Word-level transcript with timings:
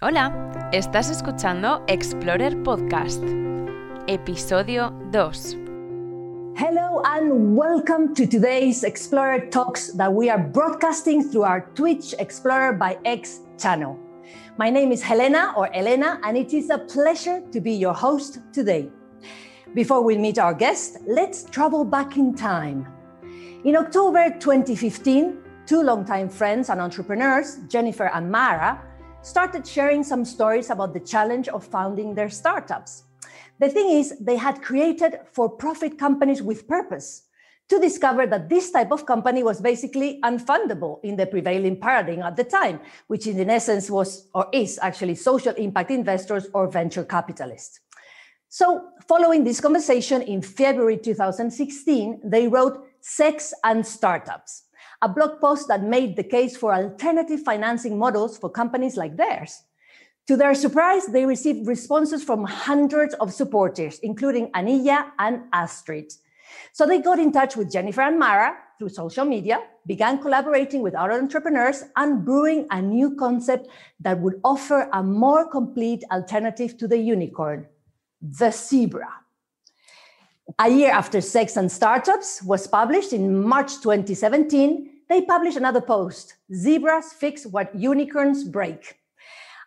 Hola, 0.00 0.70
estás 0.70 1.10
escuchando 1.10 1.82
Explorer 1.88 2.62
Podcast, 2.62 3.20
episodio 4.06 4.92
2. 5.10 5.56
Hello 6.54 7.02
and 7.04 7.56
welcome 7.56 8.14
to 8.14 8.24
today's 8.24 8.84
Explorer 8.84 9.50
Talks 9.50 9.92
that 9.94 10.12
we 10.12 10.30
are 10.30 10.38
broadcasting 10.38 11.28
through 11.28 11.42
our 11.42 11.68
Twitch 11.74 12.14
Explorer 12.20 12.74
by 12.74 12.96
X 13.04 13.40
channel. 13.58 13.98
My 14.56 14.70
name 14.70 14.92
is 14.92 15.02
Helena 15.02 15.52
or 15.56 15.68
Elena, 15.74 16.20
and 16.22 16.36
it 16.36 16.54
is 16.54 16.70
a 16.70 16.78
pleasure 16.78 17.42
to 17.50 17.60
be 17.60 17.72
your 17.72 17.92
host 17.92 18.38
today. 18.52 18.92
Before 19.74 20.00
we 20.00 20.16
meet 20.16 20.38
our 20.38 20.54
guest, 20.54 20.98
let's 21.08 21.42
travel 21.42 21.84
back 21.84 22.16
in 22.16 22.36
time. 22.36 22.86
In 23.64 23.74
October 23.74 24.30
2015, 24.38 25.38
two 25.66 25.82
longtime 25.82 26.28
friends 26.28 26.70
and 26.70 26.80
entrepreneurs, 26.80 27.58
Jennifer 27.66 28.08
and 28.14 28.30
Mara, 28.30 28.87
started 29.22 29.66
sharing 29.66 30.02
some 30.04 30.24
stories 30.24 30.70
about 30.70 30.94
the 30.94 31.00
challenge 31.00 31.48
of 31.48 31.64
founding 31.64 32.14
their 32.14 32.30
startups. 32.30 33.04
The 33.58 33.68
thing 33.68 33.90
is, 33.90 34.18
they 34.20 34.36
had 34.36 34.62
created 34.62 35.20
for 35.32 35.48
profit 35.48 35.98
companies 35.98 36.42
with 36.42 36.68
purpose 36.68 37.22
to 37.68 37.78
discover 37.78 38.26
that 38.26 38.48
this 38.48 38.70
type 38.70 38.90
of 38.90 39.04
company 39.04 39.42
was 39.42 39.60
basically 39.60 40.20
unfundable 40.22 41.00
in 41.02 41.16
the 41.16 41.26
prevailing 41.26 41.78
paradigm 41.78 42.22
at 42.22 42.36
the 42.36 42.44
time, 42.44 42.80
which 43.08 43.26
in 43.26 43.50
essence 43.50 43.90
was 43.90 44.28
or 44.34 44.48
is 44.52 44.78
actually 44.80 45.14
social 45.14 45.54
impact 45.54 45.90
investors 45.90 46.46
or 46.54 46.70
venture 46.70 47.04
capitalists. 47.04 47.80
So, 48.48 48.88
following 49.06 49.44
this 49.44 49.60
conversation 49.60 50.22
in 50.22 50.40
February 50.40 50.96
2016, 50.96 52.22
they 52.24 52.48
wrote 52.48 52.86
Sex 53.00 53.52
and 53.64 53.86
Startups 53.86 54.62
a 55.00 55.08
blog 55.08 55.40
post 55.40 55.68
that 55.68 55.82
made 55.82 56.16
the 56.16 56.24
case 56.24 56.56
for 56.56 56.74
alternative 56.74 57.42
financing 57.42 57.98
models 57.98 58.36
for 58.36 58.50
companies 58.50 58.96
like 58.96 59.16
theirs. 59.16 59.62
To 60.26 60.36
their 60.36 60.54
surprise, 60.54 61.06
they 61.06 61.24
received 61.24 61.66
responses 61.66 62.22
from 62.22 62.44
hundreds 62.44 63.14
of 63.14 63.32
supporters, 63.32 63.98
including 64.00 64.52
Anilla 64.52 65.10
and 65.18 65.42
Astrid. 65.52 66.12
So 66.72 66.86
they 66.86 67.00
got 67.00 67.18
in 67.18 67.32
touch 67.32 67.56
with 67.56 67.72
Jennifer 67.72 68.02
and 68.02 68.18
Mara 68.18 68.56
through 68.78 68.90
social 68.90 69.24
media, 69.24 69.60
began 69.86 70.20
collaborating 70.20 70.82
with 70.82 70.94
other 70.94 71.14
entrepreneurs, 71.14 71.84
and 71.96 72.24
brewing 72.24 72.66
a 72.70 72.80
new 72.80 73.16
concept 73.16 73.68
that 74.00 74.20
would 74.20 74.40
offer 74.44 74.88
a 74.92 75.02
more 75.02 75.50
complete 75.50 76.04
alternative 76.12 76.76
to 76.78 76.86
the 76.86 76.98
unicorn, 76.98 77.66
the 78.20 78.50
zebra. 78.50 79.08
A 80.56 80.68
year 80.70 80.90
after 80.90 81.20
Sex 81.20 81.58
and 81.58 81.70
Startups 81.70 82.42
was 82.42 82.66
published 82.66 83.12
in 83.12 83.44
March 83.44 83.74
2017, 83.82 84.90
they 85.06 85.20
published 85.20 85.58
another 85.58 85.82
post 85.82 86.36
Zebras 86.54 87.12
Fix 87.12 87.44
What 87.44 87.74
Unicorns 87.74 88.44
Break. 88.44 88.96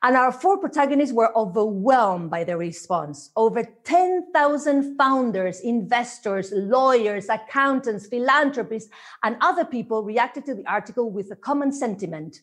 And 0.02 0.18
our 0.18 0.32
four 0.32 0.58
protagonists 0.58 1.14
were 1.14 1.38
overwhelmed 1.38 2.32
by 2.32 2.44
the 2.44 2.58
response. 2.58 3.30
Over 3.36 3.64
10,000 3.84 4.98
founders, 4.98 5.60
investors, 5.60 6.52
lawyers, 6.52 7.30
accountants, 7.30 8.08
philanthropists, 8.08 8.90
and 9.24 9.38
other 9.40 9.64
people 9.64 10.04
reacted 10.04 10.46
to 10.48 10.56
the 10.56 10.66
article 10.66 11.12
with 11.12 11.32
a 11.32 11.36
common 11.36 11.72
sentiment. 11.72 12.42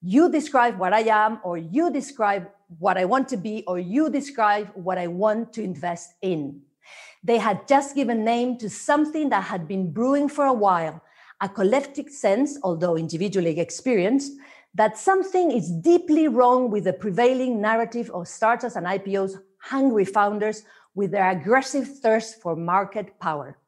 You 0.00 0.30
describe 0.30 0.78
what 0.78 0.92
I 0.92 1.00
am, 1.00 1.40
or 1.42 1.58
you 1.58 1.90
describe 1.90 2.48
what 2.78 2.96
I 2.96 3.06
want 3.06 3.28
to 3.30 3.36
be, 3.36 3.64
or 3.66 3.80
you 3.80 4.08
describe 4.08 4.70
what 4.74 4.98
I 4.98 5.08
want 5.08 5.52
to 5.54 5.64
invest 5.64 6.14
in. 6.22 6.62
They 7.22 7.38
had 7.38 7.68
just 7.68 7.94
given 7.94 8.24
name 8.24 8.58
to 8.58 8.68
something 8.68 9.28
that 9.28 9.44
had 9.44 9.68
been 9.68 9.92
brewing 9.92 10.28
for 10.28 10.46
a 10.46 10.52
while, 10.52 11.00
a 11.40 11.48
collective 11.48 12.08
sense, 12.08 12.58
although 12.62 12.96
individually 12.96 13.58
experienced, 13.60 14.32
that 14.74 14.98
something 14.98 15.50
is 15.50 15.70
deeply 15.70 16.28
wrong 16.28 16.70
with 16.70 16.84
the 16.84 16.92
prevailing 16.92 17.60
narrative 17.60 18.10
of 18.10 18.26
startups 18.26 18.76
and 18.76 18.86
IPOs 18.86 19.38
hungry 19.58 20.04
founders 20.04 20.64
with 20.94 21.10
their 21.10 21.30
aggressive 21.30 21.98
thirst 22.00 22.40
for 22.40 22.56
market 22.56 23.18
power. 23.20 23.58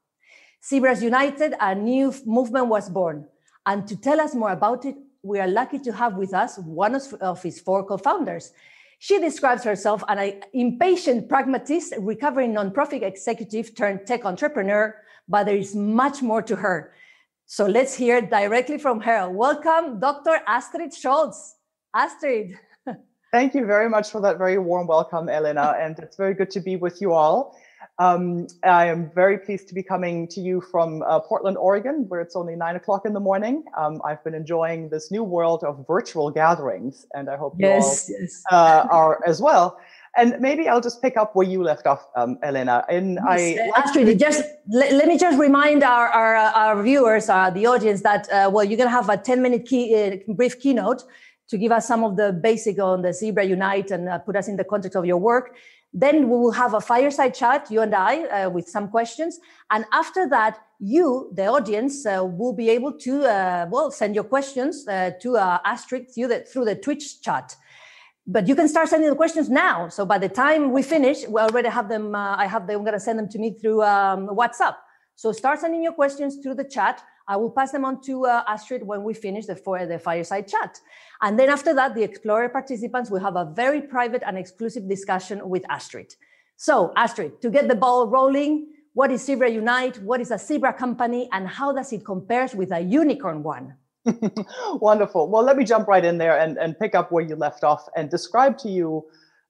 Zebras 0.65 1.03
United, 1.03 1.55
a 1.61 1.75
new 1.75 2.13
movement 2.25 2.69
was 2.69 2.89
born. 2.89 3.27
And 3.67 3.87
to 3.87 3.97
tell 3.97 4.21
us 4.21 4.35
more 4.35 4.53
about 4.53 4.85
it, 4.85 4.97
we 5.23 5.39
are 5.41 5.49
lucky 5.49 5.79
to 5.79 5.93
have 5.93 6.17
with 6.17 6.35
us 6.35 6.59
one 6.59 6.95
of 7.21 7.43
his 7.43 7.61
four 7.61 7.85
co 7.85 7.97
founders, 7.97 8.53
she 9.05 9.21
describes 9.21 9.63
herself 9.63 10.03
as 10.09 10.17
an 10.19 10.41
impatient 10.55 11.29
pragmatist, 11.29 11.93
recovering 11.99 12.55
nonprofit 12.55 13.03
executive 13.03 13.75
turned 13.75 14.07
tech 14.07 14.25
entrepreneur, 14.25 14.97
but 15.29 15.45
there 15.45 15.59
is 15.59 15.75
much 15.75 16.23
more 16.23 16.41
to 16.41 16.57
her. 16.57 16.95
So 17.45 17.67
let's 17.67 17.95
hear 17.95 18.23
directly 18.23 18.79
from 18.79 19.01
her. 19.01 19.29
Welcome, 19.29 20.01
Dr. 20.01 20.41
Astrid 20.47 20.93
Scholz. 20.93 21.37
Astrid. 21.95 22.59
Thank 23.31 23.53
you 23.53 23.67
very 23.67 23.91
much 23.91 24.11
for 24.11 24.23
that 24.23 24.39
very 24.39 24.57
warm 24.57 24.87
welcome, 24.87 25.29
Elena. 25.29 25.77
And 25.79 25.99
it's 25.99 26.17
very 26.17 26.33
good 26.33 26.51
to 26.53 26.61
be 26.61 26.77
with 26.77 27.03
you 27.03 27.13
all. 27.13 27.55
Um, 27.99 28.47
I 28.65 28.87
am 28.87 29.11
very 29.15 29.39
pleased 29.39 29.69
to 29.69 29.75
be 29.75 29.83
coming 29.83 30.29
to 30.29 30.41
you 30.41 30.61
from 30.61 31.03
uh, 31.03 31.21
Portland, 31.21 31.57
Oregon, 31.57 32.07
where 32.09 32.21
it's 32.21 32.37
only 32.37 32.57
nine 32.57 32.77
o'clock 32.77 33.07
in 33.07 33.13
the 33.13 33.21
morning. 33.21 33.65
Um, 33.77 34.01
I've 34.05 34.23
been 34.25 34.35
enjoying 34.35 34.89
this 34.89 35.11
new 35.11 35.23
world 35.23 35.63
of 35.65 35.85
virtual 35.87 36.31
gatherings, 36.31 37.07
and 37.15 37.29
I 37.31 37.37
hope 37.37 37.55
you 37.59 37.67
yes, 37.67 38.11
all 38.11 38.17
yes. 38.21 38.43
Uh, 38.51 38.87
are 38.91 39.21
as 39.27 39.41
well. 39.41 39.79
And 40.17 40.41
maybe 40.41 40.69
I'll 40.69 40.81
just 40.81 41.03
pick 41.03 41.17
up 41.17 41.35
where 41.35 41.47
you 41.47 41.63
left 41.63 41.87
off, 41.87 42.07
um, 42.15 42.39
Elena. 42.43 42.85
And 42.89 43.15
yes, 43.15 43.59
I 43.59 43.69
uh, 43.69 43.83
Astrid, 43.83 44.19
just 44.19 44.45
let, 44.69 44.93
let, 44.93 45.09
me 45.09 45.19
just 45.19 45.39
remind 45.39 45.83
our 45.83 46.09
our, 46.09 46.37
uh, 46.37 46.53
our 46.53 46.83
viewers, 46.83 47.29
uh, 47.29 47.51
the 47.51 47.67
audience, 47.67 48.03
that 48.03 48.29
uh, 48.31 48.49
well, 48.53 48.65
you're 48.65 48.79
gonna 48.79 48.91
have 48.91 49.09
a 49.09 49.17
ten 49.17 49.43
minute 49.43 49.67
key, 49.67 49.95
uh, 49.95 50.33
brief 50.35 50.61
keynote 50.61 51.05
to 51.49 51.59
give 51.59 51.73
us 51.73 51.87
some 51.87 52.05
of 52.05 52.17
the 52.17 52.33
basic 52.33 52.79
on 52.79 53.03
the 53.03 53.13
Zebra 53.13 53.45
Unite 53.45 53.91
and 53.91 54.09
uh, 54.09 54.19
put 54.19 54.37
us 54.37 54.49
in 54.49 54.57
the 54.57 54.65
context 54.65 54.97
of 54.97 55.05
your 55.05 55.19
work. 55.19 55.57
Then 55.97 56.29
we 56.29 56.37
will 56.37 56.51
have 56.51 56.75
a 56.75 56.81
fireside 56.81 57.35
chat, 57.35 57.71
you 57.71 57.81
and 57.81 57.95
I, 57.95 58.25
uh, 58.25 58.51
with 58.51 58.69
some 58.69 58.89
questions. 58.89 59.39
And 59.71 59.85
after 59.93 60.29
that, 60.29 60.59
you, 60.81 61.31
the 61.33 61.47
audience, 61.47 62.05
uh, 62.05 62.25
will 62.25 62.53
be 62.53 62.69
able 62.69 62.93
to, 62.99 63.25
uh, 63.25 63.67
well, 63.71 63.93
send 63.93 64.17
your 64.17 64.25
questions 64.25 64.87
uh, 64.89 65.13
to 65.23 65.37
uh, 65.37 65.61
Astrid 65.65 66.13
through 66.13 66.29
the, 66.29 66.41
through 66.41 66.65
the 66.65 66.75
Twitch 66.75 67.23
chat. 67.23 67.55
But 68.27 68.49
you 68.49 68.57
can 68.57 68.69
start 68.69 68.89
sending 68.89 69.09
the 69.09 69.17
questions 69.17 69.49
now. 69.49 69.89
So 69.89 70.05
by 70.05 70.19
the 70.19 70.29
time 70.29 70.73
we 70.73 70.83
finish, 70.83 71.29
we 71.29 71.41
already 71.41 71.69
have 71.69 71.89
them. 71.89 72.15
Uh, 72.15 72.37
I 72.37 72.47
have 72.47 72.67
them. 72.67 72.79
I'm 72.79 72.85
going 72.85 72.95
to 72.95 73.01
send 73.01 73.19
them 73.19 73.29
to 73.29 73.39
me 73.39 73.57
through 73.59 73.83
um, 73.83 74.29
WhatsApp. 74.29 74.75
So 75.15 75.31
start 75.31 75.61
sending 75.61 75.83
your 75.83 75.93
questions 75.93 76.39
through 76.43 76.57
the 76.57 76.65
chat. 76.65 77.03
I 77.27 77.37
will 77.37 77.51
pass 77.51 77.73
them 77.73 77.85
on 77.85 78.03
to 78.03 78.27
uh, 78.27 78.45
Astrid 78.47 78.83
when 78.87 79.03
we 79.03 79.15
finish 79.15 79.47
the, 79.47 79.57
for 79.57 79.87
the 79.87 79.99
fireside 79.99 80.47
chat. 80.47 80.79
And 81.23 81.39
then 81.39 81.49
after 81.49 81.75
that, 81.75 81.95
the 81.95 82.03
Explorer 82.03 82.49
participants 82.51 83.11
will 83.11 83.21
have 83.21 83.37
a 83.37 83.53
very 83.55 83.81
private 83.81 84.23
and 84.27 84.37
exclusive 84.37 84.89
discussion 84.89 85.49
with 85.49 85.65
Astrid. 85.71 86.15
So 86.57 86.93
Astrid, 86.97 87.41
to 87.43 87.51
get 87.51 87.69
the 87.69 87.75
ball 87.75 88.09
rolling, 88.09 88.69
what 88.93 89.11
is 89.11 89.25
Zebra 89.25 89.51
Unite? 89.51 90.01
What 90.03 90.21
is 90.21 90.31
a 90.31 90.39
Zebra 90.39 90.73
company? 90.73 91.29
And 91.33 91.49
how 91.49 91.73
does 91.73 91.93
it 91.93 92.05
compare 92.05 92.49
with 92.55 92.71
a 92.73 92.81
unicorn 92.81 93.43
one? 93.43 93.75
Wonderful. 94.75 95.29
Well, 95.31 95.43
let 95.43 95.57
me 95.57 95.65
jump 95.65 95.89
right 95.89 96.05
in 96.05 96.19
there 96.19 96.39
and, 96.39 96.59
and 96.59 96.79
pick 96.79 96.95
up 96.95 97.11
where 97.11 97.25
you 97.25 97.37
left 97.37 97.65
off 97.65 97.89
and 97.97 98.11
describe 98.11 98.59
to 98.59 98.69
you 98.69 99.05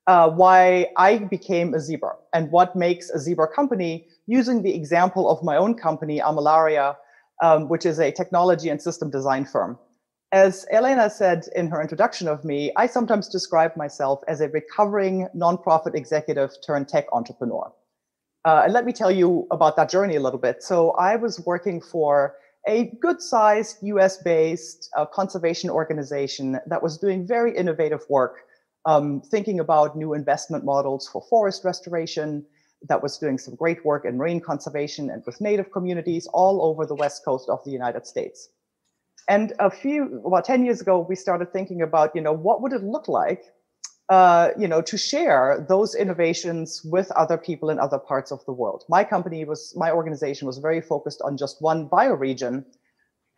uh, 0.06 0.30
why 0.30 0.88
I 0.96 1.18
became 1.18 1.74
a 1.74 1.80
zebra 1.80 2.14
and 2.32 2.50
what 2.50 2.76
makes 2.76 3.10
a 3.10 3.18
zebra 3.18 3.48
company 3.48 4.06
using 4.26 4.62
the 4.62 4.74
example 4.74 5.28
of 5.28 5.42
my 5.42 5.56
own 5.56 5.74
company, 5.74 6.20
Armillaria, 6.20 6.96
um, 7.42 7.68
which 7.68 7.86
is 7.86 7.98
a 7.98 8.12
technology 8.12 8.68
and 8.68 8.80
system 8.80 9.10
design 9.10 9.44
firm. 9.44 9.78
As 10.32 10.66
Elena 10.72 11.08
said 11.10 11.44
in 11.54 11.68
her 11.68 11.80
introduction 11.80 12.26
of 12.26 12.44
me, 12.44 12.72
I 12.76 12.86
sometimes 12.86 13.28
describe 13.28 13.76
myself 13.76 14.20
as 14.26 14.40
a 14.40 14.48
recovering 14.48 15.28
nonprofit 15.36 15.94
executive 15.94 16.50
turned 16.66 16.88
tech 16.88 17.06
entrepreneur. 17.12 17.72
Uh, 18.44 18.62
and 18.64 18.72
let 18.72 18.84
me 18.84 18.92
tell 18.92 19.10
you 19.10 19.46
about 19.50 19.76
that 19.76 19.88
journey 19.88 20.16
a 20.16 20.20
little 20.20 20.40
bit. 20.40 20.62
So 20.62 20.90
I 20.92 21.16
was 21.16 21.40
working 21.46 21.80
for 21.80 22.34
a 22.66 22.92
good 23.00 23.20
sized 23.20 23.76
US 23.82 24.16
based 24.22 24.90
uh, 24.96 25.06
conservation 25.06 25.70
organization 25.70 26.58
that 26.66 26.82
was 26.82 26.98
doing 26.98 27.26
very 27.26 27.56
innovative 27.56 28.00
work, 28.08 28.38
um, 28.86 29.22
thinking 29.30 29.60
about 29.60 29.96
new 29.96 30.14
investment 30.14 30.64
models 30.64 31.08
for 31.08 31.22
forest 31.30 31.64
restoration, 31.64 32.44
that 32.88 33.02
was 33.02 33.18
doing 33.18 33.38
some 33.38 33.54
great 33.54 33.84
work 33.84 34.04
in 34.04 34.16
marine 34.16 34.40
conservation 34.40 35.10
and 35.10 35.22
with 35.26 35.40
native 35.40 35.72
communities 35.72 36.26
all 36.32 36.62
over 36.64 36.86
the 36.86 36.94
west 36.94 37.24
coast 37.24 37.48
of 37.48 37.62
the 37.64 37.70
United 37.70 38.06
States. 38.06 38.48
And 39.28 39.52
a 39.58 39.70
few, 39.70 40.22
about 40.26 40.44
10 40.44 40.64
years 40.64 40.80
ago, 40.80 40.98
we 41.08 41.16
started 41.16 41.52
thinking 41.52 41.80
about, 41.82 42.14
you 42.14 42.20
know, 42.20 42.32
what 42.32 42.60
would 42.60 42.72
it 42.72 42.82
look 42.82 43.08
like, 43.08 43.42
uh, 44.10 44.50
you 44.58 44.68
know, 44.68 44.82
to 44.82 44.98
share 44.98 45.64
those 45.66 45.94
innovations 45.94 46.82
with 46.84 47.10
other 47.12 47.38
people 47.38 47.70
in 47.70 47.78
other 47.78 47.98
parts 47.98 48.30
of 48.30 48.44
the 48.44 48.52
world. 48.52 48.84
My 48.88 49.02
company 49.02 49.44
was, 49.46 49.72
my 49.76 49.90
organization 49.90 50.46
was 50.46 50.58
very 50.58 50.82
focused 50.82 51.22
on 51.22 51.38
just 51.38 51.62
one 51.62 51.88
bioregion. 51.88 52.64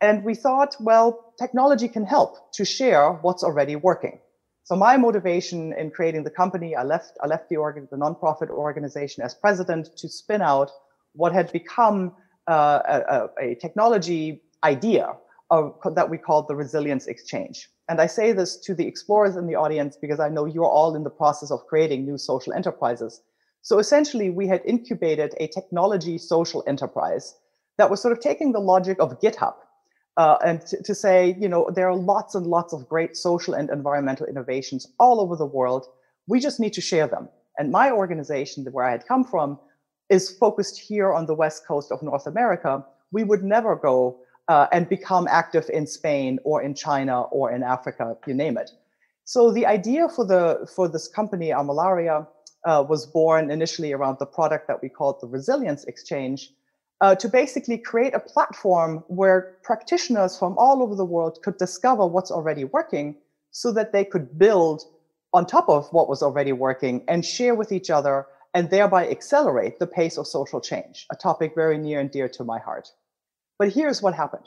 And 0.01 0.25
we 0.25 0.35
thought, 0.35 0.75
well, 0.79 1.33
technology 1.39 1.87
can 1.87 2.05
help 2.05 2.51
to 2.53 2.65
share 2.65 3.13
what's 3.13 3.43
already 3.43 3.77
working. 3.77 4.19
So 4.67 4.75
my 4.75 4.97
motivation 4.97 5.71
in 5.71 5.91
creating 5.91 6.25
the 6.25 6.29
company, 6.29 6.75
I 6.75 6.83
left, 6.83 7.17
I 7.23 7.27
left 7.27 7.47
the 7.47 7.55
organ, 7.55 7.87
the 7.89 7.95
nonprofit 7.95 8.49
organization 8.49 9.23
as 9.23 9.33
president 9.33 9.95
to 9.95 10.09
spin 10.09 10.41
out 10.41 10.71
what 11.13 11.31
had 11.31 11.49
become 11.53 12.13
uh, 12.49 12.81
a, 12.85 13.29
a, 13.39 13.55
technology 13.55 14.41
idea 14.65 15.13
uh, 15.51 15.69
that 15.95 16.09
we 16.09 16.17
called 16.17 16.49
the 16.49 16.55
Resilience 16.57 17.07
Exchange. 17.07 17.69
And 17.87 18.01
I 18.01 18.07
say 18.07 18.33
this 18.33 18.57
to 18.65 18.75
the 18.75 18.85
explorers 18.85 19.37
in 19.37 19.47
the 19.47 19.55
audience 19.55 19.95
because 19.95 20.19
I 20.19 20.27
know 20.27 20.43
you're 20.43 20.65
all 20.65 20.97
in 20.97 21.05
the 21.05 21.09
process 21.21 21.49
of 21.49 21.65
creating 21.67 22.03
new 22.03 22.17
social 22.17 22.51
enterprises. 22.51 23.21
So 23.61 23.79
essentially, 23.79 24.29
we 24.29 24.49
had 24.49 24.61
incubated 24.65 25.33
a 25.39 25.47
technology 25.47 26.17
social 26.17 26.61
enterprise 26.67 27.35
that 27.77 27.89
was 27.89 28.01
sort 28.01 28.11
of 28.11 28.19
taking 28.19 28.51
the 28.51 28.59
logic 28.59 28.97
of 28.99 29.17
GitHub 29.21 29.53
uh, 30.17 30.37
and 30.43 30.61
to, 30.65 30.81
to 30.83 30.95
say, 30.95 31.35
you 31.39 31.47
know, 31.47 31.69
there 31.73 31.87
are 31.87 31.95
lots 31.95 32.35
and 32.35 32.47
lots 32.47 32.73
of 32.73 32.89
great 32.89 33.15
social 33.15 33.53
and 33.53 33.69
environmental 33.69 34.25
innovations 34.25 34.87
all 34.99 35.21
over 35.21 35.35
the 35.35 35.45
world. 35.45 35.85
We 36.27 36.39
just 36.39 36.59
need 36.59 36.73
to 36.73 36.81
share 36.81 37.07
them. 37.07 37.29
And 37.57 37.71
my 37.71 37.91
organization, 37.91 38.65
where 38.65 38.85
I 38.85 38.91
had 38.91 39.07
come 39.07 39.23
from, 39.23 39.59
is 40.09 40.31
focused 40.31 40.79
here 40.79 41.13
on 41.13 41.25
the 41.25 41.35
west 41.35 41.67
coast 41.67 41.91
of 41.91 42.01
North 42.01 42.27
America. 42.27 42.85
We 43.11 43.23
would 43.23 43.43
never 43.43 43.75
go 43.75 44.19
uh, 44.47 44.67
and 44.71 44.89
become 44.89 45.27
active 45.29 45.69
in 45.71 45.85
Spain 45.85 46.39
or 46.43 46.61
in 46.61 46.73
China 46.73 47.23
or 47.23 47.51
in 47.51 47.63
Africa, 47.63 48.15
you 48.25 48.33
name 48.33 48.57
it. 48.57 48.71
So 49.23 49.51
the 49.51 49.65
idea 49.65 50.07
for 50.07 50.25
the 50.25 50.67
for 50.73 50.87
this 50.87 51.07
company, 51.07 51.49
Armillaria, 51.49 52.25
uh, 52.65 52.85
was 52.87 53.05
born 53.05 53.51
initially 53.51 53.91
around 53.91 54.17
the 54.19 54.25
product 54.25 54.67
that 54.67 54.81
we 54.81 54.89
called 54.89 55.17
the 55.21 55.27
Resilience 55.27 55.83
Exchange, 55.83 56.51
uh, 57.01 57.15
to 57.15 57.29
basically 57.29 57.77
create 57.77 58.13
a 58.13 58.19
platform 58.19 59.03
where 59.07 59.57
practitioners 59.63 60.37
from 60.37 60.57
all 60.57 60.81
over 60.81 60.95
the 60.95 61.05
world 61.05 61.39
could 61.43 61.57
discover 61.57 62.05
what's 62.05 62.31
already 62.31 62.63
working, 62.63 63.15
so 63.51 63.71
that 63.71 63.91
they 63.91 64.03
could 64.03 64.37
build 64.37 64.83
on 65.33 65.45
top 65.45 65.67
of 65.69 65.87
what 65.91 66.09
was 66.09 66.21
already 66.21 66.51
working 66.51 67.03
and 67.07 67.25
share 67.25 67.55
with 67.55 67.71
each 67.71 67.89
other 67.89 68.25
and 68.53 68.69
thereby 68.69 69.07
accelerate 69.07 69.79
the 69.79 69.87
pace 69.87 70.17
of 70.17 70.25
social 70.25 70.61
change, 70.61 71.05
a 71.11 71.15
topic 71.15 71.53
very 71.55 71.77
near 71.77 71.99
and 71.99 72.11
dear 72.11 72.27
to 72.29 72.43
my 72.43 72.59
heart. 72.59 72.89
But 73.59 73.71
here's 73.71 74.01
what 74.01 74.13
happened 74.13 74.45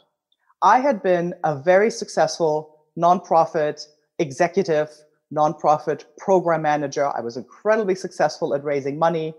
I 0.63 0.81
had 0.81 1.03
been 1.03 1.35
a 1.45 1.57
very 1.57 1.91
successful 1.91 2.77
nonprofit 2.99 3.87
executive, 4.19 4.91
nonprofit 5.33 6.05
program 6.19 6.63
manager. 6.63 7.07
I 7.17 7.21
was 7.21 7.37
incredibly 7.37 7.95
successful 7.95 8.55
at 8.55 8.65
raising 8.65 8.99
money. 8.99 9.35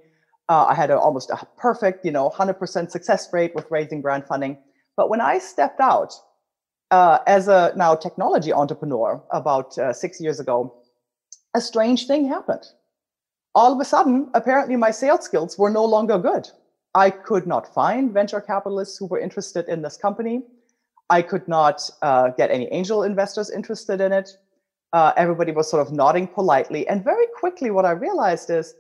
Uh, 0.52 0.66
I 0.68 0.74
had 0.74 0.92
a, 0.92 1.00
almost 1.00 1.30
a 1.30 1.48
perfect, 1.56 2.04
you 2.04 2.12
know, 2.12 2.30
100% 2.30 2.92
success 2.92 3.32
rate 3.32 3.56
with 3.56 3.72
raising 3.72 4.02
grant 4.02 4.28
funding. 4.28 4.58
But 4.98 5.10
when 5.10 5.22
I 5.22 5.38
stepped 5.38 5.80
out 5.80 6.12
uh, 6.92 7.20
as 7.26 7.48
a 7.48 7.72
now 7.78 7.96
technology 7.96 8.52
entrepreneur 8.52 9.24
about 9.32 9.78
uh, 9.78 9.94
six 9.94 10.20
years 10.20 10.42
ago, 10.42 10.76
a 11.56 11.62
strange 11.62 12.06
thing 12.06 12.28
happened. 12.28 12.66
All 13.56 13.72
of 13.72 13.80
a 13.80 13.86
sudden, 13.86 14.30
apparently, 14.34 14.76
my 14.76 14.92
sales 14.92 15.24
skills 15.24 15.58
were 15.58 15.70
no 15.70 15.86
longer 15.86 16.18
good. 16.18 16.50
I 16.96 17.12
could 17.12 17.48
not 17.48 17.74
find 17.74 18.12
venture 18.12 18.42
capitalists 18.42 18.98
who 18.98 19.06
were 19.06 19.22
interested 19.22 19.70
in 19.70 19.82
this 19.82 19.96
company. 19.96 20.42
I 21.10 21.22
could 21.22 21.48
not 21.48 21.90
uh, 22.02 22.32
get 22.32 22.52
any 22.52 22.68
angel 22.74 23.04
investors 23.04 23.50
interested 23.50 24.02
in 24.02 24.12
it. 24.12 24.30
Uh, 24.92 25.14
everybody 25.16 25.54
was 25.54 25.70
sort 25.70 25.88
of 25.88 25.94
nodding 25.94 26.28
politely. 26.28 26.86
And 26.90 27.06
very 27.06 27.28
quickly, 27.40 27.72
what 27.72 27.86
I 27.86 27.92
realized 27.92 28.50
is 28.50 28.74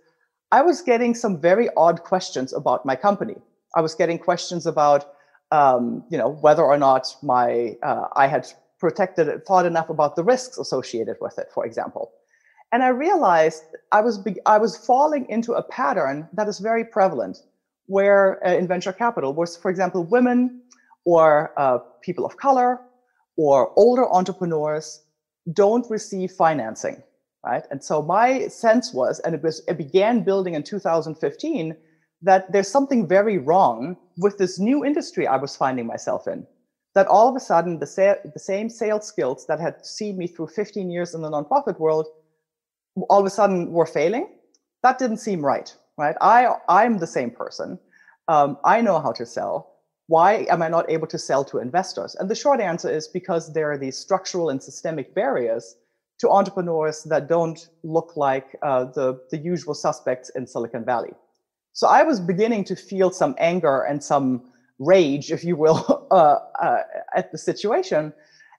I 0.51 0.61
was 0.61 0.81
getting 0.81 1.15
some 1.15 1.39
very 1.39 1.69
odd 1.77 2.03
questions 2.03 2.53
about 2.53 2.85
my 2.85 2.95
company. 2.95 3.35
I 3.75 3.81
was 3.81 3.95
getting 3.95 4.19
questions 4.19 4.65
about, 4.65 5.13
um, 5.51 6.03
you 6.09 6.17
know, 6.17 6.29
whether 6.29 6.63
or 6.63 6.77
not 6.77 7.15
my 7.23 7.77
uh, 7.83 8.07
I 8.15 8.27
had 8.27 8.47
protected 8.79 9.27
it, 9.27 9.45
thought 9.47 9.65
enough 9.65 9.89
about 9.89 10.15
the 10.15 10.23
risks 10.23 10.57
associated 10.57 11.15
with 11.21 11.37
it, 11.39 11.47
for 11.53 11.65
example. 11.65 12.11
And 12.73 12.83
I 12.83 12.89
realized 12.89 13.63
I 13.91 14.01
was 14.01 14.25
I 14.45 14.57
was 14.57 14.77
falling 14.77 15.25
into 15.29 15.53
a 15.53 15.63
pattern 15.63 16.27
that 16.33 16.47
is 16.47 16.59
very 16.59 16.85
prevalent 16.85 17.37
where 17.87 18.45
uh, 18.45 18.53
in 18.53 18.67
venture 18.67 18.93
capital, 18.93 19.33
where, 19.33 19.47
for 19.47 19.69
example, 19.69 20.03
women 20.03 20.61
or 21.05 21.53
uh, 21.57 21.79
people 22.01 22.25
of 22.25 22.37
color 22.37 22.79
or 23.37 23.71
older 23.75 24.07
entrepreneurs 24.09 25.03
don't 25.53 25.89
receive 25.89 26.31
financing, 26.31 27.01
right? 27.43 27.63
And 27.71 27.83
so 27.83 28.01
my 28.01 28.47
sense 28.47 28.93
was, 28.93 29.19
and 29.19 29.35
it 29.35 29.43
was, 29.43 29.61
it 29.67 29.77
began 29.77 30.23
building 30.23 30.53
in 30.53 30.63
2015, 30.63 31.75
that 32.23 32.51
there's 32.51 32.67
something 32.67 33.07
very 33.07 33.37
wrong 33.37 33.97
with 34.17 34.37
this 34.37 34.59
new 34.59 34.85
industry 34.85 35.25
I 35.25 35.37
was 35.37 35.55
finding 35.55 35.87
myself 35.87 36.27
in. 36.27 36.45
That 36.93 37.07
all 37.07 37.27
of 37.29 37.35
a 37.35 37.39
sudden, 37.39 37.79
the, 37.79 37.87
sa- 37.87 38.21
the 38.33 38.39
same 38.39 38.69
sales 38.69 39.07
skills 39.07 39.45
that 39.47 39.59
had 39.59 39.85
seen 39.85 40.17
me 40.17 40.27
through 40.27 40.47
15 40.47 40.89
years 40.91 41.15
in 41.15 41.21
the 41.21 41.31
nonprofit 41.31 41.79
world, 41.79 42.07
all 43.09 43.21
of 43.21 43.25
a 43.25 43.29
sudden 43.29 43.71
were 43.71 43.85
failing. 43.85 44.27
That 44.83 44.99
didn't 44.99 45.17
seem 45.17 45.43
right 45.43 45.73
right? 46.01 46.15
I 46.21 46.55
I'm 46.67 46.97
the 46.97 47.07
same 47.07 47.31
person. 47.31 47.79
Um, 48.27 48.57
I 48.65 48.81
know 48.81 48.99
how 48.99 49.11
to 49.13 49.25
sell. 49.25 49.55
Why 50.07 50.45
am 50.49 50.61
I 50.61 50.67
not 50.67 50.89
able 50.89 51.07
to 51.07 51.17
sell 51.17 51.43
to 51.45 51.59
investors? 51.59 52.15
And 52.15 52.29
the 52.29 52.35
short 52.35 52.59
answer 52.59 52.89
is 52.89 53.07
because 53.07 53.53
there 53.53 53.71
are 53.71 53.77
these 53.77 53.97
structural 53.97 54.49
and 54.49 54.61
systemic 54.61 55.15
barriers 55.15 55.75
to 56.21 56.29
entrepreneurs 56.29 57.03
that 57.03 57.27
don't 57.27 57.69
look 57.83 58.15
like 58.15 58.55
uh, 58.61 58.85
the, 58.85 59.19
the 59.31 59.37
usual 59.37 59.73
suspects 59.73 60.29
in 60.35 60.45
Silicon 60.45 60.85
Valley. 60.85 61.11
So 61.73 61.87
I 61.87 62.03
was 62.03 62.19
beginning 62.19 62.63
to 62.65 62.75
feel 62.75 63.09
some 63.09 63.33
anger 63.39 63.81
and 63.81 64.03
some 64.03 64.43
rage, 64.77 65.31
if 65.31 65.43
you 65.43 65.55
will, 65.55 66.07
uh, 66.11 66.37
uh, 66.61 66.83
at 67.15 67.31
the 67.31 67.39
situation. 67.39 68.13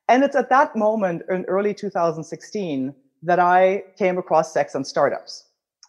And 0.09 0.25
it's 0.25 0.35
at 0.35 0.51
that 0.51 0.75
moment 0.75 1.23
in 1.31 1.45
early 1.45 1.73
2016 1.73 2.95
that 3.23 3.39
I 3.39 3.85
came 3.97 4.19
across 4.19 4.53
Sex 4.53 4.75
and 4.75 4.85
Startups. 4.85 5.47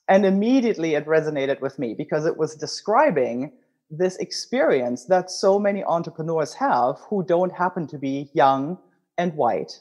And 0.08 0.28
immediately 0.28 0.94
it 0.94 1.08
resonated 1.08 1.60
with 1.60 1.80
me 1.80 1.96
because 1.98 2.28
it 2.28 2.38
was 2.38 2.56
describing 2.56 3.52
this 3.90 4.18
experience 4.18 5.06
that 5.06 5.32
so 5.32 5.58
many 5.58 5.84
entrepreneurs 5.84 6.54
have 6.54 7.00
who 7.10 7.24
don't 7.24 7.52
happen 7.52 7.88
to 7.88 7.98
be 7.98 8.30
young 8.34 8.78
and 9.18 9.34
white 9.34 9.80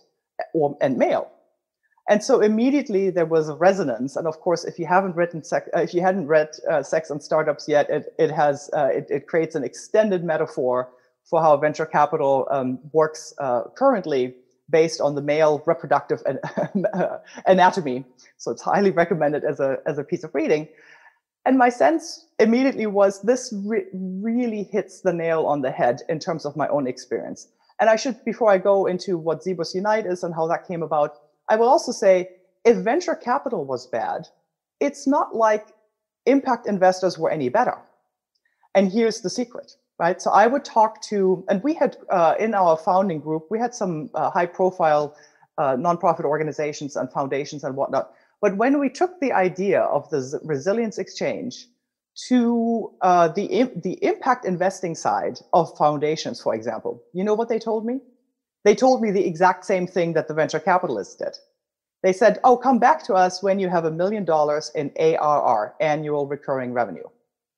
or, 0.54 0.76
and 0.80 0.96
male. 0.96 1.30
And 2.08 2.22
so 2.22 2.40
immediately 2.40 3.10
there 3.10 3.26
was 3.26 3.48
a 3.48 3.54
resonance. 3.54 4.16
And 4.16 4.26
of 4.26 4.40
course, 4.40 4.64
if 4.64 4.78
you 4.78 4.86
haven't 4.86 5.14
written 5.14 5.42
sec- 5.44 5.68
uh, 5.74 5.80
if 5.80 5.94
you 5.94 6.00
hadn't 6.00 6.26
read 6.26 6.48
uh, 6.70 6.82
Sex 6.82 7.10
and 7.10 7.22
Startups 7.22 7.68
yet, 7.68 7.88
it, 7.90 8.12
it 8.18 8.30
has 8.30 8.70
uh, 8.72 8.86
it, 8.86 9.06
it, 9.08 9.26
creates 9.28 9.54
an 9.54 9.62
extended 9.62 10.24
metaphor 10.24 10.90
for 11.24 11.40
how 11.40 11.56
venture 11.56 11.86
capital 11.86 12.48
um, 12.50 12.80
works 12.92 13.32
uh, 13.38 13.62
currently 13.76 14.34
based 14.70 15.00
on 15.00 15.14
the 15.14 15.22
male 15.22 15.62
reproductive 15.66 16.22
anatomy. 17.46 18.04
So 18.36 18.50
it's 18.50 18.62
highly 18.62 18.90
recommended 18.90 19.44
as 19.44 19.60
a, 19.60 19.78
as 19.86 19.98
a 19.98 20.04
piece 20.04 20.24
of 20.24 20.34
reading. 20.34 20.68
And 21.44 21.58
my 21.58 21.68
sense 21.68 22.26
immediately 22.38 22.86
was 22.86 23.22
this 23.22 23.52
re- 23.64 23.86
really 23.92 24.64
hits 24.64 25.02
the 25.02 25.12
nail 25.12 25.44
on 25.46 25.62
the 25.62 25.70
head 25.70 26.02
in 26.08 26.18
terms 26.18 26.46
of 26.46 26.56
my 26.56 26.68
own 26.68 26.86
experience. 26.86 27.48
And 27.80 27.90
I 27.90 27.96
should, 27.96 28.24
before 28.24 28.50
I 28.50 28.58
go 28.58 28.86
into 28.86 29.18
what 29.18 29.42
Zebras 29.42 29.74
Unite 29.74 30.06
is 30.06 30.22
and 30.22 30.34
how 30.34 30.46
that 30.48 30.66
came 30.66 30.82
about, 30.82 31.18
I 31.48 31.56
will 31.56 31.68
also 31.68 31.92
say 31.92 32.28
if 32.64 32.76
venture 32.78 33.14
capital 33.14 33.64
was 33.64 33.86
bad, 33.86 34.28
it's 34.80 35.06
not 35.06 35.34
like 35.34 35.68
impact 36.26 36.66
investors 36.66 37.18
were 37.18 37.30
any 37.30 37.48
better. 37.48 37.78
And 38.74 38.90
here's 38.90 39.20
the 39.20 39.30
secret 39.30 39.76
right? 40.02 40.20
So 40.20 40.30
I 40.32 40.48
would 40.48 40.64
talk 40.64 41.00
to, 41.02 41.44
and 41.48 41.62
we 41.62 41.74
had 41.74 41.96
uh, 42.10 42.34
in 42.38 42.54
our 42.54 42.76
founding 42.76 43.20
group, 43.20 43.46
we 43.50 43.58
had 43.58 43.72
some 43.72 44.10
uh, 44.14 44.30
high 44.30 44.46
profile 44.46 45.14
uh, 45.58 45.76
nonprofit 45.76 46.24
organizations 46.24 46.96
and 46.96 47.10
foundations 47.12 47.62
and 47.62 47.76
whatnot. 47.76 48.12
But 48.40 48.56
when 48.56 48.80
we 48.80 48.88
took 48.88 49.20
the 49.20 49.32
idea 49.32 49.80
of 49.82 50.10
the 50.10 50.40
resilience 50.42 50.98
exchange 50.98 51.68
to 52.28 52.92
uh, 53.00 53.28
the, 53.28 53.70
the 53.76 53.96
impact 54.04 54.44
investing 54.44 54.96
side 54.96 55.38
of 55.52 55.76
foundations, 55.78 56.42
for 56.42 56.52
example, 56.52 57.00
you 57.12 57.22
know 57.22 57.34
what 57.34 57.48
they 57.48 57.60
told 57.60 57.86
me? 57.86 58.00
They 58.64 58.74
told 58.74 59.02
me 59.02 59.10
the 59.10 59.26
exact 59.26 59.64
same 59.64 59.86
thing 59.86 60.12
that 60.14 60.28
the 60.28 60.34
venture 60.34 60.60
capitalists 60.60 61.16
did. 61.16 61.36
They 62.02 62.12
said, 62.12 62.40
oh, 62.44 62.56
come 62.56 62.78
back 62.78 63.04
to 63.04 63.14
us 63.14 63.42
when 63.42 63.58
you 63.58 63.68
have 63.68 63.84
a 63.84 63.90
million 63.90 64.24
dollars 64.24 64.72
in 64.74 64.92
ARR, 64.98 65.74
annual 65.80 66.26
recurring 66.26 66.72
revenue. 66.72 67.06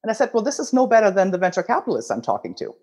And 0.03 0.11
I 0.11 0.15
said, 0.15 0.31
well, 0.35 0.43
this 0.43 0.59
is 0.59 0.73
no 0.73 0.87
better 0.87 1.11
than 1.11 1.31
the 1.31 1.39
venture 1.39 1.63
capitalists 1.63 2.11
I'm 2.11 2.21
talking 2.23 2.55
to. 2.57 2.75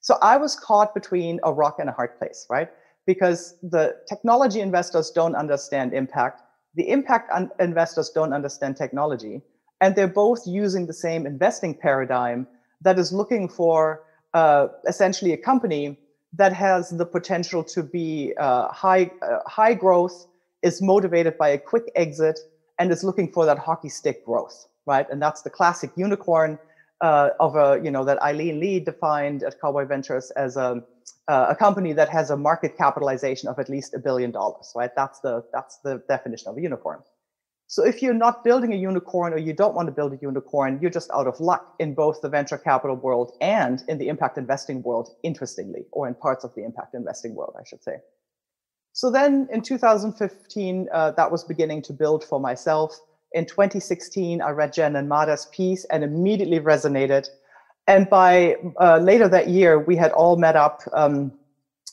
So 0.00 0.16
I 0.22 0.36
was 0.36 0.56
caught 0.56 0.94
between 0.94 1.40
a 1.42 1.52
rock 1.52 1.78
and 1.78 1.88
a 1.88 1.92
hard 1.92 2.18
place, 2.18 2.46
right? 2.48 2.68
Because 3.06 3.56
the 3.62 3.96
technology 4.08 4.60
investors 4.60 5.10
don't 5.10 5.34
understand 5.34 5.92
impact, 5.92 6.42
the 6.74 6.88
impact 6.88 7.30
un- 7.32 7.50
investors 7.58 8.10
don't 8.10 8.32
understand 8.32 8.76
technology, 8.76 9.42
and 9.80 9.94
they're 9.96 10.06
both 10.06 10.46
using 10.46 10.86
the 10.86 10.92
same 10.92 11.26
investing 11.26 11.74
paradigm 11.74 12.46
that 12.80 12.98
is 12.98 13.12
looking 13.12 13.48
for 13.48 14.04
uh, 14.34 14.68
essentially 14.86 15.32
a 15.32 15.36
company 15.36 15.98
that 16.34 16.52
has 16.52 16.90
the 16.90 17.06
potential 17.06 17.62
to 17.64 17.82
be 17.82 18.32
uh, 18.38 18.68
high 18.68 19.10
uh, 19.22 19.38
high 19.46 19.74
growth, 19.74 20.26
is 20.62 20.80
motivated 20.80 21.36
by 21.38 21.50
a 21.50 21.58
quick 21.58 21.90
exit, 21.94 22.38
and 22.78 22.90
is 22.90 23.04
looking 23.04 23.30
for 23.32 23.44
that 23.46 23.58
hockey 23.58 23.88
stick 23.88 24.24
growth 24.24 24.66
right? 24.86 25.06
And 25.10 25.20
that's 25.20 25.42
the 25.42 25.50
classic 25.50 25.90
unicorn 25.96 26.58
uh, 27.00 27.30
of 27.40 27.56
a, 27.56 27.80
you 27.82 27.90
know, 27.90 28.04
that 28.04 28.20
Aileen 28.22 28.60
Lee 28.60 28.80
defined 28.80 29.42
at 29.42 29.60
Cowboy 29.60 29.86
Ventures 29.86 30.30
as 30.32 30.56
a, 30.56 30.82
uh, 31.28 31.46
a 31.50 31.56
company 31.56 31.92
that 31.92 32.08
has 32.08 32.30
a 32.30 32.36
market 32.36 32.76
capitalization 32.76 33.48
of 33.48 33.58
at 33.58 33.68
least 33.68 33.94
a 33.94 33.98
billion 33.98 34.30
dollars, 34.30 34.72
right? 34.74 34.90
That's 34.94 35.20
the, 35.20 35.44
that's 35.52 35.78
the 35.78 36.02
definition 36.08 36.48
of 36.48 36.56
a 36.56 36.60
unicorn. 36.60 37.00
So 37.72 37.82
if 37.82 38.02
you're 38.02 38.12
not 38.12 38.44
building 38.44 38.74
a 38.74 38.76
unicorn 38.76 39.32
or 39.32 39.38
you 39.38 39.54
don't 39.54 39.74
want 39.74 39.86
to 39.86 39.92
build 39.92 40.12
a 40.12 40.18
unicorn, 40.20 40.78
you're 40.82 40.90
just 40.90 41.10
out 41.10 41.26
of 41.26 41.40
luck 41.40 41.74
in 41.78 41.94
both 41.94 42.20
the 42.20 42.28
venture 42.28 42.58
capital 42.58 42.96
world 42.96 43.32
and 43.40 43.82
in 43.88 43.96
the 43.96 44.08
impact 44.08 44.36
investing 44.36 44.82
world, 44.82 45.16
interestingly, 45.22 45.86
or 45.90 46.06
in 46.06 46.14
parts 46.14 46.44
of 46.44 46.54
the 46.54 46.62
impact 46.62 46.94
investing 46.94 47.34
world, 47.34 47.54
I 47.58 47.64
should 47.64 47.82
say. 47.82 47.96
So 48.92 49.10
then 49.10 49.48
in 49.50 49.62
2015, 49.62 50.88
uh, 50.92 51.12
that 51.12 51.32
was 51.32 51.44
beginning 51.44 51.80
to 51.84 51.94
build 51.94 52.24
for 52.24 52.38
myself. 52.38 52.94
In 53.32 53.46
2016, 53.46 54.42
I 54.42 54.50
read 54.50 54.74
Jen 54.74 54.94
and 54.94 55.08
Mara's 55.08 55.46
piece 55.46 55.86
and 55.86 56.04
immediately 56.04 56.60
resonated. 56.60 57.26
And 57.86 58.06
by 58.10 58.56
uh, 58.82 58.98
later 58.98 59.28
that 59.28 59.48
year, 59.48 59.78
we 59.78 59.96
had 59.96 60.12
all 60.12 60.36
met 60.36 60.56
up. 60.56 60.82
Um, 60.92 61.32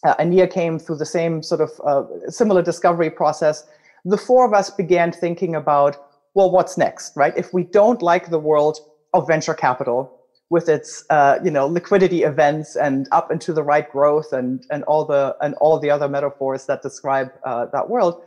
uh, 0.03 0.15
Ania 0.15 0.51
came 0.51 0.77
through 0.77 0.97
the 0.97 1.05
same 1.05 1.41
sort 1.41 1.61
of 1.61 1.71
uh, 1.85 2.29
similar 2.29 2.61
discovery 2.61 3.09
process 3.09 3.63
the 4.05 4.17
four 4.17 4.45
of 4.45 4.53
us 4.53 4.69
began 4.69 5.11
thinking 5.11 5.55
about, 5.55 5.97
well, 6.33 6.51
what's 6.51 6.77
next, 6.77 7.15
right? 7.15 7.33
If 7.37 7.53
we 7.53 7.63
don't 7.63 8.01
like 8.01 8.29
the 8.29 8.39
world 8.39 8.79
of 9.13 9.27
venture 9.27 9.53
capital 9.53 10.15
with 10.49 10.67
its, 10.67 11.05
uh, 11.09 11.39
you 11.43 11.51
know, 11.51 11.67
liquidity 11.67 12.23
events 12.23 12.75
and 12.75 13.07
up 13.11 13.31
into 13.31 13.53
the 13.53 13.63
right 13.63 13.89
growth 13.91 14.33
and 14.33 14.65
and 14.71 14.83
all 14.85 15.05
the 15.05 15.35
and 15.41 15.53
all 15.55 15.79
the 15.79 15.89
other 15.89 16.07
metaphors 16.07 16.65
that 16.65 16.81
describe 16.81 17.31
uh, 17.45 17.65
that 17.73 17.89
world, 17.89 18.23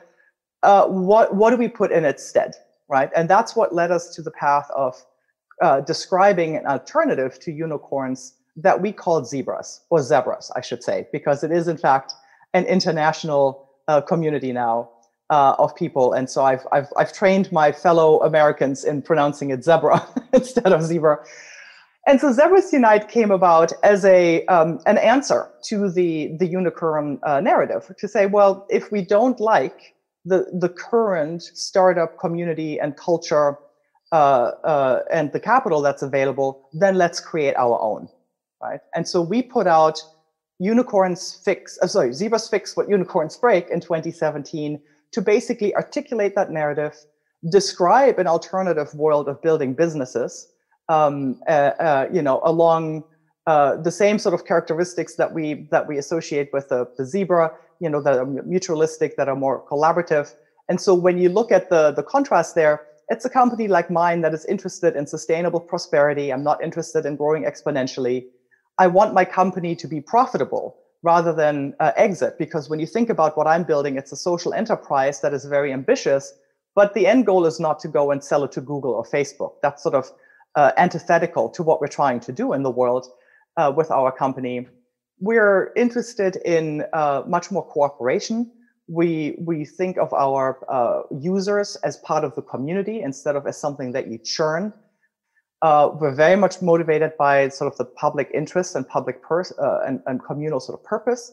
uh, 0.63 0.87
what 0.87 1.35
what 1.35 1.51
do 1.51 1.57
we 1.57 1.69
put 1.69 1.91
in 1.91 2.05
its 2.05 2.25
stead, 2.25 2.55
right? 2.89 3.11
And 3.17 3.29
that's 3.29 3.57
what 3.57 3.75
led 3.75 3.91
us 3.91 4.15
to 4.15 4.23
the 4.23 4.31
path 4.31 4.71
of 4.75 4.95
uh, 5.61 5.81
describing 5.81 6.57
an 6.57 6.67
alternative 6.67 7.39
to 7.41 7.53
unicorns 7.53 8.35
that 8.57 8.81
we 8.81 8.93
call 8.93 9.25
zebras 9.25 9.81
or 9.91 10.01
zebras, 10.03 10.51
I 10.55 10.61
should 10.61 10.83
say, 10.83 11.09
because 11.13 11.43
it 11.43 11.51
is 11.51 11.69
in 11.69 11.79
fact 11.79 12.13
an 12.55 12.65
international 12.67 13.69
uh, 13.89 14.01
community 14.01 14.53
now 14.53 14.91
uh, 15.33 15.57
of 15.59 15.75
people. 15.75 16.13
And 16.13 16.29
so 16.29 16.45
I've, 16.45 16.67
I've, 16.73 16.89
I've 16.99 17.13
trained 17.13 17.51
my 17.51 17.73
fellow 17.73 18.21
Americans 18.21 18.85
in 18.85 19.01
pronouncing 19.01 19.51
it 19.51 19.65
zebra 19.65 20.07
instead 20.35 20.73
of 20.73 20.83
zebra. 20.83 21.19
And 22.07 22.21
so 22.21 22.33
Zebras 22.33 22.73
Unite 22.73 23.09
came 23.09 23.31
about 23.31 23.73
as 23.85 24.05
a 24.05 24.45
um, 24.47 24.81
an 24.87 24.99
answer 24.99 25.49
to 25.69 25.89
the 25.89 26.37
the 26.37 26.47
unicorn 26.47 27.21
uh, 27.23 27.41
narrative 27.41 27.95
to 27.97 28.09
say, 28.09 28.27
well, 28.27 28.67
if 28.69 28.91
we 28.91 29.03
don't 29.03 29.39
like 29.39 29.95
the 30.25 30.47
the 30.53 30.69
current 30.69 31.43
startup 31.43 32.19
community 32.19 32.81
and 32.81 32.97
culture 32.97 33.57
uh, 34.11 34.51
uh, 34.65 35.03
and 35.13 35.33
the 35.33 35.39
capital 35.39 35.81
that's 35.81 36.03
available, 36.03 36.69
then 36.73 36.97
let's 36.97 37.21
create 37.21 37.55
our 37.57 37.81
own, 37.81 38.09
right? 38.61 38.81
And 38.97 39.07
so 39.07 39.23
we 39.23 39.41
put 39.41 39.69
out 39.69 40.03
unicorns 40.59 41.41
fix, 41.45 41.79
uh, 41.83 41.87
sorry, 41.87 42.13
zebras 42.13 42.49
fix 42.49 42.77
what 42.77 42.89
unicorns 42.89 43.37
break 43.37 43.71
in 43.71 43.81
2017 43.81 44.81
to 45.13 45.21
basically 45.21 45.75
articulate 45.75 46.35
that 46.35 46.51
narrative, 46.51 46.95
describe 47.51 48.19
an 48.19 48.27
alternative 48.27 48.93
world 48.95 49.29
of 49.29 49.41
building 49.43 49.75
businesses, 49.75 50.49
um, 50.89 51.41
uh, 51.49 51.73
uh, 51.79 52.09
you 52.13 52.23
know, 52.23 52.41
along 52.45 53.05
uh, 53.47 53.77
the 53.77 53.91
same 53.91 54.19
sort 54.19 54.35
of 54.35 54.45
characteristics 54.45 55.17
that 55.17 55.33
we 55.33 55.67
that 55.71 55.87
we 55.87 55.99
associate 55.99 56.51
with 56.53 56.69
the, 56.69 56.89
the 56.97 57.05
zebra, 57.05 57.53
you 57.81 57.89
know, 57.89 58.01
that 58.01 58.19
are 58.19 58.27
mutualistic, 58.27 59.17
that 59.17 59.29
are 59.29 59.37
more 59.37 59.65
collaborative. 59.69 60.35
And 60.69 60.81
so 60.81 60.95
when 60.95 61.19
you 61.19 61.29
look 61.29 61.51
at 61.53 61.69
the 61.71 61.93
the 61.93 62.03
contrast 62.03 62.55
there, 62.55 62.87
it's 63.09 63.25
a 63.25 63.31
company 63.31 63.69
like 63.69 63.91
mine 63.91 64.21
that 64.23 64.33
is 64.33 64.45
interested 64.47 64.97
in 64.97 65.07
sustainable 65.07 65.61
prosperity. 65.61 66.33
I'm 66.33 66.45
not 66.45 66.63
interested 66.63 67.05
in 67.05 67.17
growing 67.17 67.45
exponentially. 67.45 68.27
I 68.79 68.87
want 68.87 69.13
my 69.13 69.25
company 69.25 69.77
to 69.77 69.87
be 69.87 70.01
profitable 70.01 70.77
rather 71.03 71.33
than 71.33 71.75
uh, 71.81 71.93
exit. 71.97 72.39
Because 72.39 72.71
when 72.71 72.81
you 72.81 72.87
think 72.87 73.11
about 73.11 73.37
what 73.37 73.47
I'm 73.47 73.65
building, 73.65 73.97
it's 73.97 74.13
a 74.13 74.17
social 74.17 74.55
enterprise 74.55 75.21
that 75.21 75.35
is 75.35 75.45
very 75.45 75.73
ambitious, 75.73 76.33
but 76.75 76.95
the 76.95 77.07
end 77.07 77.27
goal 77.27 77.45
is 77.45 77.61
not 77.61 77.79
to 77.81 77.89
go 77.89 78.11
and 78.11 78.23
sell 78.23 78.45
it 78.45 78.53
to 78.53 78.61
Google 78.61 78.93
or 78.93 79.05
Facebook. 79.05 79.55
That's 79.63 79.83
sort 79.83 79.95
of 79.95 80.11
uh, 80.55 80.73
antithetical 80.77 81.49
to 81.51 81.63
what 81.63 81.81
we're 81.81 81.89
trying 81.89 82.21
to 82.21 82.33
do 82.33 82.53
in 82.53 82.63
the 82.63 82.71
world 82.71 83.07
uh, 83.57 83.73
with 83.75 83.91
our 83.91 84.13
company. 84.13 84.67
We're 85.19 85.73
interested 85.77 86.37
in 86.45 86.85
uh, 86.93 87.23
much 87.27 87.51
more 87.51 87.65
cooperation. 87.67 88.51
We 88.89 89.37
we 89.39 89.65
think 89.65 89.97
of 89.97 90.13
our 90.13 90.59
uh, 90.69 91.03
users 91.11 91.77
as 91.85 91.97
part 91.99 92.25
of 92.25 92.35
the 92.35 92.43
community 92.43 93.01
instead 93.01 93.37
of 93.37 93.47
as 93.47 93.57
something 93.57 93.93
that 93.93 94.09
you 94.09 94.19
churn 94.19 94.73
uh, 95.63 95.91
we're 96.01 96.15
very 96.15 96.37
much 96.37 96.61
motivated 96.61 97.17
by 97.17 97.49
sort 97.49 97.73
of 97.73 97.79
the 97.79 97.85
public 97.85 98.29
interest 98.35 98.75
and 98.75 98.87
public 98.89 99.23
pers- 99.23 99.53
uh, 99.59 99.81
and, 99.87 100.03
and, 100.07 100.23
communal 100.25 100.59
sort 100.59 100.79
of 100.79 100.85
purpose. 100.85 101.33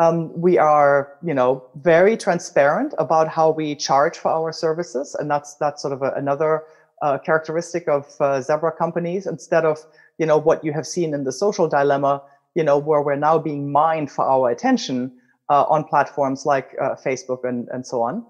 Um, 0.00 0.32
we 0.38 0.58
are, 0.58 1.16
you 1.22 1.34
know, 1.34 1.64
very 1.76 2.16
transparent 2.16 2.94
about 2.98 3.28
how 3.28 3.50
we 3.50 3.76
charge 3.76 4.18
for 4.18 4.30
our 4.30 4.52
services, 4.52 5.14
and 5.14 5.30
that's 5.30 5.54
that's 5.54 5.82
sort 5.82 5.92
of 5.92 6.02
a, 6.02 6.10
another 6.16 6.64
uh, 7.02 7.18
characteristic 7.18 7.86
of 7.86 8.12
uh, 8.20 8.40
Zebra 8.40 8.72
companies. 8.72 9.26
Instead 9.26 9.64
of, 9.64 9.78
you 10.18 10.26
know, 10.26 10.38
what 10.38 10.64
you 10.64 10.72
have 10.72 10.86
seen 10.86 11.14
in 11.14 11.24
the 11.24 11.32
social 11.32 11.68
dilemma, 11.68 12.22
you 12.54 12.64
know, 12.64 12.78
where 12.78 13.02
we're 13.02 13.14
now 13.14 13.38
being 13.38 13.70
mined 13.70 14.10
for 14.10 14.24
our 14.24 14.50
attention 14.50 15.12
uh, 15.48 15.64
on 15.64 15.84
platforms 15.84 16.44
like 16.44 16.74
uh, 16.80 16.96
Facebook 16.96 17.44
and 17.44 17.68
and 17.68 17.86
so 17.86 18.02
on. 18.02 18.24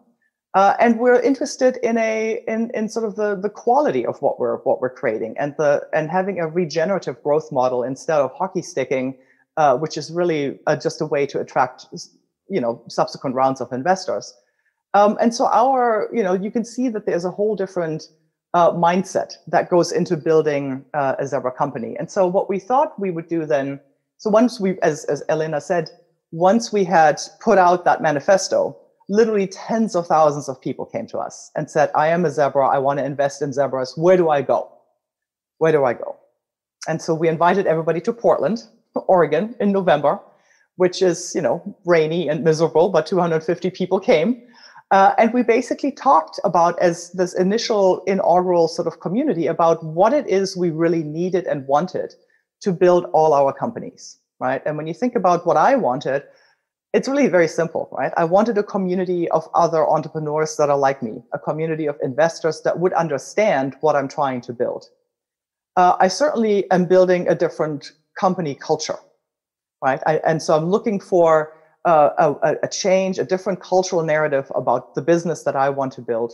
Uh, 0.55 0.75
and 0.81 0.99
we're 0.99 1.21
interested 1.21 1.77
in 1.83 1.97
a 1.97 2.43
in, 2.49 2.71
in 2.75 2.89
sort 2.89 3.07
of 3.07 3.15
the, 3.15 3.37
the 3.37 3.49
quality 3.49 4.05
of 4.05 4.21
what 4.21 4.41
we're 4.41 4.57
what 4.59 4.81
we're 4.81 4.91
creating 4.91 5.37
and 5.39 5.55
the 5.59 5.81
and 5.93 6.11
having 6.11 6.41
a 6.41 6.49
regenerative 6.49 7.23
growth 7.23 7.53
model 7.53 7.85
instead 7.85 8.19
of 8.19 8.33
hockey 8.33 8.63
sticking, 8.63 9.17
uh, 9.57 9.77
which 9.79 9.97
is 9.97 10.11
really 10.11 10.59
uh, 10.67 10.75
just 10.75 11.01
a 11.01 11.07
way 11.07 11.25
to 11.25 11.39
attract 11.39 11.87
you 12.49 12.61
know 12.61 12.83
subsequent 12.89 13.37
rounds 13.37 13.61
of 13.61 13.73
investors. 13.73 14.35
Um, 14.93 15.17
and 15.21 15.33
so 15.33 15.47
our 15.47 16.09
you 16.13 16.23
know 16.23 16.33
you 16.33 16.51
can 16.51 16.65
see 16.65 16.89
that 16.89 17.07
there's 17.07 17.25
a 17.25 17.31
whole 17.31 17.55
different 17.55 18.09
uh, 18.53 18.73
mindset 18.73 19.35
that 19.47 19.71
goes 19.71 19.93
into 19.93 20.17
building 20.17 20.85
uh, 20.95 21.15
a 21.21 21.29
Zebra 21.29 21.53
company. 21.53 21.97
And 21.97 22.11
so 22.11 22.27
what 22.27 22.49
we 22.49 22.59
thought 22.59 22.99
we 22.99 23.13
would 23.13 23.29
do 23.29 23.47
then, 23.47 23.79
so 24.17 24.31
once 24.31 24.59
we 24.59 24.81
as 24.81 25.05
as 25.05 25.23
Elena 25.29 25.61
said, 25.61 25.91
once 26.33 26.73
we 26.73 26.83
had 26.83 27.21
put 27.41 27.57
out 27.57 27.85
that 27.85 28.03
manifesto 28.03 28.77
literally 29.11 29.49
tens 29.49 29.97
of 29.97 30.07
thousands 30.07 30.49
of 30.49 30.61
people 30.61 30.87
came 30.87 31.07
to 31.09 31.19
us 31.19 31.51
and 31.57 31.69
said, 31.69 31.91
I 31.97 32.09
am 32.09 32.25
a 32.25 32.31
zebra. 32.31 32.69
I 32.69 32.79
want 32.79 33.01
to 33.01 33.05
invest 33.05 33.43
in 33.43 33.53
zebras. 33.53 33.95
Where 33.97 34.17
do 34.17 34.31
I 34.31 34.41
go? 34.41 34.71
Where 35.59 35.73
do 35.73 35.85
I 35.85 35.95
go? 35.95 36.17
And 36.89 37.03
so 37.03 37.13
we 37.13 37.29
invited 37.29 37.67
everybody 37.67 38.01
to 38.03 38.13
Portland, 38.13 38.63
Oregon 38.95 39.57
in 39.59 39.73
November, 39.73 40.21
which 40.77 41.03
is, 41.03 41.33
you 41.35 41.43
know, 41.43 41.77
rainy 41.85 42.29
and 42.29 42.45
miserable, 42.45 42.89
but 42.89 43.05
250 43.05 43.69
people 43.71 43.99
came. 43.99 44.43
Uh, 44.93 45.13
and 45.19 45.35
we 45.35 45.43
basically 45.43 45.93
talked 45.93 46.39
about 46.45 46.79
as 46.81 47.11
this 47.13 47.35
initial 47.35 48.03
inaugural 48.05 48.69
sort 48.69 48.87
of 48.87 49.01
community 49.01 49.47
about 49.49 49.85
what 49.85 50.13
it 50.13 50.27
is 50.29 50.57
we 50.57 50.71
really 50.71 51.03
needed 51.03 51.47
and 51.47 51.67
wanted 51.67 52.15
to 52.61 52.73
build 52.73 53.07
all 53.13 53.35
our 53.35 53.53
companies, 53.53 54.19
right? 54.39 54.63
And 54.65 54.77
when 54.77 54.87
you 54.87 54.95
think 54.95 55.17
about 55.17 55.47
what 55.47 55.57
I 55.57 55.75
wanted, 55.75 56.23
it's 56.93 57.09
really 57.09 57.29
very 57.29 57.47
simple, 57.47 57.89
right? 57.93 58.13
I 58.17 58.25
wanted 58.25 58.59
a 58.59 58.63
community 58.63 59.29
of 59.31 59.49
other 59.55 59.89
entrepreneurs 59.89 60.57
that 60.57 60.71
are 60.71 60.79
like 60.79 61.03
me, 61.03 61.23
a 61.33 61.39
community 61.39 61.87
of 61.87 61.97
investors 62.03 62.63
that 62.63 62.81
would 62.81 62.93
understand 62.95 63.77
what 63.81 63.95
I'm 63.95 64.09
trying 64.09 64.41
to 64.43 64.53
build. 64.53 64.87
Uh, 65.77 65.97
I 66.01 66.09
certainly 66.09 66.69
am 66.71 66.87
building 66.87 67.29
a 67.29 67.35
different 67.35 67.93
company 68.19 68.57
culture, 68.57 68.99
right? 69.83 70.01
I, 70.05 70.17
and 70.27 70.43
so 70.43 70.57
I'm 70.57 70.69
looking 70.69 70.99
for 70.99 71.53
uh, 71.85 72.35
a, 72.43 72.57
a 72.65 72.69
change, 72.69 73.19
a 73.19 73.25
different 73.25 73.61
cultural 73.61 74.03
narrative 74.03 74.51
about 74.55 74.95
the 74.97 75.03
business 75.03 75.45
that 75.45 75.55
I 75.55 75.71
want 75.71 75.93
to 75.93 76.01
build. 76.01 76.33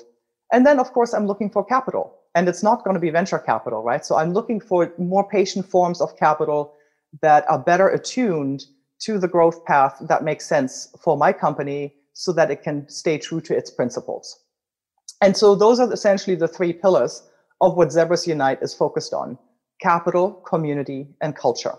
And 0.52 0.66
then, 0.66 0.80
of 0.80 0.92
course, 0.92 1.12
I'm 1.12 1.26
looking 1.26 1.50
for 1.50 1.64
capital. 1.64 2.18
And 2.34 2.48
it's 2.48 2.62
not 2.62 2.84
going 2.84 2.94
to 2.94 3.00
be 3.00 3.10
venture 3.10 3.38
capital, 3.38 3.82
right? 3.82 4.04
So 4.04 4.16
I'm 4.16 4.32
looking 4.32 4.60
for 4.60 4.92
more 4.98 5.28
patient 5.28 5.68
forms 5.68 6.00
of 6.00 6.16
capital 6.16 6.75
that 7.22 7.48
are 7.48 7.58
better 7.58 7.88
attuned 7.88 8.64
to 9.00 9.18
the 9.18 9.28
growth 9.28 9.64
path 9.64 9.96
that 10.08 10.24
makes 10.24 10.46
sense 10.46 10.94
for 11.02 11.16
my 11.16 11.32
company 11.32 11.94
so 12.12 12.32
that 12.32 12.50
it 12.50 12.62
can 12.62 12.88
stay 12.88 13.18
true 13.18 13.40
to 13.42 13.56
its 13.56 13.70
principles. 13.70 14.40
And 15.20 15.36
so 15.36 15.54
those 15.54 15.80
are 15.80 15.92
essentially 15.92 16.36
the 16.36 16.48
three 16.48 16.72
pillars 16.72 17.22
of 17.60 17.76
what 17.76 17.92
Zebras 17.92 18.26
Unite 18.26 18.62
is 18.62 18.74
focused 18.74 19.12
on 19.12 19.38
capital, 19.80 20.32
community, 20.32 21.08
and 21.20 21.36
culture. 21.36 21.74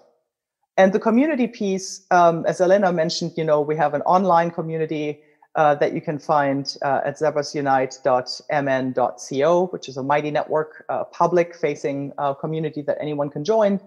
And 0.78 0.94
the 0.94 1.00
community 1.00 1.48
piece, 1.48 2.06
um, 2.12 2.46
as 2.46 2.62
Elena 2.62 2.94
mentioned, 2.94 3.34
you 3.36 3.44
know, 3.44 3.62
we 3.62 3.76
have 3.76 3.96
an 3.96 4.04
online 4.04 4.52
community 4.52 5.22
uh, 5.56 5.74
that 5.76 5.94
you 5.94 6.02
can 6.02 6.20
find 6.20 6.78
uh, 6.84 7.02
at 7.04 7.18
zebrasunite.mn.co, 7.18 9.66
which 9.68 9.90
is 9.90 9.98
a 9.98 10.04
mighty 10.04 10.30
network, 10.30 10.86
uh, 10.90 11.04
public 11.06 11.56
facing 11.56 12.14
uh, 12.20 12.36
community 12.36 12.84
that 12.84 13.00
anyone 13.02 13.32
can 13.32 13.44
join. 13.44 13.80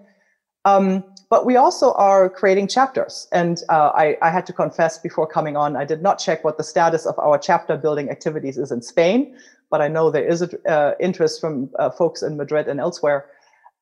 Um, 0.65 1.05
but 1.31 1.47
we 1.47 1.57
also 1.57 1.93
are 1.95 2.29
creating 2.29 2.69
chapters. 2.69 3.29
And 3.33 3.63
uh, 3.69 3.93
I, 3.95 4.17
I, 4.21 4.31
had 4.31 4.45
to 4.47 4.53
confess 4.53 4.99
before 4.99 5.27
coming 5.27 5.57
on, 5.57 5.77
I 5.77 5.85
did 5.85 6.03
not 6.03 6.19
check 6.19 6.45
what 6.45 6.59
the 6.59 6.65
status 6.65 7.07
of 7.07 7.19
our 7.19 7.39
chapter 7.39 7.77
building 7.77 8.11
activities 8.11 8.59
is 8.59 8.73
in 8.73 8.83
Spain, 8.83 9.37
but 9.71 9.81
I 9.81 9.89
know 9.89 10.11
there 10.11 10.27
is 10.27 10.43
an 10.43 10.51
uh, 10.69 10.93
interest 11.01 11.41
from 11.41 11.71
uh, 11.79 11.91
folks 11.91 12.23
in 12.23 12.37
Madrid 12.37 12.67
and 12.69 12.81
elsewhere 12.81 13.27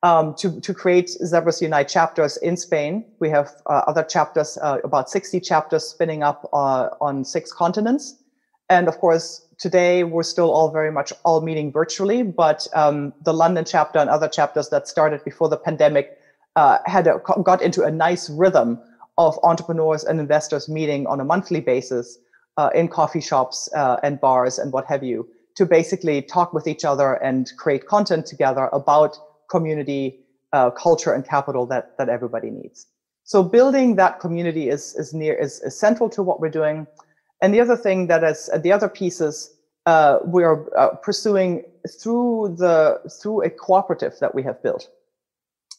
um, 0.03 0.35
to, 0.35 0.61
to 0.61 0.73
create 0.73 1.09
Zebras 1.09 1.61
Unite 1.61 1.89
chapters 1.89 2.37
in 2.37 2.55
Spain. 2.55 3.03
We 3.19 3.29
have 3.29 3.51
uh, 3.65 3.81
other 3.87 4.03
chapters, 4.03 4.57
uh, 4.61 4.77
about 4.83 5.09
60 5.09 5.39
chapters 5.41 5.83
spinning 5.83 6.23
up 6.23 6.47
uh, 6.53 6.89
on 7.01 7.25
six 7.25 7.51
continents. 7.51 8.15
And 8.69 8.87
of 8.87 8.99
course, 8.99 9.47
today 9.57 10.03
we're 10.03 10.23
still 10.23 10.51
all 10.51 10.71
very 10.71 10.91
much 10.91 11.11
all 11.25 11.41
meeting 11.41 11.71
virtually, 11.71 12.21
but 12.21 12.67
um, 12.73 13.11
the 13.23 13.33
London 13.33 13.65
chapter 13.65 13.97
and 13.97 14.09
other 14.09 14.29
chapters 14.29 14.69
that 14.69 14.87
started 14.87 15.23
before 15.25 15.49
the 15.49 15.57
pandemic 15.57 16.18
uh, 16.59 16.77
had 16.85 17.07
a, 17.07 17.13
got 17.43 17.61
into 17.61 17.83
a 17.83 17.91
nice 17.91 18.29
rhythm 18.29 18.77
of 19.17 19.39
entrepreneurs 19.43 20.03
and 20.03 20.19
investors 20.19 20.67
meeting 20.67 21.07
on 21.07 21.19
a 21.21 21.23
monthly 21.23 21.61
basis 21.61 22.19
uh, 22.57 22.69
in 22.75 22.87
coffee 22.87 23.21
shops 23.21 23.69
uh, 23.75 23.97
and 24.03 24.19
bars 24.19 24.59
and 24.59 24.73
what 24.73 24.85
have 24.85 25.01
you 25.01 25.27
to 25.55 25.65
basically 25.65 26.21
talk 26.21 26.53
with 26.53 26.67
each 26.67 26.83
other 26.83 27.13
and 27.27 27.51
create 27.57 27.87
content 27.87 28.25
together 28.25 28.69
about 28.73 29.17
community 29.49 30.19
uh, 30.51 30.69
culture 30.71 31.13
and 31.13 31.23
capital 31.25 31.65
that 31.65 31.97
that 31.97 32.09
everybody 32.09 32.49
needs. 32.49 32.87
So 33.23 33.43
building 33.57 33.95
that 33.95 34.19
community 34.19 34.69
is 34.75 34.95
is 35.01 35.13
near 35.13 35.35
is, 35.35 35.61
is 35.61 35.79
central 35.79 36.09
to 36.15 36.21
what 36.23 36.41
we're 36.41 36.55
doing. 36.61 36.87
And 37.41 37.53
the 37.53 37.61
other 37.61 37.77
thing 37.77 38.07
that 38.07 38.23
is 38.23 38.49
the 38.65 38.71
other 38.77 38.89
pieces 38.89 39.33
uh, 39.85 40.19
we 40.35 40.43
are 40.43 40.57
uh, 40.77 40.95
pursuing 41.07 41.63
through 41.99 42.55
the 42.63 42.77
through 43.21 43.43
a 43.43 43.49
cooperative 43.49 44.13
that 44.19 44.35
we 44.35 44.43
have 44.43 44.61
built. 44.61 44.89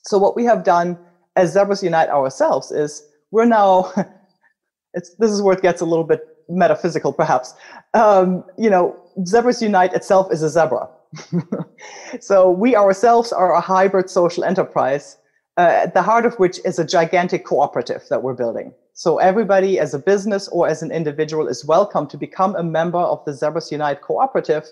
So 0.02 0.19
what 0.19 0.37
we 0.37 0.45
have 0.45 0.64
done 0.64 0.99
as 1.37 1.52
Zebras 1.52 1.83
Unite 1.83 2.09
ourselves 2.09 2.71
is 2.71 3.04
we're 3.30 3.45
now. 3.45 3.92
it's 4.95 5.14
this 5.16 5.30
is 5.30 5.42
where 5.42 5.57
it 5.57 5.62
gets 5.62 5.80
a 5.80 5.85
little 5.85 6.04
bit 6.04 6.21
metaphysical, 6.49 7.12
perhaps. 7.12 7.54
Um, 7.95 8.45
you 8.59 8.71
know, 8.71 8.97
Zebras 9.25 9.62
Unite 9.62 9.92
itself 9.95 10.33
is 10.33 10.42
a 10.42 10.49
zebra. 10.49 10.88
so 12.21 12.50
we 12.50 12.76
ourselves 12.76 13.33
are 13.33 13.54
a 13.54 13.61
hybrid 13.61 14.11
social 14.11 14.45
enterprise, 14.45 15.16
uh, 15.57 15.83
at 15.85 15.95
the 15.95 16.02
heart 16.02 16.26
of 16.26 16.35
which 16.37 16.61
is 16.64 16.78
a 16.78 16.85
gigantic 16.85 17.45
cooperative 17.45 18.04
that 18.11 18.23
we're 18.23 18.35
building. 18.35 18.73
So 18.95 19.19
everybody 19.19 19.78
as 19.78 19.95
a 19.95 19.99
business 19.99 20.49
or 20.49 20.69
as 20.69 20.83
an 20.83 20.90
individual 20.90 21.49
is 21.49 21.64
welcome 21.64 22.07
to 22.09 22.16
become 22.16 22.54
a 22.54 22.62
member 22.62 22.99
of 22.99 23.25
the 23.25 23.33
Zebras 23.33 23.73
Unite 23.73 24.02
cooperative, 24.02 24.66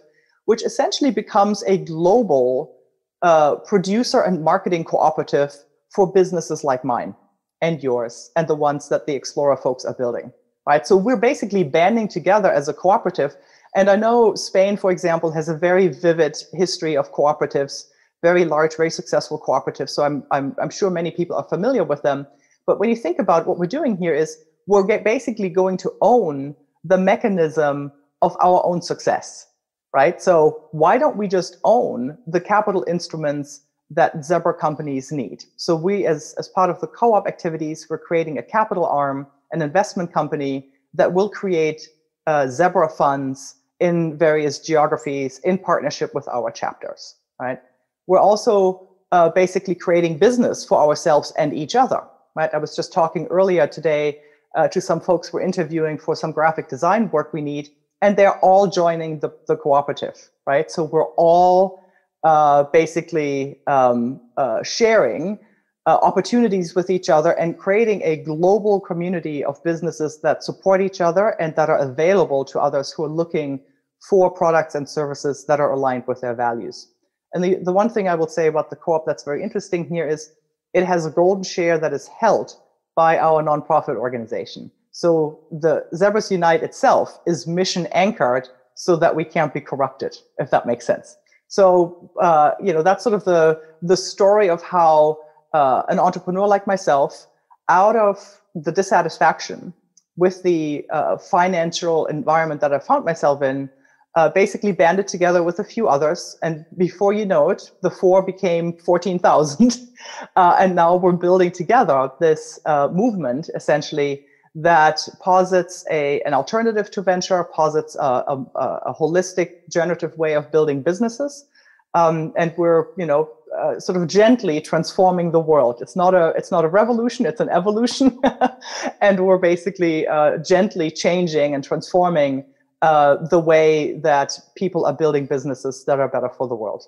which 0.45 0.65
essentially 0.65 1.11
becomes 1.11 1.63
a 1.65 1.79
global 1.79 2.75
uh, 3.23 3.57
producer 3.57 4.21
and 4.21 4.45
marketing 4.45 4.85
cooperative 4.85 5.53
for 5.95 6.11
businesses 6.11 6.65
like 6.65 6.85
mine 6.85 7.15
and 7.61 7.83
yours 7.83 8.31
and 8.37 8.47
the 8.49 8.55
ones 8.55 8.89
that 8.89 9.07
the 9.07 9.15
Explorer 9.15 9.57
folks 9.57 9.85
are 9.85 9.95
building. 9.95 10.33
Right. 10.67 10.87
So 10.87 10.97
we're 10.97 11.17
basically 11.17 11.65
banding 11.65 12.09
together 12.09 12.53
as 12.53 12.69
a 12.69 12.75
cooperative. 12.75 13.35
And 13.75 13.89
I 13.89 13.97
know 13.97 14.35
Spain, 14.35 14.77
for 14.77 14.91
example, 14.91 15.31
has 15.33 15.49
a 15.49 15.57
very 15.57 15.89
vivid 15.89 16.37
history 16.53 16.95
of 16.95 17.11
cooperatives, 17.13 17.85
very 18.23 18.45
large, 18.45 18.77
very 18.77 18.91
successful 18.91 19.41
cooperatives. 19.41 19.91
So 19.91 20.03
I'm, 20.03 20.25
I'm, 20.31 20.55
I'm 20.61 20.69
sure 20.69 20.91
many 20.91 21.11
people 21.11 21.37
are 21.37 21.49
familiar 21.49 21.85
with 21.85 22.03
them. 22.03 22.27
But 22.67 22.79
when 22.79 22.91
you 22.91 22.97
think 22.97 23.19
about 23.19 23.47
what 23.47 23.59
we're 23.59 23.67
doing 23.67 23.97
here 23.97 24.15
is 24.15 24.37
we're 24.67 24.87
basically 24.99 25.49
going 25.49 25.79
to 25.79 25.93
own 26.03 26.55
the 26.85 26.99
mechanism 26.99 27.91
of 28.21 28.37
our 28.43 28.65
own 28.67 28.83
success, 28.83 29.47
right? 29.93 30.21
So 30.21 30.69
why 30.73 30.99
don't 30.99 31.17
we 31.17 31.29
just 31.29 31.59
own 31.65 32.19
the 32.27 32.41
capital 32.41 32.85
instruments 32.89 33.63
that 33.91 34.25
Zebra 34.25 34.55
companies 34.55 35.11
need? 35.11 35.45
So 35.57 35.75
we, 35.75 36.07
as, 36.07 36.35
as 36.39 36.49
part 36.49 36.71
of 36.71 36.81
the 36.81 36.87
co-op 36.87 37.27
activities, 37.27 37.87
we're 37.89 37.99
creating 37.99 38.39
a 38.39 38.43
capital 38.43 38.87
arm, 38.87 39.27
an 39.53 39.63
investment 39.63 40.13
company 40.13 40.69
that 40.95 41.13
will 41.13 41.29
create 41.29 41.89
uh, 42.27 42.49
Zebra 42.49 42.89
funds 42.89 43.57
in 43.81 44.19
various 44.19 44.59
geographies 44.59 45.39
in 45.41 45.57
partnership 45.57 46.15
with 46.15 46.29
our 46.29 46.51
chapters, 46.51 47.15
right? 47.41 47.61
We're 48.07 48.19
also 48.19 48.89
uh, 49.13 49.31
basically 49.31 49.75
creating 49.75 50.19
business 50.19 50.65
for 50.65 50.79
ourselves 50.79 51.33
and 51.39 51.55
each 51.55 51.75
other 51.75 52.03
right? 52.39 52.55
I 52.55 52.59
was 52.59 52.77
just 52.77 52.93
talking 52.93 53.27
earlier 53.27 53.67
today 53.67 54.21
uh, 54.57 54.69
to 54.69 54.81
some 54.81 55.01
folks 55.01 55.33
we're 55.33 55.43
interviewing 55.43 55.99
for 55.99 56.15
some 56.15 56.31
graphic 56.31 56.69
design 56.69 57.11
work 57.11 57.33
we 57.33 57.41
need, 57.41 57.69
and 58.03 58.17
they're 58.17 58.39
all 58.41 58.67
joining 58.67 59.21
the, 59.21 59.31
the 59.47 59.57
cooperative, 59.57 60.31
right? 60.47 60.71
So 60.71 60.85
we're 60.85 61.13
all 61.17 61.83
uh, 62.25 62.65
basically 62.65 63.61
um, 63.67 64.21
uh, 64.37 64.63
sharing 64.63 65.39
uh, 65.87 65.99
opportunities 66.03 66.75
with 66.75 66.91
each 66.91 67.09
other 67.09 67.33
and 67.33 67.59
creating 67.59 68.03
a 68.05 68.17
global 68.17 68.81
community 68.81 69.45
of 69.45 69.63
businesses 69.65 70.21
that 70.23 70.45
support 70.45 70.81
each 70.81 71.01
other 71.01 71.31
and 71.41 71.57
that 71.57 71.71
are 71.71 71.79
available 71.79 72.45
to 72.45 72.61
others 72.61 72.93
who 72.93 73.05
are 73.05 73.09
looking 73.09 73.61
for 74.09 74.31
products 74.31 74.75
and 74.75 74.89
services 74.89 75.47
that 75.47 75.61
are 75.61 75.73
aligned 75.73 76.07
with 76.07 76.21
their 76.21 76.35
values. 76.35 76.93
And 77.33 77.43
the, 77.43 77.57
the 77.57 77.73
one 77.73 77.89
thing 77.89 78.09
I 78.09 78.15
will 78.15 78.29
say 78.29 78.47
about 78.47 78.71
the 78.71 78.77
co-op 78.77 79.07
that's 79.07 79.25
very 79.25 79.43
interesting 79.43 79.89
here 79.89 80.07
is 80.07 80.31
it 80.75 80.85
has 80.85 81.07
a 81.07 81.11
golden 81.11 81.45
share 81.45 81.79
that 81.79 81.93
is 81.93 82.07
held 82.07 82.53
by 82.95 83.19
our 83.19 83.43
nonprofit 83.43 83.97
organization. 83.97 84.71
So 84.99 85.39
the 85.53 85.87
Zebras 85.95 86.29
Unite 86.29 86.65
itself 86.65 87.21
is 87.25 87.47
mission 87.47 87.87
anchored 87.93 88.49
so 88.75 88.97
that 88.97 89.15
we 89.15 89.25
can't 89.25 89.55
be 89.55 89.61
corrupted, 89.61 90.17
if 90.39 90.51
that 90.51 90.67
makes 90.67 90.85
sense. 90.85 91.17
So 91.47 92.11
uh, 92.21 92.51
you 92.61 92.73
know 92.73 92.83
that's 92.83 93.05
sort 93.05 93.15
of 93.15 93.23
the 93.23 93.61
the 93.81 93.97
story 93.97 94.51
of 94.51 94.61
how 94.61 95.19
uh, 95.55 95.83
an 95.89 96.01
entrepreneur 96.01 96.49
like 96.49 96.67
myself, 96.67 97.29
out 97.69 97.95
of 97.95 98.41
the 98.57 98.73
dissatisfaction 98.73 99.73
with 100.17 100.43
the 100.43 100.85
uh, 100.91 101.17
financial 101.17 102.07
environment 102.07 102.61
that 102.61 102.75
I 102.75 102.81
found 102.81 103.05
myself 103.05 103.41
in, 103.41 103.71
uh, 104.17 104.31
basically 104.31 104.73
banded 104.73 105.07
together 105.07 105.45
with 105.45 105.61
a 105.61 105.65
few 105.65 105.87
others. 105.87 106.37
And 106.43 106.67
before 106.77 107.13
you 107.13 107.25
know 107.25 107.51
it, 107.51 107.71
the 107.83 107.91
four 107.91 108.21
became 108.21 108.77
14,000. 108.79 109.77
uh, 110.35 110.57
and 110.59 110.75
now 110.75 110.97
we're 110.97 111.13
building 111.13 111.53
together 111.53 112.11
this 112.19 112.59
uh, 112.67 112.89
movement 112.89 113.49
essentially 113.55 114.25
that 114.63 115.09
posits 115.21 115.85
a, 115.91 116.21
an 116.23 116.35
alternative 116.35 116.91
to 116.91 117.03
venture, 117.03 117.45
posits 117.45 117.97
a, 117.97 118.25
a, 118.27 118.47
a 118.87 118.95
holistic 118.95 119.69
generative 119.71 120.17
way 120.19 120.35
of 120.35 120.51
building 120.51 120.83
businesses. 120.83 121.47
Um, 121.95 122.33
and 122.37 122.53
we're, 122.57 122.87
you 122.97 123.07
know, 123.07 123.31
uh, 123.59 123.81
sort 123.81 123.97
of 124.01 124.07
gently 124.09 124.61
transforming 124.61 125.31
the 125.31 125.41
world. 125.41 125.79
It's 125.81 125.97
not 125.97 126.15
a 126.15 126.35
it's 126.37 126.51
not 126.51 126.65
a 126.65 126.69
revolution. 126.69 127.25
It's 127.25 127.41
an 127.41 127.49
evolution, 127.49 128.21
and 129.01 129.27
we're 129.27 129.39
basically 129.39 130.07
uh, 130.07 130.37
gently 130.39 130.91
changing 130.91 131.55
and 131.55 131.65
transforming 131.65 132.45
uh, 132.83 133.17
the 133.29 133.39
way 133.39 133.99
that 134.01 134.39
people 134.55 134.85
are 134.85 134.93
building 134.93 135.27
businesses 135.27 135.85
that 135.87 135.99
are 135.99 136.09
better 136.09 136.29
for 136.29 136.47
the 136.47 136.55
world. 136.55 136.85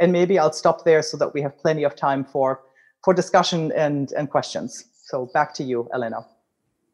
And 0.00 0.12
maybe 0.12 0.38
I'll 0.38 0.52
stop 0.52 0.84
there 0.84 1.02
so 1.02 1.16
that 1.16 1.34
we 1.34 1.42
have 1.42 1.56
plenty 1.58 1.84
of 1.84 1.96
time 1.96 2.24
for, 2.24 2.60
for 3.04 3.12
discussion 3.14 3.72
and, 3.72 4.12
and 4.12 4.30
questions. 4.30 4.84
So 5.04 5.26
back 5.34 5.54
to 5.54 5.64
you, 5.64 5.88
Elena. 5.94 6.26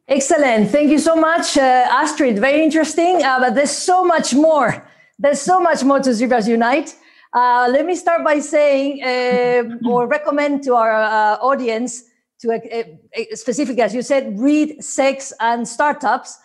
Excellent. 0.06 0.70
Thank 0.70 0.90
you 0.90 0.98
so 0.98 1.16
much, 1.16 1.56
uh, 1.56 1.88
Astrid. 1.90 2.38
Very 2.38 2.62
interesting. 2.62 3.22
Uh, 3.24 3.40
but 3.40 3.54
there's 3.54 3.70
so 3.70 4.04
much 4.04 4.34
more. 4.34 4.86
There's 5.18 5.40
so 5.40 5.60
much 5.60 5.82
more 5.82 6.00
to 6.00 6.12
Zebras 6.12 6.46
Unite. 6.46 6.94
Uh, 7.32 7.68
let 7.70 7.86
me 7.86 7.94
start 7.94 8.22
by 8.22 8.38
saying 8.38 9.02
uh, 9.02 9.88
or 9.88 10.06
recommend 10.06 10.62
to 10.64 10.74
our 10.74 10.92
uh, 10.92 11.36
audience 11.40 12.04
to 12.40 12.52
uh, 12.52 12.82
specifically, 13.34 13.82
as 13.82 13.94
you 13.94 14.02
said, 14.02 14.38
read 14.38 14.84
Sex 14.84 15.32
and 15.40 15.66
Startups 15.66 16.38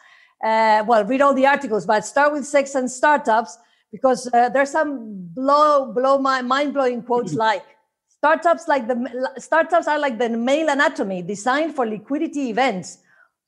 uh, 0.44 0.84
well, 0.88 1.04
read 1.04 1.22
all 1.22 1.34
the 1.34 1.46
articles, 1.46 1.86
but 1.86 2.06
start 2.06 2.32
with 2.32 2.46
sex 2.46 2.76
and 2.76 2.90
startups 2.90 3.58
because 3.92 4.30
uh, 4.34 4.50
there's 4.50 4.72
some 4.72 5.28
blow 5.34 5.92
blow 5.92 6.18
my 6.18 6.42
mind 6.42 6.74
blowing 6.74 7.02
quotes 7.02 7.34
like 7.34 7.66
startups 8.08 8.68
like 8.68 8.88
the 8.88 9.32
startups 9.38 9.88
are 9.88 10.00
like 10.00 10.18
the 10.18 10.30
male 10.30 10.70
anatomy 10.70 11.22
designed 11.22 11.76
for 11.76 11.86
liquidity 11.86 12.50
events. 12.50 13.00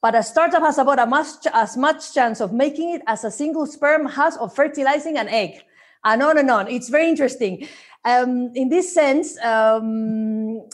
But 0.01 0.15
a 0.15 0.23
startup 0.23 0.63
has 0.63 0.79
about 0.79 1.07
much, 1.07 1.45
as 1.53 1.77
much 1.77 2.13
chance 2.13 2.41
of 2.41 2.51
making 2.51 2.95
it 2.95 3.01
as 3.05 3.23
a 3.23 3.31
single 3.31 3.67
sperm 3.67 4.05
has 4.07 4.35
of 4.37 4.55
fertilizing 4.55 5.17
an 5.17 5.27
egg. 5.29 5.63
And 6.03 6.23
on 6.23 6.39
and 6.39 6.49
on. 6.49 6.67
It's 6.67 6.89
very 6.89 7.07
interesting. 7.07 7.67
Um, 8.03 8.51
in 8.55 8.69
this 8.69 8.91
sense, 8.91 9.37
um, 9.43 10.67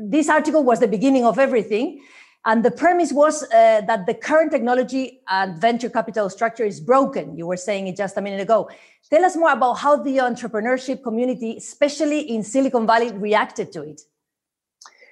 this 0.00 0.30
article 0.30 0.64
was 0.64 0.80
the 0.80 0.88
beginning 0.88 1.26
of 1.26 1.38
everything. 1.38 2.00
And 2.46 2.64
the 2.64 2.70
premise 2.70 3.12
was 3.12 3.44
uh, 3.44 3.82
that 3.82 4.06
the 4.06 4.14
current 4.14 4.50
technology 4.50 5.20
and 5.28 5.60
venture 5.60 5.90
capital 5.90 6.28
structure 6.30 6.64
is 6.64 6.80
broken. 6.80 7.36
You 7.36 7.46
were 7.46 7.58
saying 7.58 7.86
it 7.86 7.96
just 7.96 8.16
a 8.16 8.22
minute 8.22 8.40
ago. 8.40 8.68
Tell 9.10 9.24
us 9.24 9.36
more 9.36 9.52
about 9.52 9.74
how 9.74 9.96
the 9.96 10.16
entrepreneurship 10.16 11.02
community, 11.02 11.56
especially 11.58 12.20
in 12.20 12.42
Silicon 12.42 12.86
Valley, 12.86 13.12
reacted 13.12 13.70
to 13.72 13.82
it. 13.82 14.00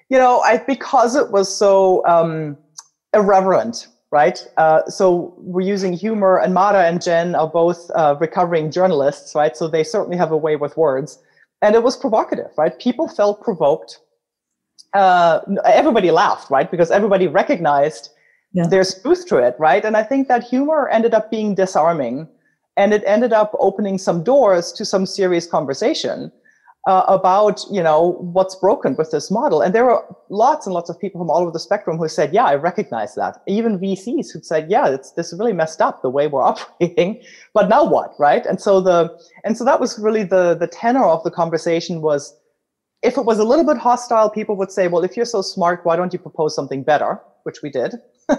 You 0.09 0.19
know, 0.19 0.41
I, 0.41 0.57
because 0.57 1.15
it 1.15 1.31
was 1.31 1.55
so 1.55 2.05
um, 2.07 2.57
irreverent, 3.15 3.89
right? 4.11 4.47
Uh, 4.57 4.85
so 4.87 5.35
we're 5.39 5.67
using 5.67 5.93
humor, 5.93 6.39
and 6.39 6.55
Mara 6.55 6.85
and 6.85 7.03
Jen 7.03 7.35
are 7.35 7.49
both 7.49 7.91
uh, 7.95 8.17
recovering 8.21 8.71
journalists, 8.71 9.35
right? 9.35 9.57
So 9.57 9.69
they 9.69 9.85
certainly 9.85 10.17
have 10.17 10.33
a 10.33 10.37
way 10.37 10.57
with 10.57 10.77
words. 10.77 11.19
And 11.63 11.75
it 11.75 11.83
was 11.83 11.97
provocative, 11.97 12.51
right? 12.57 12.79
People 12.79 13.07
felt 13.07 13.43
provoked 13.43 14.01
uh, 14.95 15.41
everybody 15.65 16.11
laughed, 16.11 16.51
right? 16.51 16.71
Because 16.71 16.91
everybody 16.91 17.27
recognized 17.27 18.11
yeah. 18.53 18.67
there's 18.67 19.01
truth 19.03 19.27
to 19.29 19.37
it, 19.37 19.55
right? 19.59 19.85
And 19.85 19.97
I 19.97 20.03
think 20.03 20.29
that 20.29 20.43
humor 20.43 20.89
ended 20.89 21.15
up 21.15 21.31
being 21.31 21.55
disarming 21.55 22.29
and 22.77 22.93
it 22.93 23.03
ended 23.07 23.33
up 23.33 23.55
opening 23.59 23.99
some 23.99 24.23
doors 24.23 24.73
to 24.73 24.85
some 24.85 25.07
serious 25.07 25.47
conversation. 25.47 26.33
Uh, 26.87 27.05
about 27.09 27.63
you 27.71 27.83
know 27.83 28.13
what's 28.33 28.55
broken 28.55 28.97
with 28.97 29.11
this 29.11 29.31
model. 29.31 29.61
And 29.61 29.75
there 29.75 29.85
were 29.85 30.03
lots 30.31 30.67
and 30.67 30.75
lots 30.75 30.89
of 30.89 30.99
people 30.99 31.21
from 31.21 31.31
all 31.31 31.43
over 31.43 31.51
the 31.51 31.61
spectrum 31.61 31.99
who 31.99 32.09
said 32.09 32.33
yeah 32.33 32.45
i 32.45 32.55
recognize 32.55 33.15
that. 33.17 33.43
Even 33.47 33.79
vcs 33.79 34.33
who 34.33 34.41
said 34.43 34.71
yeah 34.71 34.89
it's 34.89 35.13
this 35.13 35.33
is 35.33 35.39
really 35.39 35.53
messed 35.53 35.83
up 35.83 36.01
the 36.03 36.11
way 36.11 36.27
we're 36.27 36.43
operating. 36.53 37.23
But 37.53 37.69
now 37.69 37.85
what 37.85 38.15
right? 38.19 38.47
And 38.47 38.61
so 38.61 38.81
the 38.81 39.11
and 39.45 39.59
so 39.59 39.65
that 39.65 39.81
was 39.81 39.99
really 39.99 40.23
the 40.23 40.55
the 40.55 40.67
tenor 40.67 41.05
of 41.05 41.23
the 41.23 41.31
conversation 41.31 42.01
was 42.01 42.35
if 43.03 43.17
it 43.17 43.25
was 43.25 43.39
a 43.39 43.45
little 43.45 43.65
bit 43.65 43.77
hostile 43.77 44.31
people 44.31 44.57
would 44.57 44.73
say 44.73 44.89
well 44.89 45.05
if 45.05 45.17
you're 45.17 45.27
so 45.27 45.43
smart 45.43 45.85
why 45.85 45.97
don't 45.97 46.13
you 46.13 46.19
propose 46.19 46.55
something 46.55 46.83
better? 46.83 47.21
Which 47.43 47.63
we 47.63 47.71
did. 47.71 47.95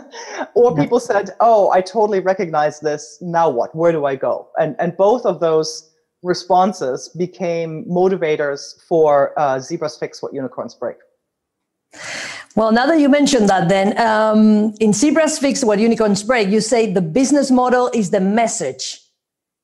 Or 0.55 0.75
people 0.75 0.99
said 0.99 1.31
oh 1.41 1.69
i 1.71 1.81
totally 1.81 2.21
recognize 2.21 2.79
this. 2.79 3.19
Now 3.21 3.49
what? 3.51 3.75
Where 3.75 3.91
do 3.91 4.05
i 4.05 4.15
go? 4.15 4.49
And 4.57 4.75
and 4.79 4.97
both 4.97 5.27
of 5.27 5.41
those 5.41 5.90
responses 6.23 7.09
became 7.09 7.85
motivators 7.85 8.81
for 8.87 9.37
uh, 9.39 9.59
zebras 9.59 9.97
fix 9.97 10.21
what 10.21 10.33
unicorns 10.33 10.75
break. 10.75 10.97
Well, 12.55 12.71
now 12.71 12.85
that 12.85 12.99
you 12.99 13.07
mentioned 13.07 13.47
that, 13.49 13.69
then 13.69 13.97
um, 13.97 14.73
in 14.79 14.91
Zebras 14.91 15.39
Fix 15.39 15.63
What 15.63 15.79
Unicorns 15.79 16.21
Break, 16.21 16.49
you 16.49 16.59
say 16.59 16.91
the 16.91 17.01
business 17.01 17.49
model 17.49 17.89
is 17.93 18.09
the 18.09 18.19
message. 18.19 18.99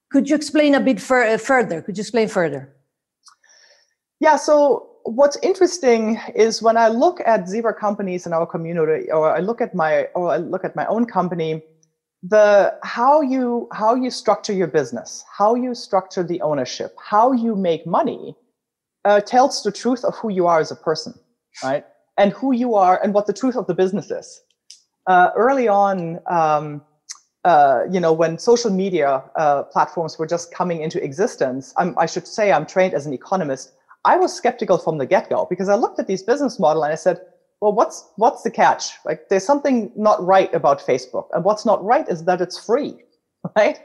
Could 0.09 0.29
you 0.29 0.35
explain 0.35 0.73
a 0.73 0.79
bit 0.79 1.01
fur- 1.01 1.37
further? 1.37 1.81
Could 1.81 1.97
you 1.97 2.01
explain 2.01 2.29
further? 2.29 2.73
Yeah. 4.21 4.37
So 4.37 4.89
what's 5.03 5.37
interesting 5.43 6.19
is 6.33 6.61
when 6.61 6.77
I 6.77 6.87
look 6.87 7.19
at 7.25 7.49
zebra 7.49 7.73
companies 7.73 8.25
in 8.25 8.31
our 8.31 8.45
community, 8.45 9.11
or 9.11 9.35
I 9.35 9.39
look 9.39 9.59
at 9.59 9.75
my, 9.75 10.05
or 10.15 10.29
I 10.29 10.37
look 10.37 10.63
at 10.63 10.75
my 10.75 10.85
own 10.85 11.05
company, 11.05 11.61
the 12.23 12.73
how 12.83 13.21
you 13.21 13.67
how 13.71 13.93
you 13.93 14.09
structure 14.09 14.53
your 14.53 14.67
business 14.67 15.23
how 15.37 15.53
you 15.53 15.75
structure 15.75 16.23
the 16.23 16.41
ownership 16.41 16.95
how 16.99 17.31
you 17.31 17.55
make 17.55 17.85
money 17.85 18.35
uh, 19.05 19.19
tells 19.21 19.61
the 19.63 19.71
truth 19.71 20.03
of 20.03 20.15
who 20.15 20.29
you 20.29 20.47
are 20.47 20.59
as 20.59 20.71
a 20.71 20.75
person 20.75 21.13
right? 21.63 21.85
And 22.17 22.31
who 22.33 22.53
you 22.53 22.75
are 22.75 22.99
and 23.03 23.13
what 23.13 23.27
the 23.27 23.33
truth 23.33 23.55
of 23.55 23.67
the 23.67 23.73
business 23.73 24.09
is. 24.09 24.41
Uh, 25.05 25.29
early 25.35 25.67
on 25.67 26.19
um, 26.29 26.81
uh, 27.45 27.83
you 27.89 27.99
know 27.99 28.11
when 28.11 28.37
social 28.37 28.71
media 28.71 29.23
uh, 29.37 29.63
platforms 29.63 30.19
were 30.19 30.27
just 30.27 30.53
coming 30.53 30.81
into 30.81 31.01
existence 31.01 31.73
I'm, 31.77 31.97
i 31.97 32.05
should 32.05 32.27
say 32.27 32.51
i'm 32.51 32.65
trained 32.65 32.93
as 32.93 33.05
an 33.05 33.13
economist 33.13 33.71
i 34.03 34.17
was 34.17 34.33
skeptical 34.33 34.77
from 34.77 34.97
the 34.97 35.05
get-go 35.05 35.47
because 35.49 35.69
i 35.69 35.75
looked 35.75 35.97
at 35.97 36.07
these 36.07 36.23
business 36.23 36.59
model 36.59 36.83
and 36.83 36.91
i 36.91 36.95
said 36.95 37.21
well, 37.61 37.73
what's 37.73 38.09
what's 38.17 38.43
the 38.43 38.51
catch? 38.51 38.91
Like, 39.05 39.29
there's 39.29 39.45
something 39.45 39.91
not 39.95 40.23
right 40.23 40.53
about 40.53 40.79
Facebook, 40.79 41.27
and 41.33 41.43
what's 41.43 41.65
not 41.65 41.83
right 41.83 42.07
is 42.07 42.23
that 42.25 42.41
it's 42.41 42.63
free, 42.63 42.95
right? 43.55 43.79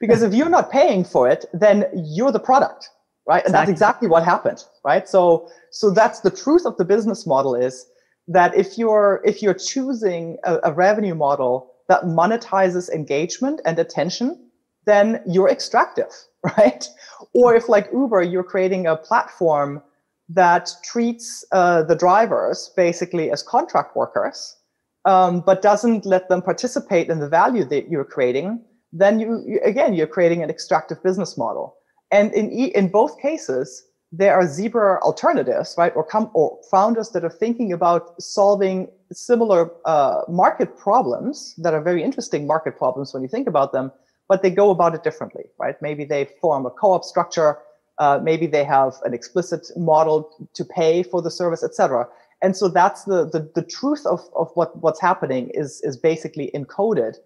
Because 0.00 0.22
if 0.22 0.32
you're 0.32 0.48
not 0.48 0.70
paying 0.70 1.04
for 1.04 1.28
it, 1.28 1.44
then 1.52 1.86
you're 1.92 2.32
the 2.32 2.40
product, 2.40 2.88
right? 3.26 3.44
And 3.44 3.48
exactly. 3.48 3.52
that's 3.52 3.70
exactly 3.70 4.08
what 4.08 4.24
happened, 4.24 4.64
right? 4.84 5.08
So, 5.08 5.50
so 5.72 5.90
that's 5.90 6.20
the 6.20 6.30
truth 6.30 6.64
of 6.64 6.76
the 6.76 6.84
business 6.84 7.26
model 7.26 7.54
is 7.54 7.86
that 8.28 8.56
if 8.56 8.78
you're 8.78 9.20
if 9.24 9.42
you're 9.42 9.54
choosing 9.54 10.38
a, 10.44 10.58
a 10.64 10.72
revenue 10.72 11.14
model 11.14 11.72
that 11.88 12.02
monetizes 12.04 12.88
engagement 12.90 13.60
and 13.64 13.78
attention, 13.78 14.48
then 14.86 15.20
you're 15.26 15.48
extractive, 15.48 16.12
right? 16.56 16.88
Or 17.34 17.54
if 17.54 17.68
like 17.68 17.88
Uber, 17.92 18.22
you're 18.22 18.44
creating 18.44 18.86
a 18.86 18.96
platform 18.96 19.82
that 20.28 20.70
treats 20.84 21.44
uh, 21.52 21.82
the 21.82 21.96
drivers 21.96 22.70
basically 22.76 23.30
as 23.30 23.42
contract 23.42 23.96
workers, 23.96 24.56
um, 25.04 25.40
but 25.40 25.62
doesn't 25.62 26.04
let 26.04 26.28
them 26.28 26.42
participate 26.42 27.08
in 27.08 27.18
the 27.18 27.28
value 27.28 27.64
that 27.64 27.88
you're 27.90 28.04
creating, 28.04 28.60
then 28.92 29.18
you, 29.18 29.42
you 29.46 29.60
again 29.64 29.94
you're 29.94 30.06
creating 30.06 30.42
an 30.42 30.50
extractive 30.50 31.02
business 31.02 31.36
model. 31.38 31.76
And 32.10 32.32
in 32.32 32.50
e- 32.52 32.74
in 32.74 32.88
both 32.88 33.20
cases, 33.20 33.84
there 34.12 34.34
are 34.34 34.46
zebra 34.46 35.00
alternatives, 35.02 35.74
right, 35.76 35.92
or 35.94 36.04
come 36.04 36.30
or 36.34 36.58
founders 36.70 37.10
that 37.10 37.24
are 37.24 37.30
thinking 37.30 37.72
about 37.72 38.20
solving 38.20 38.88
similar 39.12 39.70
uh, 39.84 40.22
market 40.28 40.76
problems 40.76 41.54
that 41.58 41.74
are 41.74 41.82
very 41.82 42.02
interesting 42.02 42.46
market 42.46 42.76
problems 42.76 43.12
when 43.12 43.22
you 43.22 43.28
think 43.28 43.48
about 43.48 43.72
them, 43.72 43.92
but 44.28 44.42
they 44.42 44.50
go 44.50 44.70
about 44.70 44.94
it 44.94 45.02
differently, 45.02 45.44
right? 45.58 45.80
Maybe 45.80 46.04
they 46.04 46.28
form 46.40 46.66
a 46.66 46.70
co-op 46.70 47.04
structure 47.04 47.58
uh, 47.98 48.20
maybe 48.22 48.46
they 48.46 48.64
have 48.64 48.94
an 49.04 49.12
explicit 49.12 49.66
model 49.76 50.48
to 50.54 50.64
pay 50.64 51.02
for 51.02 51.20
the 51.20 51.30
service, 51.30 51.64
etc. 51.64 52.06
And 52.42 52.56
so 52.56 52.68
that's 52.68 53.04
the, 53.04 53.28
the, 53.28 53.50
the 53.54 53.62
truth 53.62 54.06
of, 54.06 54.20
of 54.36 54.50
what, 54.54 54.76
what's 54.78 55.00
happening 55.00 55.50
is, 55.54 55.80
is 55.82 55.96
basically 55.96 56.50
encoded, 56.54 57.16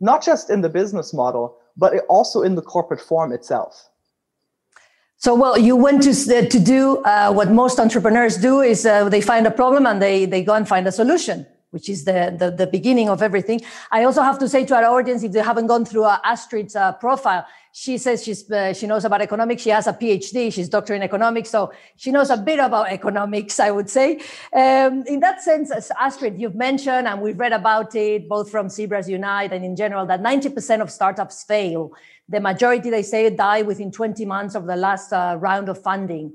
not 0.00 0.24
just 0.24 0.48
in 0.50 0.62
the 0.62 0.68
business 0.68 1.12
model, 1.12 1.56
but 1.76 1.92
also 2.08 2.42
in 2.42 2.54
the 2.54 2.62
corporate 2.62 3.00
form 3.00 3.32
itself. 3.32 3.88
So, 5.16 5.34
well, 5.34 5.56
you 5.56 5.76
went 5.76 6.02
to, 6.02 6.48
to 6.48 6.58
do 6.58 6.98
uh, 7.04 7.32
what 7.32 7.50
most 7.50 7.78
entrepreneurs 7.78 8.38
do 8.38 8.60
is 8.60 8.84
uh, 8.84 9.08
they 9.08 9.20
find 9.20 9.46
a 9.46 9.52
problem 9.52 9.86
and 9.86 10.02
they, 10.02 10.24
they 10.24 10.42
go 10.42 10.54
and 10.54 10.66
find 10.66 10.86
a 10.86 10.92
solution 10.92 11.46
which 11.70 11.88
is 11.88 12.04
the, 12.04 12.36
the, 12.38 12.50
the, 12.50 12.66
beginning 12.66 13.08
of 13.08 13.22
everything. 13.22 13.58
I 13.90 14.04
also 14.04 14.20
have 14.20 14.38
to 14.40 14.46
say 14.46 14.66
to 14.66 14.76
our 14.76 14.84
audience, 14.84 15.22
if 15.22 15.32
they 15.32 15.40
haven't 15.40 15.68
gone 15.68 15.86
through 15.86 16.04
uh, 16.04 16.18
Astrid's 16.22 16.76
profile, 17.00 17.46
she 17.72 17.96
says 17.96 18.22
she's, 18.22 18.50
uh, 18.50 18.74
she 18.74 18.86
knows 18.86 19.06
about 19.06 19.22
economics. 19.22 19.62
She 19.62 19.70
has 19.70 19.86
a 19.86 19.94
PhD. 19.94 20.52
She's 20.52 20.68
doctor 20.68 20.94
in 20.94 21.02
economics. 21.02 21.48
So 21.48 21.72
she 21.96 22.12
knows 22.12 22.28
a 22.28 22.36
bit 22.36 22.58
about 22.58 22.90
economics, 22.90 23.58
I 23.58 23.70
would 23.70 23.88
say. 23.88 24.20
Um, 24.52 25.04
in 25.06 25.20
that 25.20 25.40
sense, 25.40 25.70
as 25.70 25.90
Astrid, 25.98 26.38
you've 26.38 26.54
mentioned, 26.54 27.08
and 27.08 27.22
we've 27.22 27.38
read 27.38 27.52
about 27.52 27.94
it, 27.94 28.28
both 28.28 28.50
from 28.50 28.68
Zebras 28.68 29.08
Unite 29.08 29.52
and 29.54 29.64
in 29.64 29.74
general, 29.74 30.04
that 30.06 30.22
90% 30.22 30.82
of 30.82 30.90
startups 30.90 31.44
fail. 31.44 31.92
The 32.28 32.40
majority, 32.40 32.90
they 32.90 33.02
say, 33.02 33.30
die 33.30 33.62
within 33.62 33.90
20 33.90 34.26
months 34.26 34.54
of 34.54 34.66
the 34.66 34.76
last 34.76 35.10
uh, 35.12 35.38
round 35.40 35.70
of 35.70 35.82
funding. 35.82 36.34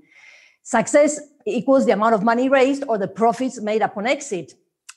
Success 0.63 1.19
equals 1.45 1.85
the 1.85 1.91
amount 1.91 2.15
of 2.15 2.23
money 2.23 2.49
raised 2.49 2.83
or 2.89 2.97
the 2.97 3.07
profits 3.07 3.61
made 3.61 3.83
upon 3.83 4.07
exit 4.07 4.53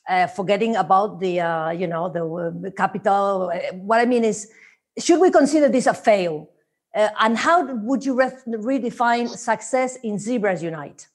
uh, 0.09 0.27
forgetting 0.27 0.77
about 0.77 1.21
the 1.21 1.41
uh, 1.41 1.71
you 1.71 1.87
know 1.87 2.09
the, 2.09 2.25
uh, 2.27 2.51
the, 2.61 2.71
capital. 2.71 3.53
What 3.75 4.01
I 4.01 4.07
mean 4.07 4.25
is, 4.25 4.51
should 4.99 5.21
we 5.21 5.31
consider 5.31 5.69
this 5.69 5.87
a 5.87 5.95
fail? 5.95 6.49
Uh, 6.95 7.09
and 7.21 7.37
how 7.37 7.65
would 7.65 8.05
you 8.05 8.15
re- 8.15 8.33
redefine 8.49 9.29
success 9.29 9.97
in 10.03 10.19
Zebras 10.19 10.63
Unite? 10.63 11.07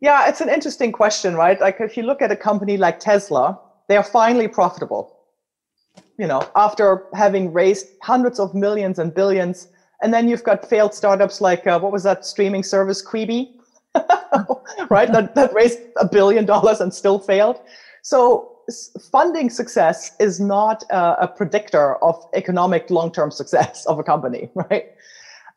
Yeah, 0.00 0.28
it's 0.28 0.40
an 0.40 0.48
interesting 0.48 0.92
question, 0.92 1.34
right? 1.34 1.60
Like 1.60 1.80
if 1.80 1.96
you 1.96 2.02
look 2.02 2.22
at 2.22 2.30
a 2.30 2.36
company 2.36 2.76
like 2.76 3.00
Tesla, 3.00 3.58
they 3.88 3.96
are 3.96 4.02
finally 4.02 4.48
profitable. 4.48 5.16
You 6.18 6.26
know, 6.26 6.48
after 6.54 7.06
having 7.14 7.52
raised 7.52 7.86
hundreds 8.02 8.38
of 8.38 8.54
millions 8.54 8.98
and 8.98 9.12
billions, 9.14 9.68
and 10.02 10.12
then 10.12 10.28
you've 10.28 10.44
got 10.44 10.68
failed 10.68 10.94
startups 10.94 11.40
like 11.40 11.66
uh, 11.66 11.80
what 11.80 11.90
was 11.90 12.02
that 12.04 12.24
streaming 12.24 12.62
service, 12.62 13.04
Quibi? 13.04 13.54
right? 14.90 15.10
That, 15.10 15.34
that 15.34 15.52
raised 15.54 15.78
a 15.96 16.06
billion 16.06 16.44
dollars 16.44 16.80
and 16.80 16.92
still 16.92 17.18
failed. 17.18 17.60
So 18.02 18.53
funding 19.10 19.50
success 19.50 20.12
is 20.20 20.40
not 20.40 20.84
a 20.90 21.28
predictor 21.28 21.96
of 22.02 22.16
economic 22.34 22.90
long-term 22.90 23.30
success 23.30 23.86
of 23.86 23.98
a 23.98 24.02
company, 24.02 24.50
right? 24.70 24.86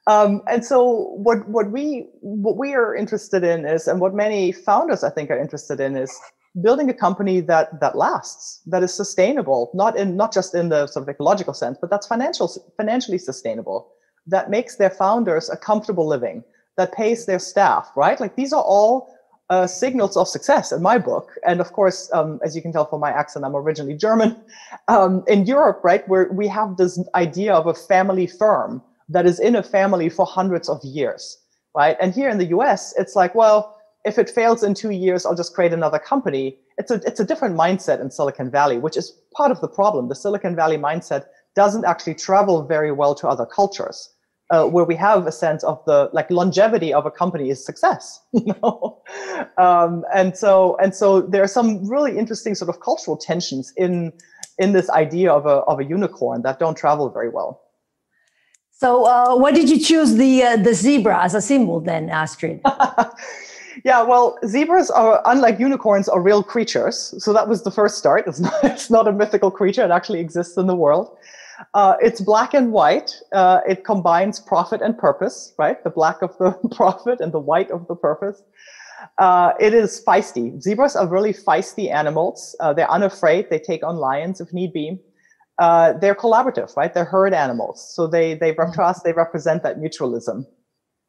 Um, 0.08 0.41
and 0.48 0.65
so 0.65 1.12
what 1.15 1.48
what 1.50 1.70
we 1.72 2.08
what 2.22 2.56
we 2.56 2.74
are 2.74 2.96
interested 2.96 3.43
in 3.43 3.65
is, 3.65 3.88
and 3.88 4.00
what 4.00 4.13
many 4.13 4.54
founders 4.54 5.04
I 5.04 5.10
think 5.10 5.30
are 5.30 5.38
interested 5.38 5.82
in 5.82 5.98
is 5.98 6.17
building 6.62 6.89
a 6.89 6.93
company 6.93 7.41
that 7.41 7.80
that 7.82 7.98
lasts, 7.98 8.62
that 8.67 8.84
is 8.84 8.93
sustainable, 8.93 9.70
not 9.74 9.98
in 9.98 10.15
not 10.15 10.34
just 10.34 10.56
in 10.56 10.70
the 10.70 10.88
sort 10.88 11.04
of 11.04 11.10
ecological 11.10 11.54
sense, 11.54 11.78
but 11.80 11.89
that's 11.89 12.08
financial 12.08 12.48
financially 12.78 13.17
sustainable, 13.17 13.91
that 14.26 14.50
makes 14.50 14.78
their 14.78 14.89
founders 14.89 15.50
a 15.50 15.58
comfortable 15.58 16.08
living, 16.08 16.41
that 16.78 16.93
pays 16.93 17.26
their 17.26 17.39
staff, 17.39 17.91
right? 17.98 18.20
Like 18.20 18.38
these 18.38 18.54
are 18.54 18.63
all 18.63 19.13
uh, 19.50 19.66
signals 19.66 20.18
of 20.18 20.28
success 20.28 20.72
in 20.72 20.82
my 20.82 20.98
book. 20.98 21.32
And 21.46 21.62
of 21.62 21.72
course, 21.72 22.10
um, 22.14 22.40
as 22.44 22.56
you 22.56 22.62
can 22.62 22.74
tell 22.74 22.86
from 22.86 23.00
my 23.00 23.12
accent, 23.12 23.46
I'm 23.46 23.56
originally 23.56 23.96
German. 23.96 24.36
Um, 24.90 25.24
in 25.28 25.46
Europe, 25.46 25.82
right, 25.84 26.08
where 26.08 26.30
we 26.32 26.48
have 26.48 26.78
this 26.78 27.00
idea 27.16 27.54
of 27.54 27.68
a 27.68 27.74
family 27.74 28.28
firm 28.28 28.82
that 29.10 29.26
is 29.26 29.40
in 29.40 29.56
a 29.56 29.64
family 29.64 30.10
for 30.10 30.26
hundreds 30.26 30.68
of 30.70 30.84
years, 30.84 31.38
right? 31.76 31.98
And 32.02 32.14
here 32.14 32.30
in 32.30 32.38
the 32.38 32.48
US, 32.58 32.94
it's 32.98 33.16
like, 33.16 33.36
well, 33.36 33.76
if 34.06 34.18
it 34.18 34.30
fails 34.30 34.64
in 34.64 34.74
two 34.74 34.92
years, 34.92 35.26
I'll 35.26 35.36
just 35.36 35.54
create 35.54 35.74
another 35.74 36.00
company. 36.00 36.58
It's 36.78 36.92
a 36.92 36.96
it's 37.06 37.20
a 37.20 37.26
different 37.26 37.58
mindset 37.58 38.00
in 38.00 38.12
Silicon 38.12 38.50
Valley, 38.50 38.78
which 38.78 38.96
is 38.96 39.12
part 39.36 39.52
of 39.52 39.60
the 39.60 39.68
problem. 39.68 40.08
The 40.08 40.16
Silicon 40.16 40.56
Valley 40.56 40.78
mindset 40.78 41.26
doesn't 41.56 41.86
actually 41.86 42.16
travel 42.16 42.64
very 42.64 42.92
well 42.92 43.16
to 43.16 43.28
other 43.28 43.46
cultures 43.46 44.10
uh, 44.50 44.66
where 44.66 44.86
we 44.86 44.96
have 44.96 45.28
a 45.28 45.32
sense 45.32 45.64
of 45.64 45.84
the 45.86 46.10
like 46.14 46.30
longevity 46.32 46.94
of 46.94 47.06
a 47.06 47.12
company 47.12 47.50
is 47.50 47.66
success 47.66 48.22
you 48.32 48.54
know? 48.62 49.02
Um, 49.58 50.06
and 50.14 50.38
so 50.38 50.78
and 50.78 50.96
so 50.96 51.22
there 51.22 51.44
are 51.44 51.48
some 51.48 51.88
really 51.88 52.18
interesting 52.18 52.56
sort 52.56 52.70
of 52.70 52.80
cultural 52.80 53.18
tensions 53.18 53.74
in 53.78 54.14
in 54.58 54.74
this 54.74 54.90
idea 54.90 55.32
of 55.32 55.46
a 55.46 55.62
of 55.68 55.80
a 55.80 55.84
unicorn 55.84 56.42
that 56.44 56.60
don't 56.60 56.78
travel 56.78 57.10
very 57.10 57.30
well. 57.30 57.62
So 58.72 59.06
uh, 59.06 59.36
why 59.36 59.52
did 59.52 59.70
you 59.70 59.80
choose 59.80 60.16
the 60.16 60.44
uh, 60.44 60.58
the 60.58 60.74
zebra 60.74 61.24
as 61.24 61.34
a 61.36 61.42
symbol 61.42 61.80
then 61.80 62.10
astrid? 62.10 62.62
Yeah 63.84 64.02
well 64.02 64.40
zebras 64.46 64.90
are 64.90 65.22
unlike 65.26 65.60
unicorns 65.60 66.10
are 66.10 66.20
real 66.20 66.42
creatures. 66.42 67.14
So 67.20 67.32
that 67.32 67.48
was 67.48 67.62
the 67.62 67.70
first 67.70 67.98
start. 67.98 68.24
It's 68.28 68.40
not, 68.40 68.54
it's 68.64 68.90
not 68.90 69.08
a 69.08 69.12
mythical 69.12 69.52
creature. 69.52 69.84
It 69.86 69.92
actually 69.92 70.20
exists 70.20 70.58
in 70.58 70.66
the 70.66 70.76
world 70.76 71.16
Uh, 71.74 71.96
it's 72.02 72.22
black 72.22 72.54
and 72.54 72.72
white. 72.72 73.15
Uh, 73.34 73.62
it 73.67 73.84
combines 73.84 74.39
profit 74.39 74.82
and 74.82 74.98
purpose, 74.98 75.54
right? 75.58 75.84
The 75.84 75.89
black 75.89 76.22
of 76.22 76.38
the 76.38 76.52
profit 76.76 77.20
and 77.20 77.32
the 77.32 77.39
white 77.39 77.72
of 77.72 77.88
the 77.88 77.96
purpose. 77.96 78.43
Uh, 79.17 79.54
it 79.60 79.74
is 79.74 80.04
feisty. 80.06 80.62
Zebras 80.62 80.96
are 80.96 81.08
really 81.08 81.34
feisty 81.34 81.91
animals. 81.91 82.56
Uh, 82.60 82.74
they're 82.74 82.91
unafraid. 82.91 83.50
They 83.50 83.60
take 83.60 83.84
on 83.84 83.98
lions 83.98 84.41
if 84.41 84.54
need 84.54 84.74
be. 84.74 85.00
Uh, 85.60 85.93
they're 85.93 86.15
collaborative, 86.15 86.76
right? 86.76 86.93
They're 86.93 87.06
herd 87.06 87.34
animals. 87.34 87.93
So 87.96 88.08
they, 88.08 88.36
they, 88.36 88.54
to 88.54 88.62
mm-hmm. 88.62 88.82
us, 88.82 89.02
they 89.02 89.13
represent 89.13 89.63
that 89.63 89.78
mutualism 89.78 90.46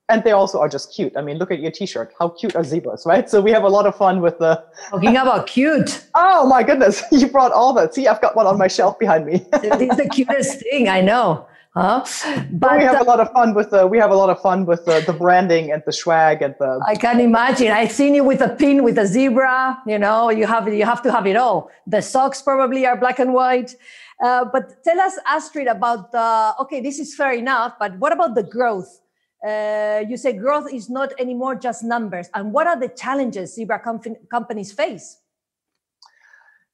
and 0.09 0.25
they 0.25 0.33
also 0.33 0.59
are 0.59 0.69
just 0.69 0.93
cute. 0.93 1.17
I 1.17 1.23
mean, 1.23 1.39
look 1.39 1.51
at 1.51 1.61
your 1.61 1.71
T-shirt. 1.71 2.15
How 2.19 2.29
cute 2.31 2.57
are 2.57 2.65
zebras, 2.65 3.05
right? 3.05 3.29
So 3.29 3.41
we 3.41 3.51
have 3.51 3.63
a 3.63 3.69
lot 3.69 3.87
of 3.87 3.95
fun 3.97 4.21
with 4.21 4.39
the. 4.39 4.65
Talking 4.91 5.17
about 5.17 5.47
cute. 5.47 6.05
Oh 6.15 6.47
my 6.47 6.63
goodness! 6.63 7.03
You 7.19 7.27
brought 7.27 7.53
all 7.53 7.73
that. 7.75 7.95
See, 7.95 8.07
I've 8.07 8.21
got 8.21 8.37
one 8.37 8.47
on 8.47 8.59
my 8.59 8.69
shelf 8.69 8.99
behind 8.99 9.27
me. 9.27 9.45
it's 9.53 9.97
the 9.97 10.09
cutest 10.09 10.61
thing 10.61 10.89
I 10.89 11.01
know. 11.01 11.47
Huh? 11.75 12.05
But 12.53 12.79
we 12.79 12.85
have 12.85 13.01
uh, 13.01 13.05
a 13.05 13.07
lot 13.07 13.21
of 13.21 13.31
fun 13.33 13.55
with 13.55 13.71
the 13.71 13.87
we 13.87 13.99
have 13.99 14.11
a 14.11 14.15
lot 14.15 14.31
of 14.31 14.41
fun 14.41 14.67
with 14.67 14.85
the, 14.85 15.03
the 15.07 15.13
branding 15.13 15.71
and 15.73 15.83
the 15.85 15.93
swag 15.93 16.43
and 16.43 16.55
the. 16.59 16.81
I 16.87 16.95
can 16.95 17.21
imagine. 17.21 17.73
I've 17.73 17.93
seen 17.93 18.15
you 18.15 18.25
with 18.25 18.41
a 18.41 18.49
pin 18.49 18.85
with 18.85 18.99
a 18.99 19.07
zebra. 19.07 19.83
You 19.87 19.99
know, 19.99 20.31
you 20.31 20.47
have 20.47 20.73
you 20.73 20.85
have 20.85 21.03
to 21.03 21.13
have 21.13 21.27
it 21.27 21.37
all. 21.37 21.71
The 21.87 22.01
socks 22.01 22.41
probably 22.41 22.87
are 22.87 22.97
black 22.97 23.19
and 23.19 23.35
white. 23.35 23.75
Uh, 24.23 24.45
but 24.53 24.83
tell 24.83 25.01
us, 25.01 25.19
Astrid, 25.27 25.67
about 25.67 26.13
the. 26.13 26.55
Okay, 26.61 26.81
this 26.81 26.99
is 26.99 27.15
fair 27.15 27.33
enough. 27.33 27.75
But 27.79 27.99
what 27.99 28.13
about 28.13 28.35
the 28.35 28.43
growth? 28.43 29.01
Uh, 29.47 30.03
you 30.09 30.17
say 30.17 30.33
growth 30.33 30.73
is 30.73 30.91
not 30.91 31.13
anymore 31.19 31.55
just 31.55 31.85
numbers. 31.85 32.29
And 32.35 32.53
what 32.53 32.67
are 32.67 32.79
the 32.79 32.89
challenges 32.89 33.55
Zebra 33.55 33.81
com- 33.81 34.17
companies 34.31 34.73
face? 34.73 35.19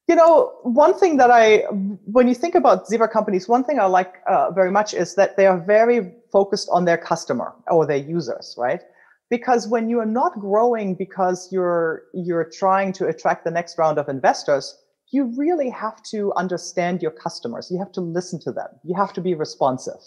You 0.08 0.16
know, 0.16 0.52
one 0.62 0.98
thing 0.98 1.16
that 1.16 1.30
I, 1.30 1.64
when 2.04 2.28
you 2.28 2.34
think 2.34 2.54
about 2.54 2.86
Zebra 2.88 3.08
companies, 3.08 3.48
one 3.48 3.64
thing 3.64 3.80
I 3.80 3.86
like 3.86 4.16
uh, 4.28 4.50
very 4.50 4.70
much 4.70 4.92
is 4.92 5.14
that 5.14 5.36
they 5.36 5.46
are 5.46 5.58
very 5.58 6.12
focused 6.30 6.68
on 6.70 6.84
their 6.84 6.98
customer 6.98 7.54
or 7.68 7.86
their 7.86 7.96
users, 7.96 8.54
right? 8.58 8.82
Because 9.30 9.66
when 9.66 9.88
you 9.88 10.00
are 10.00 10.06
not 10.06 10.38
growing 10.38 10.94
because 10.94 11.48
you're 11.50 12.02
you're 12.12 12.44
trying 12.44 12.92
to 12.92 13.08
attract 13.08 13.44
the 13.44 13.50
next 13.50 13.78
round 13.78 13.98
of 13.98 14.10
investors, 14.10 14.78
you 15.10 15.32
really 15.36 15.70
have 15.70 16.02
to 16.02 16.32
understand 16.36 17.00
your 17.00 17.10
customers. 17.10 17.70
You 17.70 17.78
have 17.78 17.92
to 17.92 18.02
listen 18.02 18.38
to 18.40 18.52
them. 18.52 18.68
You 18.84 18.94
have 18.94 19.14
to 19.14 19.22
be 19.22 19.34
responsive, 19.34 20.00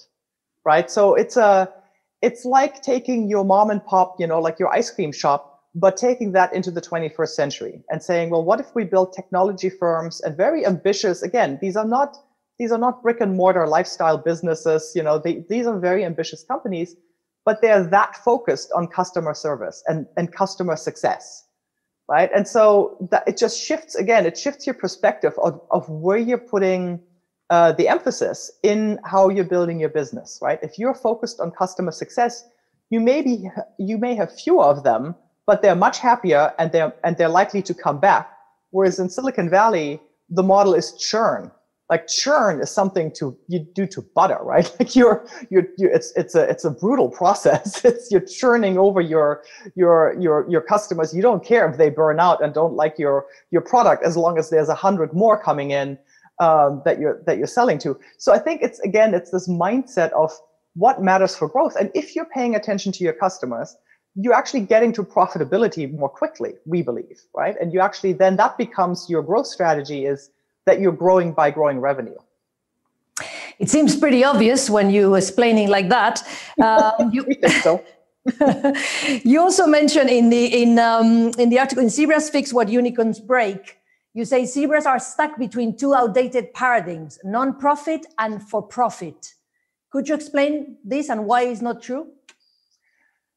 right? 0.63 0.91
So 0.91 1.15
it's 1.15 1.37
a 1.37 1.73
it's 2.21 2.45
like 2.45 2.81
taking 2.81 3.29
your 3.29 3.45
mom 3.45 3.69
and 3.69 3.83
pop, 3.85 4.15
you 4.19 4.27
know, 4.27 4.39
like 4.39 4.59
your 4.59 4.73
ice 4.73 4.89
cream 4.89 5.11
shop, 5.11 5.61
but 5.75 5.95
taking 5.95 6.31
that 6.31 6.51
into 6.53 6.71
the 6.71 6.81
21st 6.81 7.29
century 7.29 7.83
and 7.89 8.01
saying, 8.01 8.31
well, 8.31 8.43
what 8.43 8.59
if 8.59 8.73
we 8.73 8.83
build 8.83 9.13
technology 9.13 9.69
firms 9.69 10.21
and 10.21 10.35
very 10.35 10.65
ambitious, 10.65 11.21
again, 11.21 11.59
these 11.61 11.75
are 11.75 11.85
not, 11.85 12.17
these 12.57 12.71
are 12.71 12.79
not 12.79 13.03
brick 13.03 13.21
and 13.21 13.35
mortar 13.35 13.67
lifestyle 13.67 14.17
businesses, 14.17 14.91
you 14.95 15.03
know, 15.03 15.19
they, 15.19 15.45
these 15.49 15.67
are 15.67 15.77
very 15.77 16.03
ambitious 16.03 16.43
companies, 16.43 16.95
but 17.45 17.61
they're 17.61 17.83
that 17.83 18.15
focused 18.17 18.71
on 18.75 18.87
customer 18.87 19.33
service 19.35 19.83
and, 19.87 20.07
and 20.17 20.33
customer 20.33 20.75
success. 20.75 21.43
Right. 22.09 22.29
And 22.33 22.47
so 22.47 22.97
that 23.11 23.27
it 23.27 23.35
just 23.35 23.61
shifts 23.61 23.93
again, 23.95 24.25
it 24.25 24.37
shifts 24.37 24.65
your 24.65 24.75
perspective 24.75 25.33
of, 25.43 25.59
of 25.71 25.89
where 25.89 26.17
you're 26.17 26.37
putting 26.37 27.01
uh, 27.49 27.71
the 27.71 27.87
emphasis 27.87 28.51
in 28.63 28.99
how 29.05 29.29
you're 29.29 29.45
building 29.45 29.79
your 29.79 29.89
business, 29.89 30.39
right? 30.41 30.59
If 30.61 30.77
you're 30.77 30.93
focused 30.93 31.39
on 31.39 31.51
customer 31.51 31.91
success, 31.91 32.43
you 32.89 32.99
may 32.99 33.21
be 33.21 33.49
you 33.77 33.97
may 33.97 34.15
have 34.15 34.33
fewer 34.33 34.63
of 34.63 34.83
them, 34.83 35.15
but 35.45 35.61
they're 35.61 35.75
much 35.75 35.99
happier 35.99 36.53
and 36.59 36.71
they're 36.71 36.93
and 37.03 37.17
they're 37.17 37.29
likely 37.29 37.61
to 37.63 37.73
come 37.73 37.99
back. 37.99 38.29
Whereas 38.71 38.99
in 38.99 39.09
Silicon 39.09 39.49
Valley, 39.49 40.01
the 40.29 40.43
model 40.43 40.73
is 40.73 40.93
churn. 40.97 41.51
Like 41.89 42.07
churn 42.07 42.59
is 42.59 42.69
something 42.69 43.13
to 43.13 43.37
you 43.47 43.59
do 43.59 43.87
to 43.87 44.01
butter, 44.01 44.39
right? 44.43 44.69
Like 44.79 44.95
you're 44.95 45.25
you're, 45.49 45.67
you're 45.77 45.91
it's 45.91 46.11
it's 46.17 46.35
a 46.35 46.43
it's 46.49 46.65
a 46.65 46.71
brutal 46.71 47.09
process. 47.21 47.83
It's 47.85 48.11
you're 48.11 48.25
churning 48.25 48.77
over 48.77 48.99
your 48.99 49.43
your 49.75 50.15
your 50.19 50.45
your 50.49 50.61
customers. 50.61 51.13
You 51.13 51.21
don't 51.21 51.45
care 51.45 51.69
if 51.69 51.77
they 51.77 51.89
burn 51.89 52.19
out 52.19 52.43
and 52.43 52.53
don't 52.53 52.73
like 52.73 52.99
your 52.99 53.25
your 53.51 53.61
product 53.61 54.03
as 54.03 54.17
long 54.17 54.37
as 54.37 54.49
there's 54.49 54.69
a 54.69 54.75
hundred 54.75 55.13
more 55.13 55.41
coming 55.41 55.71
in 55.71 55.97
um, 56.39 56.81
that 56.85 56.99
you're 56.99 57.21
that 57.25 57.37
you're 57.37 57.47
selling 57.47 57.79
to. 57.79 57.99
So 58.17 58.33
I 58.33 58.39
think 58.39 58.61
it's 58.61 58.79
again 58.79 59.13
it's 59.13 59.31
this 59.31 59.47
mindset 59.47 60.11
of 60.11 60.31
what 60.75 61.01
matters 61.01 61.35
for 61.35 61.47
growth, 61.47 61.75
and 61.75 61.91
if 61.95 62.15
you're 62.15 62.25
paying 62.33 62.55
attention 62.55 62.91
to 62.93 63.03
your 63.03 63.13
customers, 63.13 63.75
you're 64.15 64.33
actually 64.33 64.61
getting 64.61 64.93
to 64.93 65.03
profitability 65.03 65.91
more 65.91 66.09
quickly. 66.09 66.53
We 66.65 66.81
believe, 66.81 67.21
right? 67.35 67.55
And 67.59 67.73
you 67.73 67.79
actually 67.79 68.13
then 68.13 68.35
that 68.37 68.57
becomes 68.57 69.09
your 69.09 69.23
growth 69.23 69.47
strategy 69.47 70.05
is 70.05 70.29
that 70.65 70.79
you're 70.79 70.91
growing 70.91 71.31
by 71.31 71.51
growing 71.51 71.79
revenue. 71.79 72.17
It 73.59 73.69
seems 73.69 73.95
pretty 73.95 74.23
obvious 74.23 74.69
when 74.69 74.91
you 74.91 75.15
explaining 75.15 75.69
like 75.69 75.89
that. 75.89 76.21
Um, 76.61 77.09
you, 77.11 77.25
so. 77.61 77.83
you 79.23 79.39
also 79.39 79.65
mentioned 79.65 80.09
in 80.09 80.29
the 80.29 80.61
in 80.61 80.77
um, 80.77 81.31
in 81.39 81.49
the 81.49 81.57
article 81.57 81.81
in 81.81 81.89
Zebras 81.89 82.29
Fix 82.29 82.51
What 82.53 82.67
Unicorns 82.67 83.21
Break 83.21 83.77
you 84.17 84.25
say 84.25 84.45
zebras 84.45 84.87
are 84.87 84.97
stuck 84.97 85.37
between 85.37 85.77
two 85.77 85.93
outdated 85.93 86.51
paradigms, 86.55 87.19
non-profit 87.23 88.07
and 88.17 88.41
for-profit. 88.41 89.35
Could 89.91 90.09
you 90.09 90.15
explain 90.15 90.77
this 90.83 91.09
and 91.09 91.27
why 91.27 91.43
it's 91.43 91.61
not 91.61 91.83
true? 91.83 92.07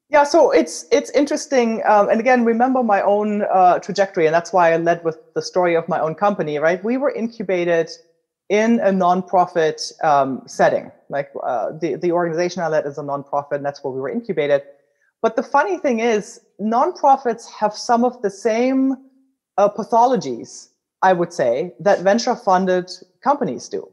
Yeah, 0.09 0.25
so 0.25 0.51
it's 0.53 0.87
it's 0.91 1.11
interesting, 1.11 1.83
um, 1.87 2.09
and 2.09 2.19
again, 2.19 2.47
remember 2.47 2.83
my 2.83 3.03
own 3.03 3.43
uh, 3.43 3.79
trajectory, 3.79 4.25
and 4.25 4.35
that's 4.35 4.55
why 4.55 4.73
I 4.73 4.79
led 4.79 5.05
with 5.05 5.19
the 5.35 5.43
story 5.43 5.77
of 5.77 5.87
my 5.87 6.01
own 6.01 6.15
company. 6.15 6.59
Right, 6.59 6.83
we 6.83 6.97
were 6.97 7.13
incubated 7.13 7.91
in 8.49 8.81
a 8.81 8.91
nonprofit 8.91 9.79
um, 10.03 10.43
setting. 10.47 10.91
Like 11.11 11.31
uh, 11.45 11.73
the 11.79 11.97
the 11.97 12.11
organization 12.11 12.63
I 12.63 12.69
led 12.69 12.87
is 12.87 12.97
a 12.97 13.03
nonprofit, 13.03 13.53
and 13.53 13.65
that's 13.65 13.85
where 13.85 13.93
we 13.93 14.01
were 14.01 14.11
incubated. 14.11 14.63
But 15.21 15.37
the 15.37 15.43
funny 15.43 15.77
thing 15.77 16.01
is, 16.01 16.41
nonprofits 16.59 17.49
have 17.51 17.75
some 17.75 18.03
of 18.03 18.21
the 18.23 18.31
same 18.31 18.97
uh, 19.59 19.69
pathologies 19.69 20.71
I 21.03 21.13
would 21.13 21.33
say, 21.33 21.73
that 21.81 22.01
venture 22.01 22.37
funded 22.37 22.91
companies 23.25 23.69
do. 23.69 23.89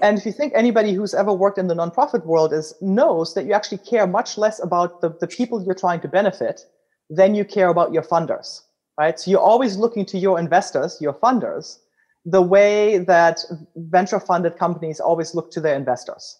And 0.00 0.16
if 0.16 0.24
you 0.24 0.32
think 0.32 0.52
anybody 0.56 0.94
who's 0.94 1.12
ever 1.12 1.32
worked 1.32 1.58
in 1.58 1.66
the 1.66 1.74
nonprofit 1.74 2.24
world 2.24 2.52
is 2.52 2.74
knows 2.80 3.34
that 3.34 3.44
you 3.44 3.52
actually 3.52 3.78
care 3.78 4.06
much 4.06 4.38
less 4.38 4.62
about 4.62 5.02
the, 5.02 5.10
the 5.20 5.26
people 5.26 5.62
you're 5.62 5.74
trying 5.74 6.00
to 6.00 6.08
benefit 6.08 6.62
than 7.10 7.34
you 7.34 7.44
care 7.44 7.68
about 7.68 7.92
your 7.92 8.02
funders, 8.02 8.62
right? 8.98 9.20
So 9.20 9.30
you're 9.30 9.40
always 9.40 9.76
looking 9.76 10.06
to 10.06 10.18
your 10.18 10.38
investors, 10.38 10.96
your 11.00 11.12
funders, 11.12 11.78
the 12.24 12.40
way 12.40 12.98
that 12.98 13.44
venture 13.76 14.20
funded 14.20 14.56
companies 14.56 14.98
always 14.98 15.34
look 15.34 15.50
to 15.50 15.60
their 15.60 15.76
investors. 15.76 16.38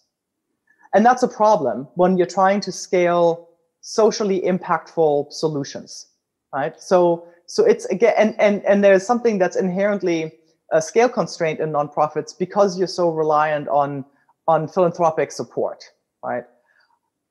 And 0.95 1.05
that's 1.05 1.21
a 1.21 1.27
problem 1.27 1.87
when 1.93 2.17
you're 2.17 2.25
trying 2.25 2.61
to 2.61 2.71
scale 2.71 3.49
socially 3.81 4.41
impactful 4.41 5.31
solutions, 5.31 6.07
right? 6.51 6.79
So 6.81 7.27
so 7.47 7.65
it's 7.65 7.85
again, 7.85 8.13
and, 8.17 8.35
and, 8.39 8.63
and 8.65 8.83
there's 8.83 9.05
something 9.05 9.37
that's 9.37 9.55
inherently 9.55 10.33
a 10.71 10.81
scale 10.81 11.09
constraint 11.09 11.59
in 11.59 11.71
nonprofits 11.71 12.37
because 12.37 12.77
you're 12.77 12.87
so 12.87 13.09
reliant 13.09 13.67
on, 13.67 14.03
on 14.47 14.67
philanthropic 14.67 15.31
support, 15.31 15.83
right? 16.23 16.43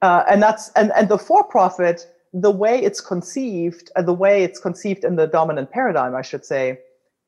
Uh, 0.00 0.24
and 0.28 0.42
that's, 0.42 0.70
and, 0.70 0.92
and 0.96 1.08
the 1.08 1.18
for-profit, 1.18 2.06
the 2.32 2.50
way 2.50 2.82
it's 2.82 3.00
conceived, 3.00 3.90
uh, 3.96 4.02
the 4.02 4.12
way 4.12 4.42
it's 4.44 4.60
conceived 4.60 5.04
in 5.04 5.16
the 5.16 5.26
dominant 5.26 5.70
paradigm, 5.70 6.14
I 6.14 6.22
should 6.22 6.44
say, 6.44 6.78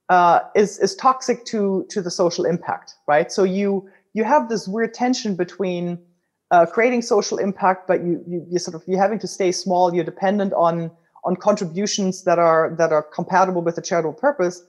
uh, 0.08 0.40
is, 0.54 0.78
is 0.78 0.94
toxic 0.94 1.44
to, 1.46 1.86
to 1.90 2.00
the 2.00 2.10
social 2.10 2.44
impact, 2.44 2.94
right? 3.08 3.30
So 3.32 3.44
you, 3.44 3.88
you 4.12 4.24
have 4.24 4.48
this 4.48 4.68
weird 4.68 4.94
tension 4.94 5.34
between 5.34 5.98
uh, 6.50 6.66
creating 6.66 7.02
social 7.02 7.38
impact, 7.38 7.88
but 7.88 8.04
you, 8.04 8.22
you, 8.26 8.46
you 8.50 8.58
sort 8.58 8.74
of, 8.74 8.82
you're 8.86 9.00
having 9.00 9.18
to 9.18 9.26
stay 9.26 9.50
small, 9.50 9.94
you're 9.94 10.04
dependent 10.04 10.52
on, 10.52 10.90
on 11.24 11.36
contributions 11.36 12.24
that 12.24 12.38
are 12.38 12.74
that 12.78 12.92
are 12.92 13.02
compatible 13.02 13.62
with 13.62 13.78
a 13.78 13.82
charitable 13.82 14.14
purpose. 14.14 14.62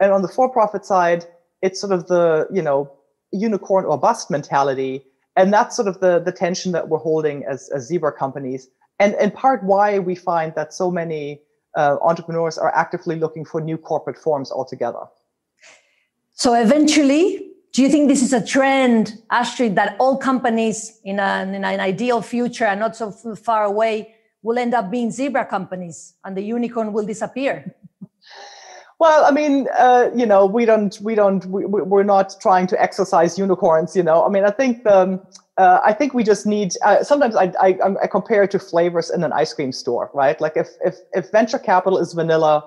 And 0.00 0.12
on 0.12 0.22
the 0.22 0.28
for-profit 0.28 0.84
side, 0.84 1.24
it's 1.62 1.80
sort 1.80 1.92
of 1.92 2.06
the 2.08 2.46
you 2.52 2.62
know 2.62 2.90
unicorn 3.32 3.84
or 3.84 3.98
bust 3.98 4.30
mentality, 4.30 5.04
and 5.36 5.52
that's 5.52 5.76
sort 5.76 5.88
of 5.88 6.00
the 6.00 6.18
the 6.18 6.32
tension 6.32 6.72
that 6.72 6.88
we're 6.88 6.98
holding 6.98 7.44
as 7.44 7.70
as 7.74 7.86
zebra 7.86 8.12
companies, 8.12 8.68
and 8.98 9.14
in 9.14 9.30
part 9.30 9.62
why 9.64 9.98
we 9.98 10.14
find 10.14 10.54
that 10.54 10.74
so 10.74 10.90
many 10.90 11.40
uh, 11.76 11.96
entrepreneurs 12.02 12.58
are 12.58 12.74
actively 12.74 13.16
looking 13.16 13.44
for 13.44 13.60
new 13.60 13.78
corporate 13.78 14.18
forms 14.18 14.50
altogether. 14.50 15.04
So 16.34 16.54
eventually, 16.54 17.52
do 17.72 17.82
you 17.82 17.88
think 17.88 18.08
this 18.08 18.22
is 18.22 18.32
a 18.32 18.44
trend, 18.44 19.22
Astrid, 19.30 19.76
that 19.76 19.96
all 19.98 20.16
companies 20.16 21.00
in 21.04 21.20
an, 21.20 21.54
in 21.54 21.64
an 21.64 21.80
ideal 21.80 22.20
future 22.20 22.64
and 22.64 22.80
not 22.80 22.96
so 22.96 23.10
far 23.34 23.64
away 23.64 24.14
will 24.42 24.58
end 24.58 24.74
up 24.74 24.90
being 24.90 25.10
zebra 25.10 25.44
companies 25.44 26.14
and 26.24 26.36
the 26.36 26.42
unicorn 26.42 26.92
will 26.92 27.06
disappear 27.06 27.74
well 28.98 29.24
i 29.24 29.30
mean 29.30 29.68
uh, 29.78 30.10
you 30.14 30.26
know 30.26 30.46
we 30.46 30.64
don't 30.64 31.00
we 31.00 31.14
don't 31.14 31.46
we, 31.46 31.64
we're 31.66 32.02
not 32.02 32.34
trying 32.40 32.66
to 32.66 32.80
exercise 32.80 33.38
unicorns 33.38 33.96
you 33.96 34.02
know 34.02 34.24
i 34.24 34.28
mean 34.28 34.44
i 34.44 34.50
think 34.50 34.86
um, 34.86 35.20
uh, 35.58 35.80
I 35.84 35.92
think 35.92 36.14
we 36.14 36.24
just 36.24 36.46
need. 36.46 36.72
Uh, 36.82 37.04
sometimes 37.04 37.36
I, 37.36 37.52
I, 37.60 37.78
I 38.02 38.06
compare 38.06 38.42
it 38.42 38.50
to 38.52 38.58
flavors 38.58 39.10
in 39.10 39.22
an 39.22 39.34
ice 39.34 39.52
cream 39.52 39.70
store, 39.70 40.10
right? 40.14 40.40
Like 40.40 40.56
if 40.56 40.68
if 40.82 40.96
if 41.12 41.30
venture 41.30 41.58
capital 41.58 41.98
is 41.98 42.14
vanilla, 42.14 42.64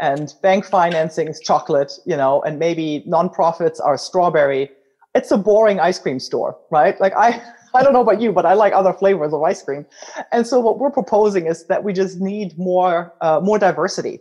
and 0.00 0.34
bank 0.42 0.64
financing 0.64 1.28
is 1.28 1.40
chocolate, 1.40 1.92
you 2.04 2.16
know, 2.16 2.42
and 2.42 2.58
maybe 2.58 3.04
nonprofits 3.08 3.80
are 3.82 3.96
strawberry. 3.96 4.70
it's 5.14 5.30
a 5.30 5.38
boring 5.38 5.80
ice 5.80 5.98
cream 5.98 6.20
store, 6.20 6.58
right? 6.70 7.00
Like 7.00 7.14
I, 7.16 7.42
I 7.76 7.82
don't 7.82 7.92
know 7.92 8.00
about 8.00 8.20
you, 8.20 8.32
but 8.32 8.46
I 8.46 8.54
like 8.54 8.72
other 8.72 8.92
flavors 8.92 9.32
of 9.32 9.42
ice 9.42 9.62
cream. 9.62 9.86
And 10.32 10.46
so 10.46 10.60
what 10.60 10.78
we're 10.78 10.90
proposing 10.90 11.46
is 11.46 11.66
that 11.66 11.84
we 11.84 11.92
just 11.92 12.20
need 12.20 12.58
more, 12.58 13.14
uh, 13.20 13.40
more 13.42 13.58
diversity 13.58 14.20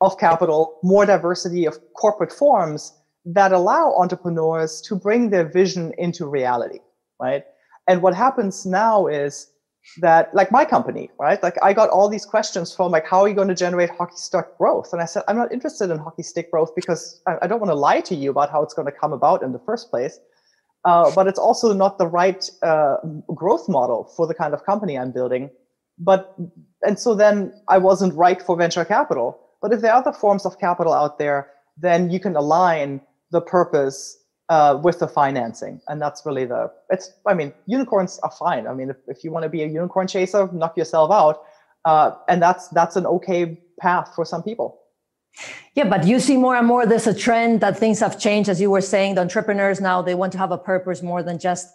of 0.00 0.18
capital, 0.18 0.78
more 0.82 1.06
diversity 1.06 1.66
of 1.66 1.78
corporate 1.94 2.32
forms 2.32 2.92
that 3.24 3.52
allow 3.52 3.94
entrepreneurs 3.96 4.80
to 4.82 4.94
bring 4.94 5.30
their 5.30 5.44
vision 5.44 5.92
into 5.98 6.26
reality, 6.26 6.78
right? 7.20 7.44
And 7.86 8.02
what 8.02 8.14
happens 8.14 8.64
now 8.64 9.06
is 9.06 9.50
that, 10.00 10.32
like 10.34 10.52
my 10.52 10.64
company, 10.64 11.10
right? 11.18 11.42
Like 11.42 11.56
I 11.62 11.72
got 11.72 11.90
all 11.90 12.08
these 12.08 12.24
questions 12.24 12.74
from 12.74 12.92
like, 12.92 13.06
how 13.06 13.22
are 13.22 13.28
you 13.28 13.34
going 13.34 13.48
to 13.48 13.54
generate 13.54 13.90
hockey 13.90 14.16
stick 14.16 14.46
growth? 14.58 14.92
And 14.92 15.02
I 15.02 15.06
said, 15.06 15.22
I'm 15.28 15.36
not 15.36 15.52
interested 15.52 15.90
in 15.90 15.98
hockey 15.98 16.22
stick 16.22 16.50
growth 16.50 16.70
because 16.74 17.20
I, 17.26 17.36
I 17.42 17.46
don't 17.46 17.60
want 17.60 17.70
to 17.70 17.74
lie 17.74 18.00
to 18.02 18.14
you 18.14 18.30
about 18.30 18.50
how 18.50 18.62
it's 18.62 18.74
going 18.74 18.86
to 18.86 18.92
come 18.92 19.12
about 19.12 19.42
in 19.42 19.52
the 19.52 19.58
first 19.60 19.90
place. 19.90 20.18
Uh, 20.84 21.12
but 21.14 21.26
it's 21.26 21.38
also 21.38 21.72
not 21.74 21.98
the 21.98 22.06
right 22.06 22.48
uh, 22.62 22.96
growth 23.34 23.68
model 23.68 24.10
for 24.16 24.26
the 24.26 24.34
kind 24.34 24.54
of 24.54 24.64
company 24.64 24.98
I'm 24.98 25.12
building. 25.12 25.50
But 25.98 26.34
and 26.82 26.98
so 26.98 27.14
then 27.14 27.52
I 27.68 27.78
wasn't 27.78 28.14
right 28.14 28.40
for 28.40 28.56
venture 28.56 28.84
capital. 28.84 29.38
But 29.60 29.72
if 29.72 29.82
there 29.82 29.92
are 29.92 30.00
other 30.00 30.12
forms 30.12 30.46
of 30.46 30.58
capital 30.58 30.94
out 30.94 31.18
there, 31.18 31.50
then 31.76 32.10
you 32.10 32.18
can 32.18 32.34
align 32.34 33.02
the 33.30 33.42
purpose 33.42 34.16
uh, 34.48 34.80
with 34.82 34.98
the 34.98 35.06
financing, 35.06 35.80
and 35.88 36.02
that's 36.02 36.26
really 36.26 36.44
the. 36.44 36.70
It's. 36.90 37.12
I 37.26 37.34
mean, 37.34 37.52
unicorns 37.66 38.18
are 38.22 38.32
fine. 38.32 38.66
I 38.66 38.74
mean, 38.74 38.90
if, 38.90 38.96
if 39.06 39.22
you 39.22 39.30
want 39.30 39.44
to 39.44 39.48
be 39.48 39.62
a 39.62 39.66
unicorn 39.66 40.08
chaser, 40.08 40.48
knock 40.52 40.76
yourself 40.76 41.12
out, 41.12 41.42
uh, 41.84 42.12
and 42.28 42.42
that's 42.42 42.68
that's 42.68 42.96
an 42.96 43.06
okay 43.06 43.60
path 43.78 44.12
for 44.14 44.24
some 44.24 44.42
people. 44.42 44.79
Yeah, 45.74 45.88
but 45.88 46.06
you 46.06 46.18
see 46.18 46.36
more 46.36 46.56
and 46.56 46.66
more 46.66 46.84
there's 46.84 47.06
a 47.06 47.14
trend 47.14 47.60
that 47.60 47.78
things 47.78 48.00
have 48.00 48.18
changed. 48.18 48.48
As 48.48 48.60
you 48.60 48.70
were 48.70 48.80
saying, 48.80 49.14
the 49.14 49.20
entrepreneurs 49.20 49.80
now 49.80 50.02
they 50.02 50.14
want 50.14 50.32
to 50.32 50.38
have 50.38 50.50
a 50.50 50.58
purpose 50.58 51.02
more 51.02 51.22
than 51.22 51.38
just. 51.38 51.68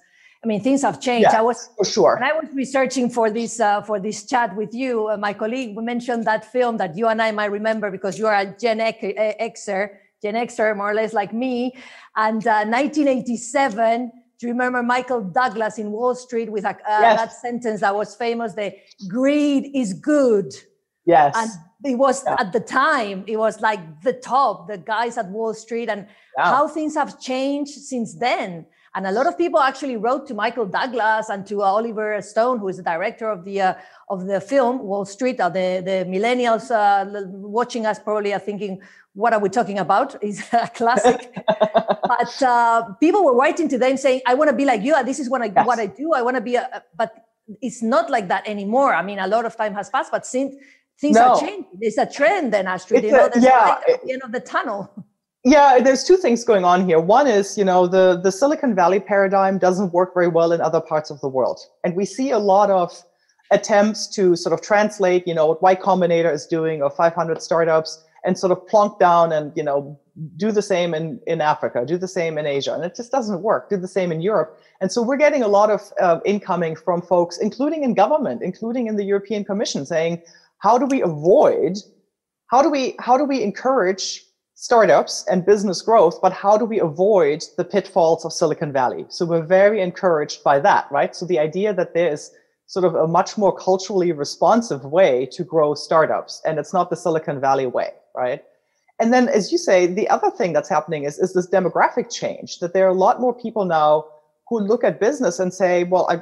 I 0.44 0.48
mean, 0.48 0.62
things 0.62 0.84
have 0.84 1.02
changed. 1.02 1.30
Yeah, 1.32 1.40
I 1.40 1.42
was 1.42 1.70
for 1.76 1.86
sure. 1.86 2.18
When 2.20 2.30
I 2.30 2.34
was 2.34 2.48
researching 2.54 3.10
for 3.10 3.32
this 3.32 3.60
uh, 3.60 3.82
for 3.82 4.00
this 4.00 4.26
chat 4.26 4.56
with 4.56 4.74
you, 4.74 5.08
uh, 5.08 5.18
my 5.18 5.34
colleague 5.34 5.76
we 5.76 5.84
mentioned 5.84 6.26
that 6.26 6.46
film 6.52 6.78
that 6.78 6.96
you 6.96 7.08
and 7.08 7.22
I 7.22 7.32
might 7.32 7.52
remember 7.52 7.90
because 7.90 8.20
you 8.20 8.28
are 8.28 8.36
a 8.36 8.46
Gen 8.46 8.80
Xer, 8.80 9.90
Gen 10.22 10.36
Xer, 10.36 10.76
more 10.78 10.92
or 10.92 10.94
less 10.94 11.14
like 11.14 11.34
me. 11.34 11.76
And 12.16 12.46
uh, 12.46 12.66
1987. 12.66 14.12
Do 14.38 14.48
you 14.48 14.52
remember 14.52 14.84
Michael 14.84 15.22
Douglas 15.22 15.78
in 15.78 15.92
Wall 15.92 16.14
Street 16.14 16.52
with 16.52 16.66
a, 16.66 16.72
uh, 16.72 17.00
yes. 17.00 17.20
that 17.20 17.32
sentence 17.32 17.80
that 17.80 17.96
was 17.96 18.16
famous? 18.16 18.54
The 18.54 18.76
greed 19.08 19.72
is 19.74 19.94
good. 19.94 20.54
Yes. 21.06 21.34
And 21.38 21.50
it 21.84 21.96
was 21.96 22.24
yeah. 22.24 22.36
at 22.40 22.54
the 22.54 22.60
time 22.60 23.24
it 23.28 23.38
was 23.38 23.60
like 23.62 23.80
the 24.02 24.14
top 24.14 24.68
the 24.68 24.78
guys 24.78 25.18
at 25.18 25.28
wall 25.30 25.54
street 25.54 25.90
and 25.90 26.08
yeah. 26.38 26.46
how 26.46 26.68
things 26.68 26.96
have 26.96 27.20
changed 27.20 27.72
since 27.72 28.16
then 28.16 28.66
and 28.96 29.06
a 29.06 29.12
lot 29.12 29.28
of 29.28 29.38
people 29.38 29.60
actually 29.60 29.98
wrote 29.98 30.26
to 30.28 30.34
michael 30.34 30.66
douglas 30.66 31.30
and 31.30 31.46
to 31.46 31.62
oliver 31.62 32.22
stone 32.22 32.60
who 32.60 32.68
is 32.70 32.78
the 32.78 32.84
director 32.84 33.30
of 33.30 33.44
the 33.44 33.60
uh, 33.60 33.74
of 34.10 34.26
the 34.26 34.40
film 34.40 34.80
wall 34.80 35.06
street 35.06 35.40
uh, 35.40 35.50
the 35.50 35.82
the 35.84 36.06
millennials 36.08 36.72
uh, 36.72 37.06
watching 37.32 37.86
us 37.86 38.00
probably 38.00 38.34
are 38.34 38.40
thinking 38.40 38.82
what 39.14 39.34
are 39.34 39.40
we 39.40 39.50
talking 39.50 39.80
about 39.80 40.16
is 40.24 40.42
a 40.54 40.70
classic 40.74 41.34
but 41.48 42.44
uh, 42.44 42.84
people 43.02 43.24
were 43.26 43.36
writing 43.36 43.68
to 43.68 43.78
them 43.78 43.98
saying 43.98 44.22
i 44.26 44.34
want 44.34 44.50
to 44.50 44.56
be 44.56 44.66
like 44.66 44.82
you 44.82 44.96
this 45.04 45.20
is 45.20 45.30
what 45.30 45.42
i 45.42 45.52
yes. 45.54 45.68
what 45.68 45.80
i 45.80 45.86
do 45.86 46.14
i 46.14 46.22
want 46.22 46.36
to 46.36 46.42
be 46.42 46.56
a 46.56 46.84
but 46.96 47.26
it's 47.62 47.82
not 47.82 48.10
like 48.10 48.28
that 48.28 48.48
anymore. 48.48 48.94
I 48.94 49.02
mean, 49.02 49.20
a 49.20 49.28
lot 49.28 49.46
of 49.46 49.56
time 49.56 49.74
has 49.74 49.90
passed, 49.90 50.12
but 50.12 50.26
since 50.26 50.56
things 51.00 51.16
no. 51.16 51.34
are 51.34 51.40
changing. 51.40 51.66
It's 51.82 51.98
a 51.98 52.06
trend 52.06 52.54
then, 52.54 52.68
Astrid. 52.68 53.04
It's 53.04 53.12
you 53.12 53.18
know, 53.18 53.30
there's 53.30 53.44
yeah, 53.44 53.80
at 53.90 54.04
the 54.04 54.14
end 54.14 54.24
of 54.24 54.32
the 54.32 54.40
tunnel. 54.40 54.92
Yeah, 55.48 55.78
there's 55.80 56.04
two 56.04 56.18
things 56.18 56.44
going 56.44 56.66
on 56.66 56.88
here. 56.90 57.00
One 57.00 57.28
is, 57.28 57.56
you 57.56 57.64
know, 57.64 57.86
the, 57.86 58.20
the 58.20 58.32
Silicon 58.32 58.74
Valley 58.74 59.00
paradigm 59.00 59.60
doesn't 59.60 59.94
work 59.94 60.12
very 60.16 60.28
well 60.28 60.52
in 60.52 60.60
other 60.60 60.82
parts 60.82 61.12
of 61.12 61.22
the 61.22 61.30
world. 61.30 61.60
And 61.84 61.96
we 61.96 62.04
see 62.04 62.32
a 62.32 62.40
lot 62.40 62.72
of 62.72 63.04
attempts 63.52 64.08
to 64.16 64.36
sort 64.36 64.54
of 64.54 64.62
translate, 64.66 65.28
you 65.28 65.36
know, 65.36 65.46
what 65.46 65.62
Y 65.62 65.76
Combinator 65.76 66.34
is 66.34 66.48
doing 66.48 66.82
or 66.82 66.90
500 66.90 67.44
startups 67.44 68.04
and 68.24 68.40
sort 68.40 68.52
of 68.52 68.68
plonk 68.68 68.98
down 68.98 69.32
and, 69.32 69.54
you 69.56 69.62
know, 69.62 70.00
do 70.36 70.52
the 70.52 70.64
same 70.64 70.96
in, 70.96 71.20
in 71.28 71.42
Africa, 71.42 71.86
do 71.86 71.98
the 72.00 72.08
same 72.08 72.40
in 72.40 72.48
Asia. 72.48 72.74
And 72.74 72.84
it 72.84 72.96
just 72.96 73.12
doesn't 73.12 73.44
work. 73.44 73.70
Do 73.70 73.78
the 73.78 73.88
same 73.88 74.12
in 74.12 74.22
Europe. 74.22 74.60
And 74.82 74.92
so 74.92 75.04
we're 75.04 75.18
getting 75.18 75.44
a 75.44 75.48
lot 75.48 75.70
of 75.70 75.94
uh, 76.02 76.22
incoming 76.26 76.76
from 76.76 77.04
folks, 77.04 77.38
including 77.38 77.84
in 77.84 77.94
government, 77.94 78.42
including 78.42 78.88
in 78.88 78.96
the 78.96 79.04
European 79.04 79.46
Commission 79.46 79.86
saying, 79.86 80.24
how 80.66 80.80
do 80.80 80.88
we 80.88 81.02
avoid 81.04 81.74
how 82.52 82.62
do 82.64 82.70
we 82.76 82.96
how 83.08 83.16
do 83.18 83.24
we 83.24 83.44
encourage 83.50 84.06
startups 84.56 85.14
and 85.30 85.46
business 85.46 85.80
growth 85.90 86.18
but 86.24 86.34
how 86.34 86.58
do 86.58 86.66
we 86.66 86.80
avoid 86.80 87.40
the 87.58 87.64
pitfalls 87.64 88.26
of 88.26 88.34
silicon 88.34 88.72
valley? 88.72 89.06
So 89.10 89.26
we're 89.26 89.50
very 89.62 89.80
encouraged 89.90 90.44
by 90.44 90.58
that 90.68 90.84
right? 90.98 91.16
So 91.16 91.24
the 91.28 91.38
idea 91.38 91.72
that 91.76 91.94
there 91.94 92.12
is 92.12 92.32
sort 92.66 92.86
of 92.90 92.96
a 92.96 93.08
much 93.08 93.38
more 93.38 93.56
culturally 93.56 94.12
responsive 94.12 94.84
way 94.86 95.28
to 95.36 95.44
grow 95.44 95.76
startups 95.76 96.42
and 96.46 96.58
it's 96.58 96.74
not 96.74 96.90
the 96.90 96.96
silicon 96.96 97.40
valley 97.40 97.68
way 97.68 97.92
right? 98.16 98.42
And 99.00 99.14
then 99.14 99.28
as 99.30 99.52
you 99.52 99.60
say 99.60 99.86
the 99.86 100.10
other 100.10 100.32
thing 100.32 100.52
that's 100.54 100.70
happening 100.78 101.04
is, 101.04 101.20
is 101.20 101.34
this 101.34 101.48
demographic 101.58 102.12
change 102.12 102.58
that 102.62 102.74
there 102.74 102.86
are 102.88 102.96
a 102.98 103.04
lot 103.08 103.22
more 103.22 103.36
people 103.46 103.66
now 103.66 104.06
who 104.48 104.58
look 104.72 104.84
at 104.84 105.00
business 105.00 105.38
and 105.38 105.54
say 105.54 105.84
well 105.84 106.08
i 106.10 106.16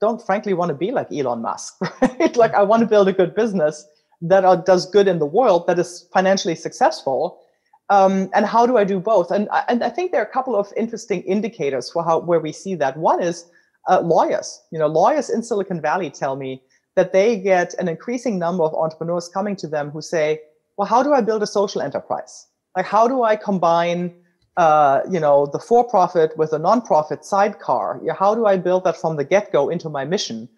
don't 0.00 0.24
frankly 0.24 0.54
want 0.54 0.70
to 0.70 0.74
be 0.74 0.90
like 0.90 1.12
Elon 1.12 1.42
Musk, 1.42 1.76
right? 2.02 2.36
like 2.36 2.54
I 2.54 2.62
want 2.62 2.80
to 2.80 2.86
build 2.86 3.08
a 3.08 3.12
good 3.12 3.34
business 3.34 3.86
that 4.22 4.44
uh, 4.44 4.56
does 4.56 4.88
good 4.90 5.08
in 5.08 5.18
the 5.18 5.26
world, 5.26 5.66
that 5.66 5.78
is 5.78 6.08
financially 6.12 6.54
successful. 6.54 7.40
Um, 7.88 8.30
and 8.34 8.46
how 8.46 8.66
do 8.66 8.76
I 8.76 8.84
do 8.84 9.00
both? 9.00 9.30
And, 9.30 9.48
and 9.68 9.82
I 9.82 9.88
think 9.88 10.12
there 10.12 10.20
are 10.20 10.26
a 10.26 10.32
couple 10.32 10.54
of 10.54 10.72
interesting 10.76 11.22
indicators 11.22 11.90
for 11.90 12.04
how 12.04 12.20
where 12.20 12.38
we 12.38 12.52
see 12.52 12.74
that. 12.76 12.96
One 12.96 13.22
is 13.22 13.46
uh, 13.88 14.00
lawyers. 14.00 14.62
You 14.70 14.78
know, 14.78 14.86
lawyers 14.86 15.28
in 15.28 15.42
Silicon 15.42 15.80
Valley 15.80 16.10
tell 16.10 16.36
me 16.36 16.62
that 16.94 17.12
they 17.12 17.36
get 17.36 17.74
an 17.74 17.88
increasing 17.88 18.38
number 18.38 18.62
of 18.62 18.74
entrepreneurs 18.74 19.28
coming 19.28 19.56
to 19.56 19.66
them 19.66 19.90
who 19.90 20.00
say, 20.00 20.40
"Well, 20.76 20.86
how 20.86 21.02
do 21.02 21.12
I 21.12 21.20
build 21.20 21.42
a 21.42 21.46
social 21.46 21.82
enterprise? 21.82 22.46
Like, 22.76 22.86
how 22.86 23.08
do 23.08 23.24
I 23.24 23.34
combine 23.34 24.14
uh, 24.60 25.00
you 25.10 25.18
know, 25.18 25.46
the 25.46 25.58
for-profit 25.58 26.36
with 26.36 26.52
a 26.52 26.58
non-profit 26.58 27.24
sidecar. 27.24 27.98
Yeah, 28.04 28.12
how 28.12 28.34
do 28.34 28.44
I 28.44 28.58
build 28.58 28.84
that 28.84 28.94
from 28.94 29.16
the 29.16 29.24
get-go 29.24 29.70
into 29.70 29.88
my 29.88 30.04
mission? 30.04 30.50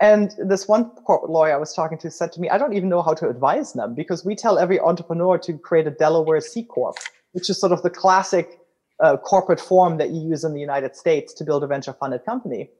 And 0.00 0.34
this 0.38 0.66
one 0.66 0.88
corporate 1.06 1.30
lawyer 1.30 1.52
I 1.52 1.58
was 1.58 1.74
talking 1.74 1.98
to 1.98 2.10
said 2.10 2.32
to 2.32 2.40
me, 2.40 2.48
I 2.48 2.56
don't 2.56 2.72
even 2.72 2.88
know 2.88 3.02
how 3.02 3.12
to 3.12 3.28
advise 3.28 3.74
them 3.74 3.94
because 3.94 4.24
we 4.24 4.34
tell 4.34 4.58
every 4.58 4.80
entrepreneur 4.80 5.36
to 5.36 5.58
create 5.58 5.86
a 5.86 5.90
Delaware 5.90 6.40
C 6.40 6.62
Corp, 6.62 6.96
which 7.32 7.50
is 7.50 7.60
sort 7.60 7.72
of 7.72 7.82
the 7.82 7.90
classic 7.90 8.60
uh, 8.98 9.18
corporate 9.18 9.60
form 9.60 9.98
that 9.98 10.08
you 10.08 10.22
use 10.22 10.42
in 10.42 10.54
the 10.54 10.60
United 10.60 10.96
States 10.96 11.34
to 11.34 11.44
build 11.44 11.62
a 11.62 11.66
venture 11.66 11.92
funded 11.92 12.24
company. 12.24 12.70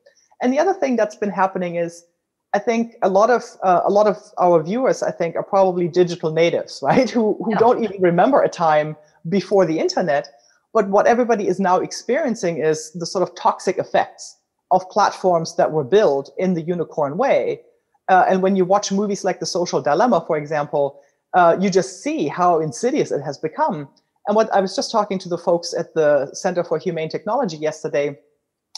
And 0.41 0.51
the 0.51 0.59
other 0.59 0.73
thing 0.73 0.97
that's 0.97 1.17
been 1.17 1.35
happening 1.43 1.77
is 1.77 2.07
I 2.55 2.59
think 2.59 2.95
a 3.03 3.11
lot 3.11 3.29
of 3.29 3.43
uh, 3.63 3.83
a 3.85 3.91
lot 3.91 4.07
of 4.07 4.17
our 4.39 4.63
viewers, 4.63 5.03
I 5.03 5.11
think, 5.11 5.37
are 5.37 5.43
probably 5.43 5.89
digital 5.89 6.33
natives, 6.33 6.81
right? 6.91 7.11
Who 7.11 7.37
who 7.45 7.51
yeah. 7.51 7.59
don't 7.59 7.85
even 7.85 8.01
remember 8.01 8.41
a 8.43 8.49
time 8.49 8.97
before 9.29 9.67
the 9.67 9.79
internet. 9.79 10.31
But 10.73 10.89
what 10.89 11.07
everybody 11.07 11.49
is 11.49 11.59
now 11.59 11.79
experiencing 11.79 12.59
is 12.59 12.93
the 12.93 13.07
sort 13.07 13.29
of 13.29 13.35
toxic 13.35 13.79
effects 13.79 14.37
of 14.71 14.89
platforms 14.89 15.57
that 15.57 15.73
were 15.73 15.85
built 15.85 16.33
in 16.39 16.55
the 16.55 16.63
unicorn 16.63 17.17
way. 17.17 17.63
Uh, 18.09 18.25
and 18.29 18.43
when 18.43 18.57
you 18.57 18.65
watch 18.65 18.93
movies 18.93 19.25
like 19.25 19.41
The 19.41 19.47
Social 19.47 19.81
Dilemma, 19.83 20.25
for 20.27 20.37
example, 20.37 21.01
uh, 21.35 21.57
you 21.61 21.71
just 21.71 22.03
see 22.03 22.29
how 22.29 22.61
insidious 22.61 23.11
it 23.11 23.23
has 23.23 23.39
become. 23.39 23.89
And 24.27 24.37
what 24.37 24.53
I 24.55 24.61
was 24.61 24.77
just 24.77 24.91
talking 24.93 25.19
to 25.21 25.29
the 25.29 25.39
folks 25.39 25.75
at 25.75 25.95
the 25.95 26.31
Center 26.35 26.63
for 26.63 26.79
Humane 26.79 27.09
Technology 27.09 27.57
yesterday, 27.57 28.19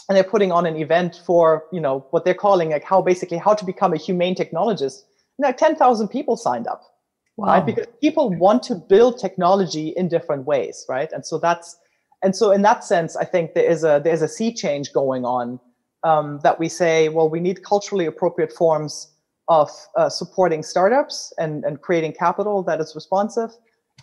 and 0.09 0.15
they're 0.15 0.23
putting 0.23 0.51
on 0.51 0.65
an 0.65 0.75
event 0.75 1.21
for 1.25 1.65
you 1.71 1.79
know 1.79 2.05
what 2.11 2.25
they're 2.25 2.33
calling 2.33 2.71
like 2.71 2.83
how 2.83 3.01
basically 3.01 3.37
how 3.37 3.53
to 3.53 3.65
become 3.65 3.93
a 3.93 3.97
humane 3.97 4.35
technologist. 4.35 5.03
And 5.37 5.45
like 5.45 5.57
10,000 5.57 6.07
people 6.09 6.37
signed 6.37 6.67
up, 6.67 6.83
wow. 7.37 7.47
right? 7.47 7.65
Because 7.65 7.87
people 8.01 8.29
want 8.29 8.61
to 8.63 8.75
build 8.75 9.19
technology 9.19 9.89
in 9.89 10.07
different 10.07 10.45
ways, 10.45 10.85
right? 10.87 11.11
And 11.11 11.25
so 11.25 11.39
that's 11.39 11.77
and 12.23 12.35
so 12.35 12.51
in 12.51 12.61
that 12.63 12.83
sense, 12.83 13.15
I 13.15 13.25
think 13.25 13.53
there 13.53 13.69
is 13.69 13.83
a 13.83 14.01
there's 14.03 14.21
a 14.21 14.27
sea 14.27 14.53
change 14.53 14.93
going 14.93 15.25
on 15.25 15.59
um, 16.03 16.39
that 16.43 16.59
we 16.59 16.69
say, 16.69 17.09
well, 17.09 17.29
we 17.29 17.39
need 17.39 17.63
culturally 17.63 18.05
appropriate 18.05 18.51
forms 18.51 19.13
of 19.47 19.69
uh, 19.95 20.09
supporting 20.09 20.63
startups 20.63 21.33
and, 21.37 21.63
and 21.65 21.81
creating 21.81 22.13
capital 22.13 22.63
that 22.63 22.79
is 22.79 22.95
responsive. 22.95 23.51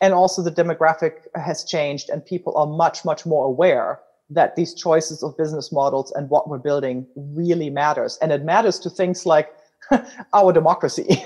And 0.02 0.14
also 0.14 0.42
the 0.42 0.52
demographic 0.52 1.26
has 1.34 1.64
changed 1.64 2.10
and 2.10 2.24
people 2.24 2.56
are 2.56 2.66
much, 2.66 3.04
much 3.04 3.26
more 3.26 3.46
aware 3.46 4.00
that 4.30 4.54
these 4.54 4.74
choices 4.74 5.22
of 5.22 5.36
business 5.36 5.72
models 5.72 6.12
and 6.12 6.30
what 6.30 6.48
we're 6.48 6.58
building 6.58 7.06
really 7.16 7.70
matters. 7.70 8.18
And 8.22 8.32
it 8.32 8.44
matters 8.44 8.78
to 8.80 8.90
things 8.90 9.26
like 9.26 9.50
our 10.32 10.52
democracy. 10.52 11.24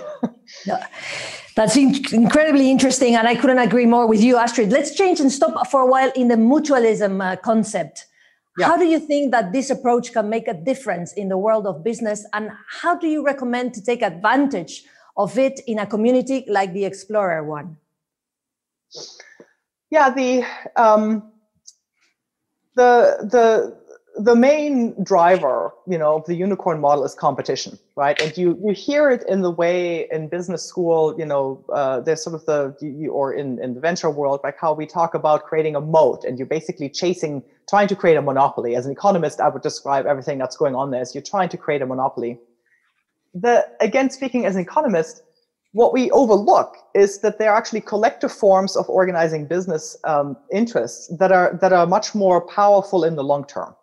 That's 1.57 1.77
in- 1.77 2.05
incredibly 2.12 2.70
interesting, 2.70 3.14
and 3.14 3.29
I 3.29 3.37
couldn't 3.37 3.59
agree 3.59 3.87
more 3.87 4.07
with 4.07 4.22
you, 4.22 4.37
Astrid. 4.37 4.70
Let's 4.70 4.94
change 4.94 5.20
and 5.20 5.31
stop 5.31 5.66
for 5.68 5.83
a 5.83 5.87
while 5.87 6.11
in 6.16 6.29
the 6.29 6.35
mutualism 6.35 7.22
uh, 7.22 7.36
concept. 7.36 8.07
Yeah. 8.59 8.66
How 8.66 8.76
do 8.76 8.84
you 8.84 8.99
think 8.99 9.32
that 9.32 9.53
this 9.53 9.70
approach 9.70 10.12
can 10.12 10.28
make 10.28 10.49
a 10.49 10.55
difference 10.55 11.12
in 11.12 11.28
the 11.28 11.38
world 11.38 11.66
of 11.66 11.84
business, 11.84 12.26
and 12.32 12.51
how 12.82 12.97
do 12.97 13.07
you 13.07 13.24
recommend 13.24 13.74
to 13.74 13.84
take 13.84 14.03
advantage 14.03 14.84
of 15.16 15.38
it 15.38 15.61
in 15.66 15.78
a 15.78 15.86
community 15.86 16.45
like 16.49 16.72
the 16.72 16.84
Explorer 16.84 17.45
one? 17.45 17.76
Yeah, 19.91 20.11
the 20.11 20.45
um, 20.76 21.32
the 22.74 23.28
the 23.30 23.84
the 24.16 24.36
main 24.36 24.94
driver, 25.02 25.72
you 25.88 25.98
know, 25.98 26.16
of 26.16 26.26
the 26.26 26.34
unicorn 26.36 26.80
model 26.80 27.04
is 27.04 27.14
competition, 27.14 27.78
right? 27.96 28.20
And 28.20 28.36
you 28.36 28.56
you 28.64 28.72
hear 28.72 29.10
it 29.10 29.24
in 29.28 29.42
the 29.42 29.50
way 29.50 30.06
in 30.10 30.28
business 30.28 30.64
school, 30.64 31.16
you 31.18 31.26
know, 31.26 31.64
uh, 31.72 32.00
there's 32.00 32.22
sort 32.22 32.34
of 32.34 32.44
the 32.46 33.08
or 33.08 33.32
in 33.32 33.58
in 33.60 33.74
the 33.74 33.80
venture 33.80 34.10
world, 34.10 34.40
like 34.44 34.56
how 34.60 34.72
we 34.72 34.86
talk 34.86 35.14
about 35.14 35.44
creating 35.44 35.74
a 35.74 35.80
moat, 35.80 36.24
and 36.24 36.38
you're 36.38 36.46
basically 36.46 36.88
chasing, 36.88 37.42
trying 37.68 37.88
to 37.88 37.96
create 37.96 38.16
a 38.16 38.22
monopoly. 38.22 38.76
As 38.76 38.86
an 38.86 38.92
economist, 38.92 39.40
I 39.40 39.48
would 39.48 39.62
describe 39.62 40.06
everything 40.06 40.38
that's 40.38 40.56
going 40.56 40.76
on 40.76 40.92
there 40.92 41.00
as 41.00 41.12
you're 41.14 41.22
trying 41.22 41.48
to 41.48 41.56
create 41.56 41.82
a 41.82 41.86
monopoly. 41.86 42.38
The 43.34 43.66
again, 43.80 44.10
speaking 44.10 44.46
as 44.46 44.54
an 44.54 44.62
economist, 44.62 45.22
what 45.72 45.92
we 45.92 46.08
overlook 46.12 46.76
is 46.94 47.18
that 47.22 47.40
there 47.40 47.50
are 47.50 47.56
actually 47.56 47.80
collective 47.80 48.30
forms 48.30 48.76
of 48.76 48.88
organizing 48.88 49.48
business 49.48 49.96
um, 50.04 50.36
interests 50.52 51.12
that 51.18 51.32
are 51.32 51.58
that 51.60 51.72
are 51.72 51.84
much 51.84 52.14
more 52.14 52.40
powerful 52.40 53.02
in 53.02 53.16
the 53.16 53.24
long 53.24 53.44
term 53.44 53.74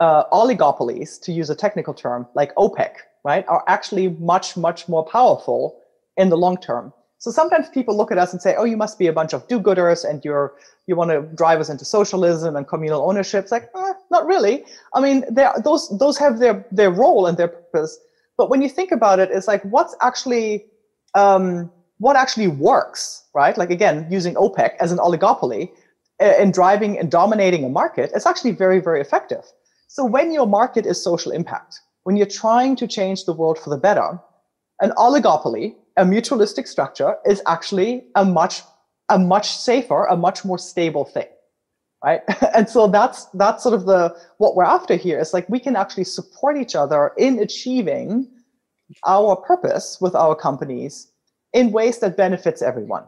uh, 0.00 0.24
oligopolies, 0.30 1.20
to 1.22 1.32
use 1.32 1.50
a 1.50 1.54
technical 1.54 1.94
term, 1.94 2.26
like 2.34 2.54
OPEC, 2.56 2.92
right, 3.24 3.44
are 3.48 3.62
actually 3.68 4.08
much, 4.08 4.56
much 4.56 4.88
more 4.88 5.04
powerful 5.04 5.78
in 6.16 6.30
the 6.30 6.36
long 6.36 6.56
term. 6.56 6.92
So 7.18 7.30
sometimes 7.30 7.68
people 7.68 7.94
look 7.94 8.10
at 8.10 8.16
us 8.16 8.32
and 8.32 8.40
say, 8.40 8.54
"Oh, 8.56 8.64
you 8.64 8.78
must 8.78 8.98
be 8.98 9.06
a 9.06 9.12
bunch 9.12 9.34
of 9.34 9.46
do-gooders, 9.46 10.08
and 10.08 10.24
you're 10.24 10.54
you 10.86 10.96
want 10.96 11.10
to 11.10 11.20
drive 11.36 11.60
us 11.60 11.68
into 11.68 11.84
socialism 11.84 12.56
and 12.56 12.66
communal 12.66 13.06
ownership." 13.06 13.42
It's 13.44 13.52
like, 13.52 13.68
eh, 13.76 13.92
not 14.10 14.26
really. 14.26 14.64
I 14.94 15.00
mean, 15.02 15.24
those 15.62 15.90
those 15.98 16.16
have 16.16 16.38
their 16.38 16.64
their 16.72 16.90
role 16.90 17.26
and 17.26 17.36
their 17.36 17.48
purpose. 17.48 17.98
But 18.38 18.48
when 18.48 18.62
you 18.62 18.70
think 18.70 18.90
about 18.90 19.18
it, 19.18 19.30
it's 19.30 19.46
like 19.46 19.62
what's 19.64 19.94
actually 20.00 20.64
um, 21.14 21.70
what 21.98 22.16
actually 22.16 22.48
works, 22.48 23.24
right? 23.34 23.56
Like 23.56 23.70
again, 23.70 24.06
using 24.10 24.34
OPEC 24.34 24.76
as 24.80 24.90
an 24.90 24.98
oligopoly 24.98 25.70
uh, 26.20 26.34
in 26.38 26.50
driving 26.50 26.98
and 26.98 27.10
dominating 27.10 27.64
a 27.64 27.68
market, 27.68 28.10
it's 28.14 28.26
actually 28.26 28.52
very, 28.52 28.80
very 28.80 29.00
effective. 29.00 29.44
So 29.92 30.04
when 30.04 30.32
your 30.32 30.46
market 30.46 30.86
is 30.86 31.02
social 31.02 31.32
impact, 31.32 31.80
when 32.04 32.16
you're 32.16 32.24
trying 32.24 32.76
to 32.76 32.86
change 32.86 33.24
the 33.24 33.32
world 33.32 33.58
for 33.58 33.70
the 33.70 33.76
better, 33.76 34.20
an 34.80 34.92
oligopoly, 34.92 35.74
a 35.96 36.04
mutualistic 36.04 36.68
structure 36.68 37.16
is 37.26 37.42
actually 37.48 38.04
a 38.14 38.24
much, 38.24 38.62
a 39.08 39.18
much 39.18 39.50
safer, 39.50 40.04
a 40.04 40.16
much 40.16 40.44
more 40.44 40.58
stable 40.58 41.04
thing. 41.04 41.26
Right. 42.04 42.20
and 42.54 42.70
so 42.70 42.86
that's 42.86 43.24
that's 43.34 43.64
sort 43.64 43.74
of 43.74 43.86
the 43.86 44.16
what 44.38 44.54
we're 44.54 44.62
after 44.62 44.94
here 44.94 45.18
is 45.18 45.34
like 45.34 45.48
we 45.48 45.58
can 45.58 45.74
actually 45.74 46.04
support 46.04 46.56
each 46.56 46.76
other 46.76 47.10
in 47.18 47.40
achieving 47.40 48.28
our 49.08 49.34
purpose 49.34 49.98
with 50.00 50.14
our 50.14 50.36
companies 50.36 51.10
in 51.52 51.72
ways 51.72 51.98
that 51.98 52.16
benefits 52.16 52.62
everyone 52.62 53.06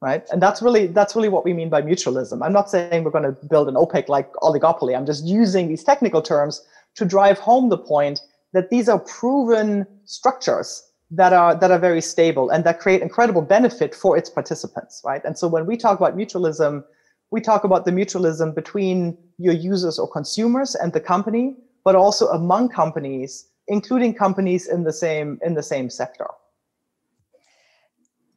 right? 0.00 0.26
And 0.30 0.40
that's 0.40 0.62
really 0.62 0.86
that's 0.86 1.16
really 1.16 1.28
what 1.28 1.44
we 1.44 1.52
mean 1.52 1.68
by 1.68 1.82
mutualism. 1.82 2.44
I'm 2.44 2.52
not 2.52 2.70
saying 2.70 3.04
we're 3.04 3.10
going 3.10 3.24
to 3.34 3.36
build 3.46 3.68
an 3.68 3.74
OPEC 3.74 4.08
like 4.08 4.32
oligopoly. 4.34 4.96
I'm 4.96 5.06
just 5.06 5.24
using 5.24 5.68
these 5.68 5.82
technical 5.82 6.22
terms 6.22 6.64
to 6.96 7.04
drive 7.04 7.38
home 7.38 7.68
the 7.68 7.78
point 7.78 8.20
that 8.52 8.70
these 8.70 8.88
are 8.88 8.98
proven 8.98 9.86
structures 10.04 10.84
that 11.10 11.32
are 11.32 11.54
that 11.54 11.70
are 11.70 11.78
very 11.78 12.00
stable 12.00 12.50
and 12.50 12.64
that 12.64 12.78
create 12.78 13.02
incredible 13.02 13.42
benefit 13.42 13.94
for 13.94 14.16
its 14.16 14.30
participants, 14.30 15.02
right? 15.04 15.22
And 15.24 15.36
so 15.38 15.48
when 15.48 15.66
we 15.66 15.76
talk 15.76 15.98
about 15.98 16.16
mutualism, 16.16 16.84
we 17.30 17.40
talk 17.40 17.64
about 17.64 17.84
the 17.84 17.90
mutualism 17.90 18.54
between 18.54 19.16
your 19.38 19.54
users 19.54 19.98
or 19.98 20.08
consumers 20.08 20.74
and 20.74 20.92
the 20.92 21.00
company, 21.00 21.56
but 21.84 21.94
also 21.94 22.28
among 22.28 22.68
companies, 22.68 23.48
including 23.66 24.14
companies 24.14 24.68
in 24.68 24.84
the 24.84 24.92
same 24.92 25.38
in 25.42 25.54
the 25.54 25.62
same 25.62 25.90
sector. 25.90 26.28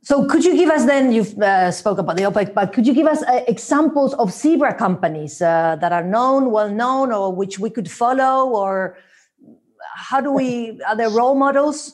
So 0.03 0.25
could 0.25 0.43
you 0.43 0.55
give 0.55 0.69
us 0.69 0.85
then, 0.85 1.11
you've 1.11 1.37
uh, 1.37 1.71
spoke 1.71 1.99
about 1.99 2.17
the 2.17 2.23
OPEC, 2.23 2.55
but 2.55 2.73
could 2.73 2.87
you 2.87 2.93
give 2.93 3.05
us 3.05 3.21
uh, 3.21 3.43
examples 3.47 4.15
of 4.15 4.31
zebra 4.31 4.73
companies 4.73 5.41
uh, 5.41 5.77
that 5.79 5.91
are 5.91 6.03
known, 6.03 6.49
well 6.49 6.69
known, 6.69 7.11
or 7.11 7.31
which 7.33 7.59
we 7.59 7.69
could 7.69 7.89
follow, 7.89 8.49
or 8.49 8.97
how 9.95 10.19
do 10.19 10.31
we, 10.31 10.81
are 10.87 10.95
there 10.95 11.09
role 11.09 11.35
models? 11.35 11.93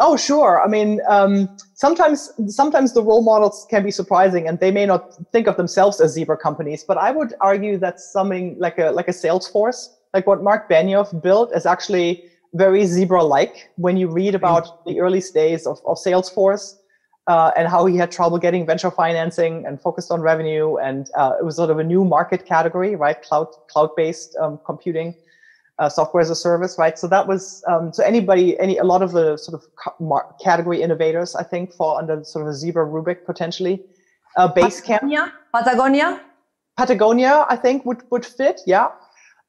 Oh, 0.00 0.16
sure. 0.16 0.60
I 0.60 0.68
mean, 0.68 1.00
um, 1.08 1.56
sometimes 1.74 2.30
sometimes 2.48 2.92
the 2.92 3.02
role 3.02 3.22
models 3.22 3.66
can 3.70 3.82
be 3.82 3.90
surprising, 3.90 4.46
and 4.46 4.58
they 4.60 4.70
may 4.70 4.84
not 4.84 5.14
think 5.32 5.46
of 5.46 5.56
themselves 5.56 6.00
as 6.00 6.12
zebra 6.12 6.36
companies. 6.36 6.84
But 6.84 6.98
I 6.98 7.12
would 7.12 7.32
argue 7.40 7.78
that 7.78 7.98
something 7.98 8.56
like 8.58 8.78
a 8.78 8.90
like 8.90 9.08
a 9.08 9.12
Salesforce, 9.12 9.88
like 10.12 10.26
what 10.26 10.42
Mark 10.42 10.68
Benioff 10.68 11.22
built, 11.22 11.50
is 11.54 11.64
actually 11.64 12.24
very 12.52 12.84
zebra-like. 12.84 13.70
When 13.76 13.96
you 13.96 14.08
read 14.08 14.34
about 14.34 14.84
the 14.84 15.00
early 15.00 15.22
days 15.32 15.66
of, 15.66 15.80
of 15.86 15.96
Salesforce, 15.96 16.74
uh, 17.26 17.50
and 17.56 17.68
how 17.68 17.86
he 17.86 17.96
had 17.96 18.10
trouble 18.12 18.38
getting 18.38 18.64
venture 18.64 18.90
financing 18.90 19.66
and 19.66 19.80
focused 19.80 20.10
on 20.10 20.20
revenue. 20.20 20.76
And 20.76 21.10
uh, 21.16 21.34
it 21.38 21.44
was 21.44 21.56
sort 21.56 21.70
of 21.70 21.78
a 21.78 21.84
new 21.84 22.04
market 22.04 22.46
category, 22.46 22.94
right? 22.94 23.20
Cloud 23.22 23.48
cloud 23.68 23.90
based 23.96 24.36
um, 24.36 24.58
computing, 24.64 25.14
uh, 25.78 25.88
software 25.88 26.20
as 26.20 26.30
a 26.30 26.36
service, 26.36 26.76
right? 26.78 26.98
So 26.98 27.06
that 27.08 27.26
was 27.26 27.64
um, 27.66 27.92
so 27.92 28.04
anybody, 28.04 28.58
any 28.58 28.78
a 28.78 28.84
lot 28.84 29.02
of 29.02 29.12
the 29.12 29.36
sort 29.36 29.60
of 29.60 30.38
category 30.42 30.82
innovators, 30.82 31.34
I 31.34 31.42
think, 31.42 31.72
fall 31.72 31.98
under 31.98 32.22
sort 32.24 32.46
of 32.46 32.50
a 32.50 32.54
zebra 32.54 32.84
rubric 32.84 33.26
potentially. 33.26 33.82
Uh, 34.36 34.52
Basecamp, 34.52 35.00
Patagonia, 35.00 35.32
Patagonia, 35.52 36.20
Patagonia, 36.76 37.46
I 37.48 37.56
think 37.56 37.84
would 37.86 38.02
would 38.10 38.24
fit, 38.24 38.60
yeah 38.66 38.88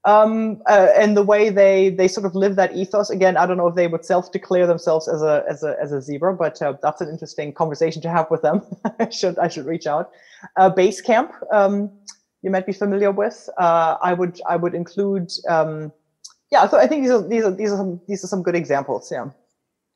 um, 0.08 0.62
uh, 0.68 0.88
and 0.95 1.18
the 1.18 1.22
way 1.22 1.49
they 1.49 1.89
they 1.89 2.08
sort 2.08 2.26
of 2.26 2.34
live 2.34 2.55
that 2.55 2.74
ethos. 2.74 3.10
Again, 3.10 3.36
I 3.36 3.45
don't 3.45 3.58
know 3.58 3.68
if 3.68 3.76
they 3.76 3.88
would 3.88 4.05
self-declare 4.05 4.66
themselves 4.66 5.10
as 5.10 5.22
a 5.22 5.43
as 5.49 5.64
a 5.64 5.76
as 5.82 5.91
a 5.91 6.01
zebra, 6.01 6.34
but 6.34 6.62
uh, 6.62 6.74
that's 6.82 7.01
an 7.01 7.10
interesting 7.10 7.51
conversation 7.51 8.01
to 8.03 8.10
have 8.10 8.32
with 8.32 8.41
them. 8.41 8.62
I 8.99 9.10
should 9.10 9.38
I 9.38 9.49
should 9.49 9.66
reach 9.66 9.86
out. 9.86 10.12
Uh, 10.55 10.70
Basecamp, 10.74 11.32
um, 11.51 11.91
you 12.41 12.49
might 12.49 12.66
be 12.66 12.72
familiar 12.72 13.12
with. 13.12 13.49
Uh, 13.58 13.97
I 14.01 14.14
would 14.14 14.39
I 14.47 14.55
would 14.55 14.74
include. 14.74 15.30
Um, 15.49 15.91
yeah, 16.51 16.66
so 16.70 16.78
I 16.78 16.88
think 16.88 17.03
these 17.03 17.12
are 17.12 17.28
these 17.28 17.43
are 17.43 17.51
these 17.51 17.72
are 17.74 17.78
some 17.78 17.99
these 18.08 18.24
are 18.24 18.28
some 18.28 18.43
good 18.43 18.55
examples. 18.55 19.12
Yeah. 19.12 19.32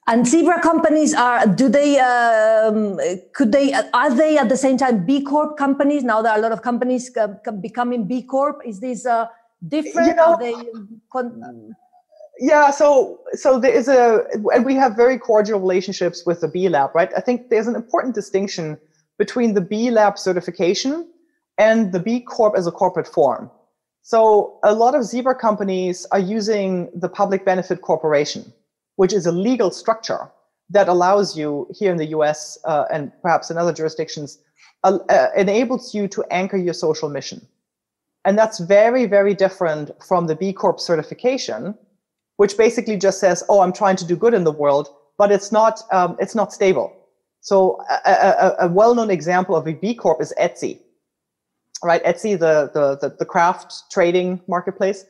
And 0.08 0.28
zebra 0.28 0.62
companies 0.62 1.14
are 1.14 1.46
do 1.46 1.70
they 1.70 2.00
um, 2.00 3.00
could 3.34 3.54
they 3.54 3.72
are 3.94 4.14
they 4.14 4.38
at 4.38 4.50
the 4.50 4.58
same 4.58 4.76
time 4.76 5.06
B 5.06 5.22
Corp 5.22 5.58
companies? 5.58 6.04
Now 6.04 6.22
there 6.22 6.34
are 6.34 6.38
a 6.38 6.42
lot 6.42 6.52
of 6.52 6.64
companies 6.64 7.16
becoming 7.62 8.08
B 8.08 8.24
Corp. 8.24 8.62
Is 8.66 8.82
this 8.82 9.06
uh, 9.06 9.28
different? 9.68 10.08
You 10.08 10.16
know, 10.16 10.38
they 10.40 10.56
con- 11.12 11.76
yeah, 12.40 12.72
so 12.72 13.20
so 13.34 13.60
there 13.60 13.74
is 13.74 13.88
a, 13.88 14.26
and 14.54 14.66
we 14.66 14.76
have 14.76 14.96
very 14.96 15.18
cordial 15.18 15.60
relationships 15.60 16.26
with 16.26 16.42
the 16.42 16.48
B 16.48 16.70
Lab, 16.70 16.92
right? 16.96 17.12
I 17.16 17.22
think 17.22 17.50
there's 17.50 17.68
an 17.68 17.76
important 17.76 18.16
distinction 18.16 18.78
between 19.18 19.54
the 19.54 19.62
B 19.62 19.92
Lab 19.92 20.18
certification 20.18 21.08
and 21.58 21.92
the 21.92 22.00
B 22.00 22.22
Corp 22.22 22.56
as 22.58 22.66
a 22.66 22.72
corporate 22.72 23.08
form. 23.08 23.52
So 24.02 24.60
a 24.64 24.74
lot 24.74 24.96
of 24.96 25.04
Zebra 25.04 25.36
companies 25.36 26.08
are 26.12 26.20
using 26.20 26.90
the 26.96 27.08
Public 27.08 27.46
Benefit 27.46 27.82
Corporation, 27.82 28.52
which 28.96 29.14
is 29.14 29.28
a 29.28 29.32
legal 29.32 29.70
structure 29.70 30.32
that 30.72 30.88
allows 30.88 31.38
you 31.38 31.68
here 31.72 31.92
in 31.92 31.98
the 31.98 32.08
US 32.08 32.58
uh, 32.66 32.86
and 32.92 33.12
perhaps 33.22 33.52
in 33.52 33.58
other 33.58 33.74
jurisdictions, 33.74 34.40
uh, 34.84 34.98
uh, 35.10 35.28
enables 35.38 35.94
you 35.94 36.08
to 36.08 36.24
anchor 36.32 36.58
your 36.58 36.74
social 36.74 37.10
mission. 37.10 37.46
And 38.26 38.38
that's 38.38 38.60
very, 38.60 39.06
very 39.06 39.34
different 39.34 39.92
from 40.04 40.28
the 40.28 40.36
B 40.36 40.54
Corp 40.54 40.80
certification, 40.80 41.76
which 42.38 42.58
basically 42.58 42.98
just 42.98 43.20
says, 43.20 43.44
"Oh, 43.50 43.62
I'm 43.62 43.74
trying 43.74 43.96
to 43.98 44.06
do 44.06 44.16
good 44.16 44.34
in 44.34 44.44
the 44.44 44.52
world," 44.52 44.90
but 45.18 45.32
it's 45.32 45.52
not 45.52 45.82
um, 45.92 46.18
it's 46.20 46.36
not 46.36 46.54
stable. 46.54 46.94
So 47.42 47.82
a, 48.06 48.12
a, 48.12 48.56
a, 48.60 48.68
well-known 48.68 49.10
example 49.10 49.56
of 49.56 49.68
a 49.68 49.74
B 49.74 49.96
Corp 49.96 50.22
is 50.22 50.32
Etsy, 50.40 50.80
right? 51.84 52.04
Etsy, 52.04 52.38
the 52.38 52.70
the 52.74 52.98
the, 53.02 53.16
the 53.18 53.26
craft 53.26 53.92
trading 53.92 54.40
marketplace, 54.48 55.06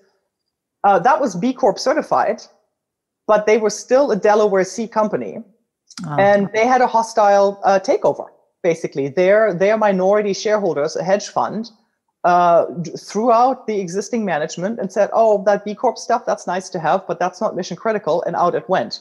uh, 0.86 1.00
that 1.00 1.20
was 1.20 1.36
B 1.36 1.54
Corp 1.54 1.78
certified, 1.78 2.42
but 3.28 3.46
they 3.46 3.58
were 3.58 3.70
still 3.70 4.12
a 4.12 4.16
Delaware 4.16 4.64
C 4.64 4.88
company, 4.88 5.40
oh. 6.08 6.16
and 6.18 6.50
they 6.54 6.66
had 6.66 6.82
a 6.82 6.88
hostile 6.88 7.60
uh, 7.66 7.80
takeover. 7.80 8.28
Basically, 8.64 9.10
their 9.10 9.54
their 9.54 9.78
minority 9.78 10.34
shareholders, 10.34 10.96
a 10.96 11.04
hedge 11.04 11.28
fund, 11.28 11.70
uh, 12.24 12.66
throughout 12.98 13.68
the 13.68 13.80
existing 13.80 14.26
management 14.26 14.80
and 14.80 14.92
said, 14.92 15.10
oh, 15.14 15.44
that 15.46 15.66
B 15.66 15.74
Corp 15.74 15.98
stuff, 15.98 16.26
that's 16.26 16.46
nice 16.46 16.70
to 16.70 16.80
have, 16.80 17.06
but 17.08 17.20
that's 17.20 17.42
not 17.42 17.56
mission 17.56 17.78
critical, 17.78 18.22
and 18.24 18.36
out 18.36 18.56
it 18.56 18.68
went. 18.70 19.00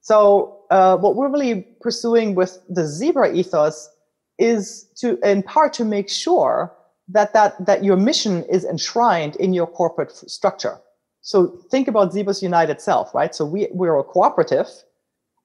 So 0.00 0.60
uh, 0.70 0.96
what 0.96 1.16
we're 1.16 1.30
really 1.30 1.66
pursuing 1.80 2.34
with 2.34 2.60
the 2.68 2.86
Zebra 2.86 3.34
ethos 3.34 3.90
is 4.38 4.86
to, 4.98 5.18
in 5.28 5.42
part, 5.42 5.72
to 5.74 5.84
make 5.84 6.08
sure 6.08 6.74
that 7.08 7.32
that 7.32 7.64
that 7.64 7.82
your 7.82 7.96
mission 7.96 8.44
is 8.44 8.64
enshrined 8.64 9.34
in 9.36 9.52
your 9.52 9.66
corporate 9.66 10.12
structure. 10.12 10.78
So 11.22 11.58
think 11.70 11.88
about 11.88 12.12
Zebras 12.12 12.42
Unite 12.42 12.70
itself, 12.70 13.14
right? 13.14 13.34
So 13.34 13.44
we 13.44 13.68
we're 13.72 13.98
a 13.98 14.04
cooperative, 14.04 14.68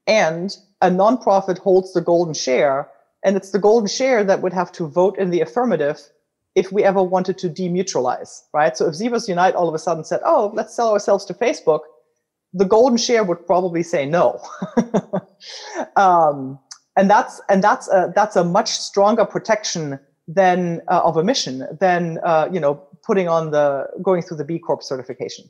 and 0.08 0.56
a 0.82 0.90
nonprofit 0.90 1.58
holds 1.58 1.94
the 1.94 2.02
golden 2.02 2.34
share, 2.34 2.90
and 3.24 3.38
it's 3.38 3.52
the 3.52 3.60
golden 3.60 3.88
share 3.88 4.24
that 4.26 4.42
would 4.42 4.54
have 4.54 4.72
to 4.74 4.88
vote 4.88 5.18
in 5.18 5.32
the 5.32 5.42
affirmative 5.42 6.00
if 6.56 6.72
we 6.72 6.84
ever 6.84 7.02
wanted 7.02 7.38
to 7.40 7.50
demutualize, 7.50 8.42
right? 8.54 8.78
So 8.78 8.88
if 8.88 8.96
Zebras 8.96 9.28
Unite 9.28 9.56
all 9.56 9.68
of 9.68 9.74
a 9.74 9.80
sudden 9.80 10.04
said, 10.04 10.22
oh, 10.26 10.52
let's 10.54 10.76
sell 10.76 10.92
ourselves 10.92 11.26
to 11.26 11.34
Facebook, 11.34 11.82
the 12.54 12.66
golden 12.66 12.98
share 12.98 13.24
would 13.24 13.46
probably 13.46 13.82
say 13.82 14.06
no. 14.06 14.40
um, 15.96 16.60
and 16.96 17.10
that's 17.10 17.42
and 17.50 17.64
that's 17.64 17.88
a, 17.90 18.14
that's 18.16 18.36
a 18.36 18.44
much 18.44 18.70
stronger 18.70 19.26
protection 19.26 20.00
than 20.28 20.82
uh, 20.88 21.02
of 21.04 21.18
a 21.18 21.24
mission 21.24 21.68
than 21.80 22.20
uh, 22.24 22.48
you 22.52 22.60
know 22.60 22.76
putting 23.04 23.28
on 23.28 23.52
the 23.52 23.88
going 24.02 24.22
through 24.22 24.38
the 24.38 24.46
B 24.46 24.60
Corp 24.60 24.84
certification. 24.84 25.46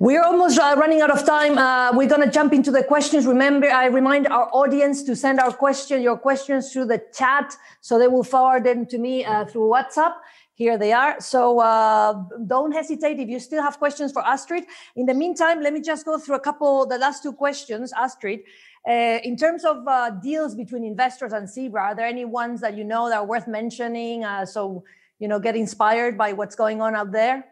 We're 0.00 0.22
almost 0.22 0.58
uh, 0.58 0.74
running 0.76 1.00
out 1.02 1.10
of 1.10 1.24
time. 1.24 1.56
Uh, 1.56 1.92
we're 1.92 2.08
going 2.08 2.22
to 2.22 2.30
jump 2.30 2.52
into 2.52 2.72
the 2.72 2.82
questions. 2.82 3.26
Remember, 3.26 3.70
I 3.70 3.86
remind 3.86 4.26
our 4.26 4.48
audience 4.52 5.04
to 5.04 5.14
send 5.14 5.38
our 5.38 5.52
question, 5.52 6.02
your 6.02 6.18
questions 6.18 6.72
through 6.72 6.86
the 6.86 7.00
chat, 7.16 7.56
so 7.80 7.98
they 7.98 8.08
will 8.08 8.24
forward 8.24 8.64
them 8.64 8.86
to 8.86 8.98
me 8.98 9.24
uh, 9.24 9.44
through 9.44 9.70
WhatsApp. 9.70 10.14
Here 10.54 10.76
they 10.76 10.92
are. 10.92 11.20
So 11.20 11.60
uh, 11.60 12.24
don't 12.46 12.72
hesitate 12.72 13.20
if 13.20 13.28
you 13.28 13.38
still 13.38 13.62
have 13.62 13.78
questions 13.78 14.10
for 14.10 14.26
Astrid. 14.26 14.64
In 14.96 15.06
the 15.06 15.14
meantime, 15.14 15.60
let 15.60 15.72
me 15.72 15.80
just 15.80 16.04
go 16.04 16.18
through 16.18 16.36
a 16.36 16.40
couple, 16.40 16.86
the 16.86 16.98
last 16.98 17.22
two 17.22 17.32
questions, 17.32 17.92
Astrid. 17.92 18.40
Uh, 18.88 19.18
in 19.22 19.36
terms 19.36 19.64
of 19.64 19.86
uh, 19.86 20.10
deals 20.10 20.54
between 20.56 20.84
investors 20.84 21.32
and 21.32 21.48
Zebra, 21.48 21.82
are 21.82 21.94
there 21.94 22.06
any 22.06 22.24
ones 22.24 22.60
that 22.60 22.76
you 22.76 22.84
know 22.84 23.08
that 23.08 23.18
are 23.18 23.26
worth 23.26 23.46
mentioning? 23.46 24.24
so 24.46 24.84
you 25.18 25.28
know, 25.28 25.38
get 25.38 25.56
inspired 25.56 26.18
by 26.18 26.32
what's 26.32 26.56
going 26.56 26.82
on 26.82 26.94
out 26.94 27.12
there. 27.12 27.44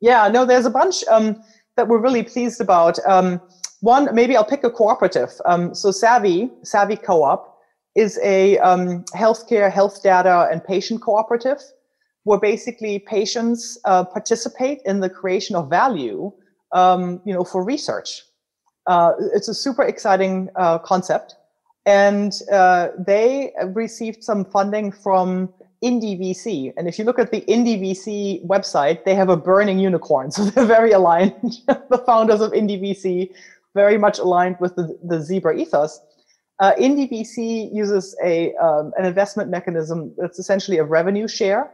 Yeah, 0.00 0.28
no, 0.28 0.46
there's 0.46 0.66
a 0.66 0.70
bunch. 0.70 1.04
Um, 1.04 1.42
that 1.80 1.88
we're 1.88 2.04
really 2.08 2.22
pleased 2.22 2.60
about. 2.60 2.98
Um, 3.06 3.40
one, 3.80 4.14
maybe 4.14 4.36
I'll 4.36 4.44
pick 4.44 4.64
a 4.64 4.70
cooperative. 4.70 5.30
Um, 5.46 5.74
so 5.74 5.90
Savvy, 5.90 6.50
Savvy 6.62 6.96
Co-op, 6.96 7.56
is 7.96 8.20
a 8.22 8.58
um, 8.58 9.02
healthcare, 9.16 9.72
health 9.72 10.02
data, 10.02 10.46
and 10.52 10.62
patient 10.62 11.00
cooperative 11.00 11.60
where 12.24 12.38
basically 12.38 12.98
patients 12.98 13.78
uh, 13.86 14.04
participate 14.04 14.80
in 14.84 15.00
the 15.00 15.08
creation 15.08 15.56
of 15.56 15.70
value, 15.70 16.30
um, 16.72 17.22
you 17.24 17.32
know, 17.32 17.44
for 17.44 17.64
research. 17.64 18.24
Uh, 18.86 19.12
it's 19.32 19.48
a 19.48 19.54
super 19.54 19.82
exciting 19.82 20.50
uh, 20.56 20.76
concept, 20.80 21.36
and 21.86 22.32
uh, 22.52 22.88
they 22.98 23.52
received 23.68 24.22
some 24.22 24.44
funding 24.44 24.92
from 24.92 25.48
IndieVC. 25.82 26.72
And 26.76 26.88
if 26.88 26.98
you 26.98 27.04
look 27.04 27.18
at 27.18 27.30
the 27.30 27.40
IndieVC 27.42 28.46
website, 28.46 29.04
they 29.04 29.14
have 29.14 29.28
a 29.28 29.36
burning 29.36 29.78
unicorn. 29.78 30.30
So 30.40 30.44
they're 30.44 30.66
very 30.66 30.92
aligned. 30.92 31.34
the 31.66 32.02
founders 32.06 32.40
of 32.40 32.52
IndieVC, 32.52 33.30
very 33.74 33.98
much 33.98 34.18
aligned 34.18 34.56
with 34.60 34.76
the, 34.76 34.98
the 35.02 35.22
Zebra 35.22 35.56
ethos. 35.56 36.00
Uh, 36.58 36.74
uses 36.78 38.14
a, 38.22 38.54
um, 38.56 38.92
an 38.98 39.06
investment 39.06 39.48
mechanism 39.48 40.12
that's 40.18 40.38
essentially 40.38 40.76
a 40.76 40.84
revenue 40.84 41.26
share. 41.26 41.70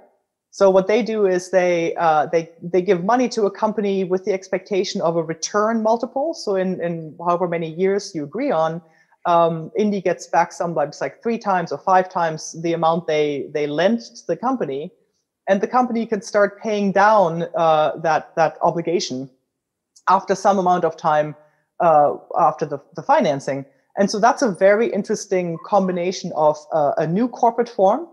So 0.50 0.70
what 0.70 0.86
they 0.86 1.02
do 1.02 1.26
is 1.26 1.50
they, 1.50 1.94
uh, 1.96 2.26
they, 2.26 2.50
they 2.62 2.80
give 2.80 3.04
money 3.04 3.28
to 3.30 3.46
a 3.46 3.50
company 3.50 4.04
with 4.04 4.24
the 4.24 4.32
expectation 4.32 5.00
of 5.00 5.16
a 5.16 5.22
return 5.22 5.82
multiple. 5.82 6.32
So 6.34 6.54
in, 6.54 6.80
in 6.80 7.16
however 7.18 7.48
many 7.48 7.74
years 7.74 8.14
you 8.14 8.22
agree 8.24 8.52
on, 8.52 8.80
um, 9.27 9.70
Indie 9.79 10.03
gets 10.03 10.27
back 10.27 10.53
sometimes 10.53 11.01
like 11.01 11.22
three 11.22 11.39
times 11.39 11.72
or 11.72 11.79
five 11.79 12.09
times 12.09 12.61
the 12.62 12.72
amount 12.72 13.07
they 13.07 13.51
they 13.53 13.66
lent 13.66 14.01
to 14.01 14.27
the 14.27 14.37
company, 14.37 14.93
and 15.49 15.61
the 15.61 15.68
company 15.68 16.07
can 16.07 16.22
start 16.22 16.61
paying 16.62 16.93
down 16.93 17.45
uh, 17.55 17.97
that 18.03 18.35
that 18.37 18.57
obligation 18.62 19.31
after 20.09 20.35
some 20.35 20.59
amount 20.59 20.85
of 20.85 20.97
time 20.97 21.35
uh, 21.81 22.14
after 22.39 22.64
the, 22.64 22.79
the 22.95 23.03
financing. 23.03 23.64
And 23.99 24.11
so 24.11 24.20
that's 24.20 24.43
a 24.43 24.51
very 24.53 24.93
interesting 24.93 25.59
combination 25.66 26.33
of 26.37 26.57
uh, 26.72 26.93
a 26.99 27.07
new 27.07 27.29
corporate 27.29 27.68
form 27.68 28.07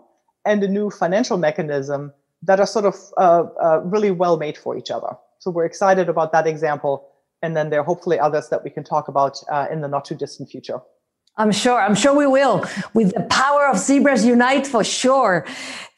and 0.46 0.64
a 0.64 0.68
new 0.68 0.90
financial 0.90 1.38
mechanism 1.38 2.14
that 2.42 2.60
are 2.60 2.66
sort 2.66 2.86
of 2.86 2.96
uh, 3.18 3.44
uh, 3.62 3.82
really 3.84 4.12
well 4.12 4.38
made 4.38 4.58
for 4.58 4.78
each 4.78 4.92
other. 4.92 5.16
So 5.40 5.52
we're 5.52 5.66
excited 5.66 6.10
about 6.10 6.32
that 6.32 6.48
example. 6.48 7.10
And 7.42 7.56
then 7.56 7.70
there 7.70 7.82
are 7.82 7.84
hopefully 7.84 8.20
others 8.20 8.50
that 8.50 8.64
we 8.64 8.70
can 8.70 8.84
talk 8.84 9.10
about 9.10 9.44
uh, 9.52 9.68
in 9.72 9.82
the 9.82 9.88
not 9.88 10.06
too 10.06 10.16
distant 10.16 10.50
future. 10.50 10.80
I'm 11.36 11.52
sure. 11.52 11.82
I'm 11.82 11.96
sure 11.96 12.16
we 12.16 12.28
will. 12.28 12.64
With 12.94 13.14
the 13.16 13.24
power 13.24 13.68
of 13.68 13.78
Zebras 13.80 14.24
Unite, 14.24 14.68
for 14.68 14.84
sure. 14.84 15.46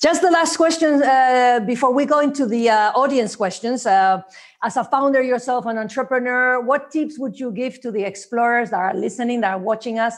Just 0.01 0.21
the 0.21 0.31
last 0.31 0.55
question 0.55 1.03
uh, 1.03 1.59
before 1.65 1.93
we 1.93 2.05
go 2.05 2.19
into 2.19 2.45
the 2.45 2.69
uh, 2.69 2.91
audience 2.93 3.35
questions. 3.35 3.85
Uh, 3.85 4.21
as 4.63 4.77
a 4.77 4.83
founder 4.85 5.21
yourself, 5.21 5.65
an 5.65 5.77
entrepreneur, 5.77 6.61
what 6.61 6.89
tips 6.89 7.19
would 7.19 7.37
you 7.37 7.51
give 7.51 7.81
to 7.81 7.91
the 7.91 8.03
explorers 8.03 8.69
that 8.69 8.79
are 8.79 8.95
listening, 8.95 9.41
that 9.41 9.51
are 9.55 9.59
watching 9.59 9.99
us? 9.99 10.15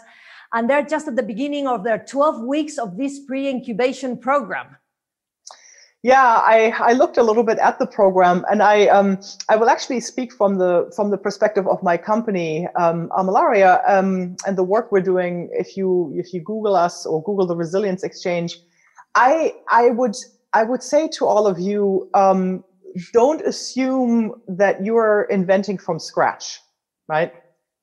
And 0.53 0.69
they're 0.69 0.85
just 0.85 1.07
at 1.07 1.15
the 1.15 1.23
beginning 1.23 1.67
of 1.67 1.83
their 1.83 1.97
12 1.97 2.43
weeks 2.43 2.77
of 2.77 2.95
this 2.95 3.19
pre 3.19 3.49
incubation 3.49 4.17
program. 4.17 4.77
Yeah, 6.07 6.41
I, 6.45 6.71
I 6.79 6.93
looked 6.93 7.17
a 7.17 7.21
little 7.21 7.43
bit 7.43 7.59
at 7.59 7.79
the 7.79 7.85
program, 7.85 8.45
and 8.49 8.63
I 8.63 8.87
um, 8.87 9.19
I 9.49 9.57
will 9.57 9.69
actually 9.69 9.99
speak 9.99 10.31
from 10.31 10.57
the 10.57 10.89
from 10.95 11.11
the 11.11 11.17
perspective 11.17 11.67
of 11.67 11.83
my 11.83 11.97
company, 11.97 12.65
um, 12.79 13.09
Armillaria, 13.09 13.81
um, 13.85 14.37
and 14.45 14.57
the 14.57 14.63
work 14.63 14.89
we're 14.89 15.01
doing. 15.01 15.49
If 15.51 15.75
you 15.75 16.13
if 16.15 16.33
you 16.33 16.39
Google 16.39 16.77
us 16.77 17.05
or 17.05 17.21
Google 17.23 17.45
the 17.45 17.57
Resilience 17.57 18.05
Exchange, 18.05 18.57
I 19.15 19.53
I 19.69 19.89
would 19.89 20.15
I 20.53 20.63
would 20.63 20.81
say 20.81 21.09
to 21.09 21.25
all 21.25 21.45
of 21.45 21.59
you, 21.59 22.09
um, 22.13 22.63
don't 23.11 23.41
assume 23.41 24.31
that 24.47 24.85
you 24.85 24.95
are 24.95 25.23
inventing 25.29 25.77
from 25.77 25.99
scratch, 25.99 26.61
right? 27.09 27.33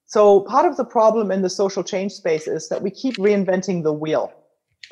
So 0.06 0.40
part 0.48 0.64
of 0.64 0.78
the 0.78 0.86
problem 0.86 1.30
in 1.30 1.42
the 1.42 1.50
social 1.50 1.84
change 1.84 2.12
space 2.12 2.48
is 2.48 2.70
that 2.70 2.80
we 2.80 2.90
keep 2.90 3.18
reinventing 3.18 3.82
the 3.82 3.92
wheel, 3.92 4.32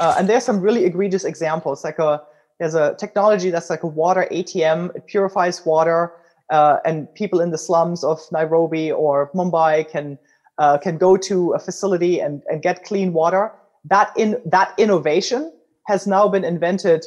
uh, 0.01 0.17
and 0.19 0.29
there's 0.29 0.45
some 0.45 0.61
really 0.61 0.85
egregious 0.85 1.25
examples, 1.25 1.83
like 1.83 1.99
a 1.99 2.21
there's 2.63 2.77
a 2.77 2.95
technology 2.95 3.51
that's 3.51 3.71
like 3.71 3.83
a 3.83 3.89
water 3.89 4.29
ATM. 4.31 4.95
It 4.95 5.09
purifies 5.09 5.67
water, 5.67 6.13
uh, 6.51 6.77
and 6.85 7.13
people 7.15 7.41
in 7.41 7.51
the 7.51 7.59
slums 7.59 8.05
of 8.05 8.21
Nairobi 8.31 8.93
or 8.93 9.33
Mumbai 9.35 9.91
can 9.91 10.17
uh, 10.59 10.79
can 10.79 10.97
go 10.97 11.17
to 11.17 11.55
a 11.55 11.59
facility 11.59 12.21
and, 12.21 12.41
and 12.49 12.63
get 12.63 12.85
clean 12.85 13.13
water. 13.13 13.51
That 13.85 14.13
in 14.17 14.41
that 14.45 14.75
innovation 14.79 15.53
has 15.89 16.07
now 16.07 16.29
been 16.29 16.45
invented 16.45 17.05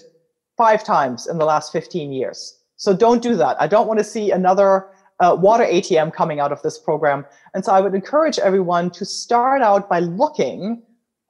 five 0.57 0.83
times 0.83 1.25
in 1.25 1.37
the 1.37 1.45
last 1.45 1.71
15 1.71 2.11
years. 2.11 2.59
So 2.75 2.93
don't 2.93 3.23
do 3.23 3.37
that. 3.37 3.55
I 3.57 3.67
don't 3.67 3.87
want 3.87 3.99
to 3.99 4.03
see 4.03 4.31
another 4.31 4.87
uh, 5.21 5.37
water 5.39 5.63
ATM 5.63 6.13
coming 6.13 6.41
out 6.41 6.51
of 6.51 6.61
this 6.63 6.77
program. 6.77 7.25
And 7.53 7.63
so 7.63 7.71
I 7.71 7.79
would 7.79 7.95
encourage 7.95 8.39
everyone 8.39 8.91
to 8.91 9.05
start 9.05 9.61
out 9.61 9.87
by 9.87 9.99
looking 9.99 10.83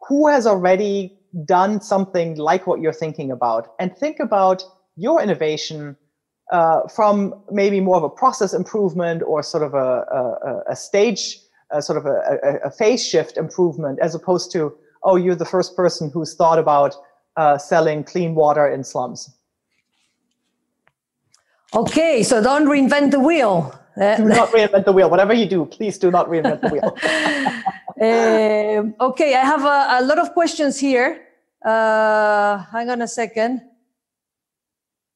who 0.08 0.28
has 0.28 0.48
already 0.48 1.16
done 1.44 1.82
something 1.82 2.38
like 2.38 2.66
what 2.66 2.80
you're 2.80 2.94
thinking 2.94 3.32
about 3.32 3.74
and 3.80 3.96
think 3.98 4.20
about 4.20 4.64
your 4.96 5.22
innovation 5.22 5.98
uh, 6.52 6.88
from 6.88 7.34
maybe 7.52 7.80
more 7.82 7.98
of 7.98 8.04
a 8.04 8.10
process 8.10 8.54
improvement 8.54 9.22
or 9.26 9.44
sort 9.44 9.64
of 9.64 9.74
a, 9.74 9.78
a, 10.68 10.72
a 10.72 10.76
stage, 10.76 11.40
uh, 11.72 11.82
sort 11.82 11.98
of 11.98 12.06
a, 12.06 12.60
a, 12.64 12.72
phase 12.72 13.06
shift 13.06 13.36
improvement, 13.36 14.00
as 14.00 14.14
opposed 14.14 14.52
to, 14.52 14.74
oh, 15.04 15.16
you're 15.16 15.36
the 15.36 15.46
first 15.46 15.76
person 15.76 16.10
who's 16.14 16.36
thought 16.36 16.60
about 16.60 16.96
uh, 17.36 17.58
selling 17.58 18.04
clean 18.04 18.36
water 18.36 18.68
in 18.68 18.84
slums. 18.84 19.36
Okay, 21.74 22.24
so 22.24 22.42
don't 22.42 22.68
reinvent 22.68 23.12
the 23.12 23.20
wheel. 23.20 23.78
do 23.98 24.26
not 24.26 24.50
reinvent 24.50 24.86
the 24.86 24.92
wheel. 24.92 25.10
Whatever 25.10 25.34
you 25.34 25.48
do, 25.48 25.66
please 25.66 25.98
do 25.98 26.12
not 26.12 26.28
reinvent 26.30 26.62
the 26.62 26.70
wheel. 26.70 26.96
uh, 28.02 28.84
okay, 29.00 29.36
I 29.36 29.46
have 29.46 29.64
a, 29.64 30.00
a, 30.00 30.06
lot 30.06 30.20
of 30.20 30.34
questions 30.34 30.78
here. 30.78 31.22
Uh, 31.64 32.58
hang 32.72 32.90
on 32.90 33.02
a 33.02 33.08
second. 33.08 33.62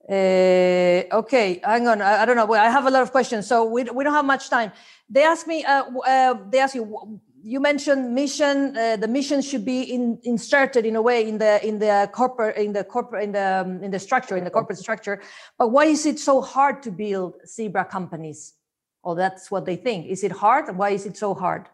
Uh, 0.09 1.03
okay, 1.11 1.59
hang 1.63 1.87
on. 1.87 2.01
I, 2.01 2.23
I, 2.23 2.25
don't 2.25 2.37
know. 2.37 2.51
I 2.53 2.69
have 2.69 2.85
a 2.85 2.89
lot 2.89 3.03
of 3.03 3.11
questions, 3.11 3.47
so 3.47 3.65
we, 3.65 3.83
we 3.83 4.03
don't 4.03 4.13
have 4.13 4.25
much 4.25 4.49
time. 4.49 4.71
They 5.09 5.23
ask 5.23 5.45
me. 5.45 5.63
Uh, 5.65 5.83
uh, 6.07 6.35
they 6.49 6.59
ask 6.59 6.73
you. 6.73 7.19
You 7.41 7.59
mentioned 7.59 8.13
mission. 8.15 8.75
Uh, 8.75 8.97
the 8.97 9.07
mission 9.07 9.41
should 9.41 9.63
be 9.63 9.81
in, 9.81 10.19
inserted 10.23 10.85
in 10.85 10.95
a 10.95 11.01
way 11.01 11.27
in 11.27 11.37
the 11.37 11.65
in 11.65 11.79
the 11.79 12.09
corporate 12.11 12.57
in 12.57 12.73
the 12.73 12.83
corporate 12.83 13.23
in 13.23 13.31
the 13.33 13.61
um, 13.61 13.83
in 13.83 13.91
the 13.91 13.99
structure 13.99 14.35
in 14.35 14.43
the 14.43 14.49
corporate 14.49 14.79
structure. 14.79 15.21
But 15.57 15.69
why 15.69 15.85
is 15.85 16.05
it 16.05 16.19
so 16.19 16.41
hard 16.41 16.81
to 16.83 16.91
build 16.91 17.35
zebra 17.45 17.85
companies? 17.85 18.55
Or 19.03 19.15
that's 19.15 19.49
what 19.51 19.65
they 19.65 19.77
think. 19.77 20.07
Is 20.07 20.23
it 20.23 20.31
hard? 20.31 20.75
Why 20.75 20.89
is 20.89 21.05
it 21.05 21.15
so 21.15 21.33
hard? 21.33 21.69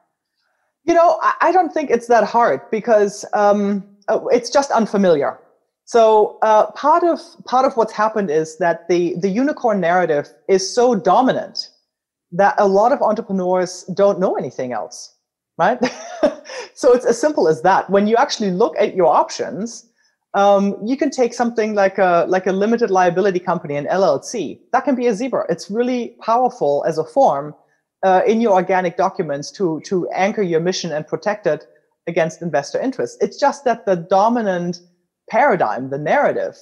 You 0.86 0.94
know, 0.94 1.20
I, 1.22 1.34
I 1.42 1.52
don't 1.52 1.74
think 1.74 1.90
it's 1.90 2.08
that 2.08 2.24
hard 2.24 2.62
because. 2.72 3.26
Um, 3.34 3.84
uh, 4.08 4.26
it's 4.32 4.50
just 4.50 4.72
unfamiliar. 4.72 5.40
So 5.86 6.38
uh, 6.42 6.72
part 6.72 7.04
of 7.04 7.20
part 7.46 7.66
of 7.66 7.78
what's 7.78 7.94
happened 7.94 8.32
is 8.32 8.58
that 8.58 8.88
the 8.90 9.16
the 9.20 9.30
unicorn 9.30 9.80
narrative 9.80 10.28
is 10.48 10.74
so 10.74 10.96
dominant 10.96 11.70
that 12.32 12.56
a 12.58 12.68
lot 12.68 12.92
of 12.92 13.02
entrepreneurs 13.02 13.84
don't 13.96 14.20
know 14.20 14.36
anything 14.36 14.74
else, 14.74 15.16
right? 15.58 15.80
so 16.74 16.94
it's 16.94 17.06
as 17.06 17.22
simple 17.22 17.48
as 17.48 17.62
that. 17.62 17.90
When 17.90 18.08
you 18.08 18.16
actually 18.16 18.52
look 18.52 18.76
at 18.80 18.96
your 18.96 19.08
options, 19.08 19.86
um, 20.34 20.76
you 20.84 20.98
can 20.98 21.12
take 21.12 21.34
something 21.36 21.76
like 21.76 22.00
a 22.00 22.26
like 22.28 22.48
a 22.48 22.52
limited 22.52 22.90
liability 22.90 23.40
company, 23.40 23.76
an 23.76 23.86
LLC. 23.86 24.60
That 24.72 24.86
can 24.86 24.96
be 24.96 25.06
a 25.06 25.14
zebra. 25.14 25.46
It's 25.50 25.70
really 25.70 26.16
powerful 26.20 26.84
as 26.88 26.98
a 26.98 27.04
form 27.04 27.54
uh, 28.06 28.22
in 28.28 28.40
your 28.40 28.54
organic 28.54 28.98
documents 28.98 29.52
to 29.52 29.82
to 29.82 30.08
anchor 30.10 30.44
your 30.44 30.60
mission 30.60 30.92
and 30.92 31.08
protect 31.08 31.48
it 31.48 31.66
against 32.08 32.42
investor 32.42 32.80
interest. 32.80 33.18
It's 33.20 33.40
just 33.40 33.66
that 33.66 33.86
the 33.86 33.96
dominant 33.96 34.80
paradigm, 35.30 35.90
the 35.90 35.98
narrative, 35.98 36.56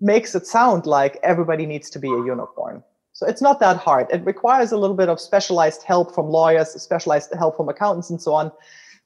makes 0.00 0.34
it 0.34 0.46
sound 0.46 0.86
like 0.86 1.18
everybody 1.22 1.64
needs 1.64 1.90
to 1.90 2.00
be 2.00 2.08
a 2.08 2.24
unicorn. 2.32 2.82
So 3.12 3.24
it's 3.26 3.42
not 3.42 3.60
that 3.60 3.76
hard. 3.76 4.08
It 4.10 4.24
requires 4.24 4.72
a 4.72 4.78
little 4.78 4.96
bit 4.96 5.08
of 5.08 5.20
specialized 5.20 5.84
help 5.84 6.12
from 6.12 6.26
lawyers, 6.26 6.70
specialized 6.82 7.32
help 7.38 7.56
from 7.56 7.68
accountants, 7.68 8.10
and 8.10 8.20
so 8.20 8.34
on. 8.34 8.50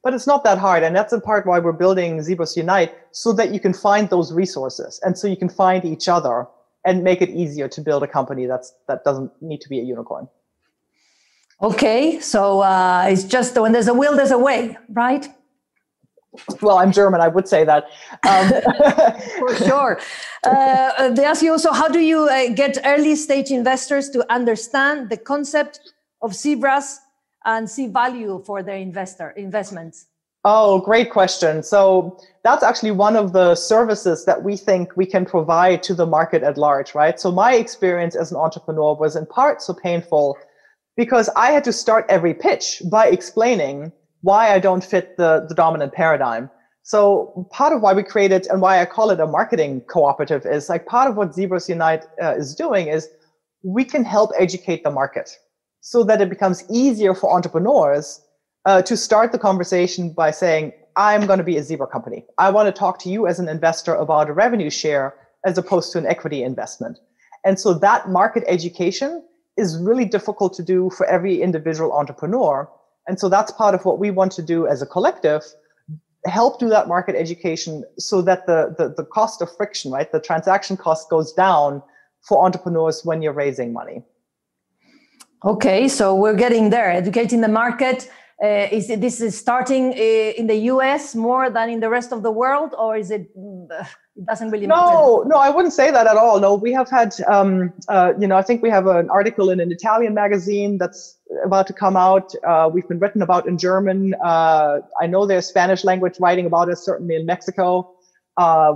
But 0.03 0.15
it's 0.15 0.27
not 0.27 0.45
that 0.45 0.59
hard. 0.59 0.83
And 0.85 0.97
that's 0.97 1.13
in 1.13 1.21
part 1.21 1.47
why 1.47 1.59
we're 1.59 1.73
building 1.73 2.23
Zebras 2.23 2.57
Unite 2.57 2.95
so 3.13 3.33
that 3.35 3.53
you 3.53 3.61
can 3.61 3.75
find 3.75 4.09
those 4.09 4.33
resources 4.33 5.01
and 5.05 5.19
so 5.19 5.27
you 5.27 5.37
can 5.37 5.51
find 5.51 5.85
each 5.85 6.09
other 6.09 6.47
and 6.87 7.03
make 7.03 7.21
it 7.21 7.31
easier 7.31 7.69
to 7.69 7.81
build 7.81 8.03
a 8.03 8.07
company 8.07 8.47
that's 8.47 8.75
that 8.89 9.05
doesn't 9.05 9.31
need 9.43 9.61
to 9.63 9.69
be 9.69 9.81
a 9.81 9.83
unicorn. 9.83 10.29
Okay, 11.63 12.21
so 12.21 12.61
uh, 12.61 13.07
it's 13.09 13.25
just 13.25 13.59
when 13.59 13.73
there's 13.73 13.89
a 13.89 13.95
will, 13.95 14.17
there's 14.17 14.33
a 14.33 14.39
way, 14.39 14.77
right? 14.89 15.29
Well, 16.61 16.79
I'm 16.79 16.91
German. 16.91 17.21
I 17.21 17.29
would 17.29 17.47
say 17.47 17.65
that 17.65 17.85
um, 18.27 19.21
for 19.39 19.55
sure. 19.55 20.01
Uh, 20.43 21.11
they 21.11 21.25
ask 21.25 21.43
you 21.43 21.53
also, 21.53 21.73
how 21.73 21.89
do 21.89 22.01
you 22.01 22.29
uh, 22.29 22.49
get 22.49 22.79
early 22.85 23.15
stage 23.15 23.51
investors 23.51 24.11
to 24.11 24.33
understand 24.33 25.11
the 25.11 25.17
concept 25.17 25.93
of 26.23 26.35
zebras 26.35 27.01
and 27.45 27.71
see 27.71 27.87
value 27.87 28.43
for 28.45 28.63
their 28.63 28.77
investor 28.77 29.31
investments? 29.31 30.07
Oh, 30.47 30.81
great 30.81 31.11
question. 31.11 31.63
So 31.63 32.19
that's 32.43 32.63
actually 32.63 32.91
one 32.91 33.17
of 33.17 33.33
the 33.33 33.55
services 33.55 34.27
that 34.27 34.43
we 34.43 34.57
think 34.57 34.95
we 34.97 35.07
can 35.07 35.25
provide 35.25 35.83
to 35.85 35.95
the 35.95 36.05
market 36.05 36.43
at 36.43 36.59
large, 36.59 36.95
right? 36.95 37.19
So 37.19 37.33
my 37.33 37.55
experience 37.55 38.15
as 38.15 38.31
an 38.31 38.37
entrepreneur 38.37 38.95
was 38.95 39.17
in 39.17 39.25
part 39.25 39.63
so 39.63 39.73
painful 39.73 40.37
because 40.97 41.29
I 41.37 41.51
had 41.51 41.65
to 41.65 41.73
start 41.73 42.07
every 42.09 42.35
pitch 42.35 42.83
by 42.91 43.09
explaining 43.09 43.93
why 44.23 44.55
I 44.55 44.59
don't 44.59 44.85
fit 44.85 45.17
the, 45.17 45.47
the 45.49 45.55
dominant 45.55 45.93
paradigm. 45.93 46.51
So 46.83 47.49
part 47.51 47.73
of 47.73 47.81
why 47.83 47.95
we 47.95 48.03
created 48.03 48.47
and 48.49 48.61
why 48.61 48.81
I 48.81 48.85
call 48.85 49.11
it 49.11 49.21
a 49.21 49.27
marketing 49.27 49.83
cooperative 49.83 50.45
is 50.45 50.69
like 50.69 50.87
part 50.87 51.11
of 51.11 51.17
what 51.17 51.35
Zebras 51.35 51.69
Unite 51.69 52.05
uh, 52.23 52.35
is 52.37 52.55
doing 52.55 52.89
is 52.89 53.09
we 53.63 53.85
can 53.85 54.05
help 54.05 54.31
educate 54.39 54.85
the 54.85 54.91
market 54.91 55.31
so 55.81 56.05
that 56.05 56.21
it 56.21 56.29
becomes 56.29 56.65
easier 56.71 57.15
for 57.15 57.35
entrepreneurs 57.35 58.21
uh, 58.67 58.83
to 58.83 58.97
start 58.97 59.33
the 59.33 59.39
conversation 59.39 60.13
by 60.13 60.31
saying, 60.31 60.73
I'm 60.97 61.27
going 61.27 61.39
to 61.39 61.45
be 61.45 61.57
a 61.57 61.63
zebra 61.63 61.87
company. 61.87 62.25
I 62.39 62.51
want 62.51 62.67
to 62.67 62.79
talk 62.79 62.99
to 63.01 63.09
you 63.09 63.27
as 63.27 63.39
an 63.39 63.49
investor 63.49 63.95
about 63.95 64.29
a 64.29 64.33
revenue 64.33 64.71
share 64.71 65.15
as 65.45 65.59
opposed 65.59 65.93
to 65.93 65.99
an 65.99 66.07
equity 66.07 66.43
investment. 66.43 66.99
And 67.45 67.59
so 67.59 67.75
that 67.75 68.09
market 68.09 68.45
education 68.47 69.23
is 69.57 69.79
really 69.79 70.05
difficult 70.05 70.55
to 70.55 70.63
do 70.63 70.91
for 70.91 71.07
every 71.07 71.41
individual 71.41 71.93
entrepreneur. 71.93 72.69
And 73.07 73.21
so 73.21 73.29
that's 73.29 73.53
part 73.53 73.75
of 73.75 73.85
what 73.85 73.99
we 73.99 74.11
want 74.11 74.33
to 74.33 74.43
do 74.43 74.67
as 74.67 74.83
a 74.83 74.87
collective 74.87 75.45
help 76.27 76.59
do 76.59 76.69
that 76.69 76.89
market 76.89 77.15
education 77.17 77.85
so 77.99 78.23
that 78.23 78.47
the, 78.47 78.75
the, 78.79 78.95
the 78.97 79.05
cost 79.05 79.43
of 79.43 79.55
friction, 79.57 79.91
right, 79.91 80.11
the 80.11 80.21
transaction 80.21 80.77
cost 80.77 81.11
goes 81.11 81.33
down 81.33 81.83
for 82.23 82.45
entrepreneurs 82.45 83.03
when 83.05 83.21
you're 83.21 83.33
raising 83.33 83.73
money. 83.73 84.03
Okay, 85.45 85.89
so 85.89 86.15
we're 86.15 86.37
getting 86.37 86.71
there, 86.71 86.91
educating 86.91 87.43
the 87.43 87.49
market 87.49 88.11
uh, 88.43 88.69
is 88.73 88.91
it, 88.91 89.01
this 89.01 89.21
is 89.21 89.39
starting 89.39 89.93
uh, 89.93 89.97
in 90.37 90.47
the 90.49 90.57
US 90.73 91.15
more 91.15 91.51
than 91.51 91.71
in 91.71 91.81
the 91.81 91.89
rest 91.89 92.13
of 92.13 92.23
the 92.23 92.33
world, 92.33 92.75
or 92.77 92.97
is 92.97 93.11
it? 93.11 93.31
Uh, 93.37 93.85
it 94.17 94.27
doesn't 94.27 94.51
really 94.51 94.67
no, 94.67 94.77
matter. 94.77 95.29
No, 95.29 95.37
I 95.37 95.51
wouldn't 95.51 95.75
say 95.75 95.91
that 95.91 96.07
at 96.07 96.17
all. 96.17 96.39
No, 96.41 96.55
we 96.55 96.73
have 96.73 96.89
had, 96.89 97.15
um, 97.27 97.73
uh, 97.89 98.13
you 98.19 98.29
know, 98.29 98.37
I 98.37 98.43
think 98.43 98.63
we 98.63 98.71
have 98.71 98.87
an 98.87 99.11
article 99.11 99.51
in 99.51 99.59
an 99.59 99.73
Italian 99.73 100.15
magazine 100.15 100.79
that's 100.79 101.19
about 101.45 101.67
to 101.69 101.73
come 101.73 101.97
out. 101.97 102.33
Uh, 102.47 102.71
we've 102.73 102.87
been 102.87 103.01
written 103.01 103.23
about 103.23 103.49
in 103.49 103.59
German. 103.59 104.15
Uh, 104.25 104.81
I 105.01 105.07
know 105.09 105.27
there's 105.27 105.47
Spanish 105.47 105.83
language 105.85 106.21
writing 106.21 106.47
about 106.47 106.69
us, 106.69 106.85
certainly 106.85 107.17
in 107.17 107.27
Mexico. 107.27 107.91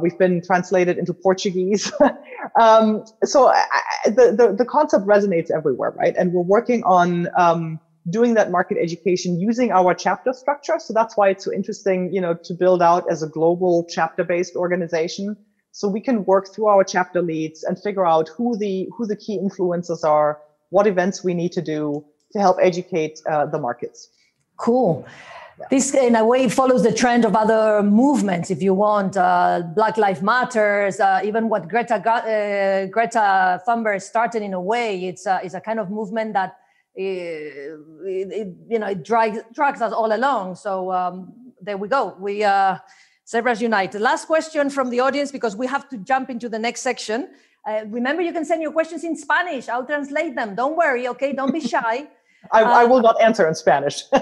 we've 0.00 0.18
been 0.18 0.42
translated 0.42 0.98
into 0.98 1.14
Portuguese. 1.14 1.92
um, 2.60 3.04
so 3.22 3.48
I, 3.48 3.64
the, 4.06 4.34
the, 4.36 4.54
the 4.58 4.64
concept 4.64 5.06
resonates 5.06 5.52
everywhere, 5.52 5.92
right? 5.92 6.16
And 6.16 6.32
we're 6.32 6.42
working 6.42 6.82
on. 6.84 7.28
Um, 7.36 7.80
doing 8.10 8.34
that 8.34 8.50
market 8.50 8.78
education 8.80 9.38
using 9.38 9.70
our 9.72 9.94
chapter 9.94 10.32
structure. 10.32 10.78
So 10.78 10.92
that's 10.94 11.16
why 11.16 11.30
it's 11.30 11.44
so 11.44 11.52
interesting, 11.52 12.12
you 12.12 12.20
know, 12.20 12.34
to 12.34 12.54
build 12.54 12.82
out 12.82 13.04
as 13.10 13.22
a 13.22 13.28
global 13.28 13.86
chapter 13.88 14.24
based 14.24 14.56
organization. 14.56 15.36
So 15.72 15.88
we 15.88 16.00
can 16.00 16.24
work 16.24 16.52
through 16.52 16.66
our 16.66 16.84
chapter 16.84 17.22
leads 17.22 17.62
and 17.64 17.80
figure 17.80 18.06
out 18.06 18.28
who 18.36 18.56
the, 18.56 18.88
who 18.96 19.06
the 19.06 19.16
key 19.16 19.38
influencers 19.38 20.04
are, 20.04 20.40
what 20.70 20.86
events 20.86 21.22
we 21.22 21.34
need 21.34 21.52
to 21.52 21.62
do 21.62 22.04
to 22.32 22.38
help 22.40 22.56
educate 22.60 23.20
uh, 23.30 23.46
the 23.46 23.58
markets. 23.58 24.08
Cool. 24.56 25.06
Yeah. 25.58 25.66
This, 25.70 25.94
in 25.94 26.14
a 26.14 26.24
way, 26.24 26.48
follows 26.48 26.82
the 26.84 26.92
trend 26.92 27.24
of 27.24 27.34
other 27.34 27.82
movements, 27.82 28.50
if 28.50 28.62
you 28.62 28.74
want. 28.74 29.16
Uh, 29.16 29.62
Black 29.74 29.96
Lives 29.96 30.22
Matters, 30.22 31.00
uh, 31.00 31.20
even 31.24 31.48
what 31.48 31.68
Greta 31.68 31.96
uh, 31.96 32.86
Greta 32.86 33.60
Thunberg 33.66 34.00
started. 34.00 34.42
In 34.42 34.54
a 34.54 34.60
way, 34.60 35.06
it's 35.06 35.26
a, 35.26 35.40
it's 35.42 35.54
a 35.54 35.60
kind 35.60 35.80
of 35.80 35.90
movement 35.90 36.32
that 36.34 36.56
it, 36.98 38.28
it, 38.32 38.48
you 38.68 38.78
know 38.78 38.86
it 38.86 39.04
drags 39.04 39.38
drags 39.52 39.80
us 39.80 39.92
all 39.92 40.14
along. 40.14 40.56
So 40.56 40.92
um, 40.92 41.32
there 41.60 41.76
we 41.76 41.88
go. 41.88 42.16
We 42.18 42.44
uh 42.44 42.78
zebras 43.26 43.60
unite. 43.62 43.94
Last 43.94 44.26
question 44.26 44.70
from 44.70 44.90
the 44.90 45.00
audience 45.00 45.30
because 45.30 45.54
we 45.56 45.66
have 45.66 45.88
to 45.90 45.98
jump 45.98 46.30
into 46.30 46.48
the 46.48 46.58
next 46.58 46.82
section. 46.82 47.28
Uh, 47.66 47.82
remember 47.86 48.22
you 48.22 48.32
can 48.32 48.44
send 48.44 48.62
your 48.62 48.72
questions 48.72 49.04
in 49.04 49.16
spanish. 49.16 49.68
I'll 49.68 49.86
translate 49.86 50.34
them. 50.34 50.54
Don't 50.54 50.76
worry 50.76 51.06
okay? 51.08 51.32
Don't 51.32 51.52
be 51.52 51.60
shy. 51.60 52.08
I, 52.52 52.62
uh, 52.62 52.70
I, 52.70 52.84
will 52.84 53.02
not 53.02 53.20
answer 53.20 53.46
in 53.48 53.54
spanish. 53.54 54.04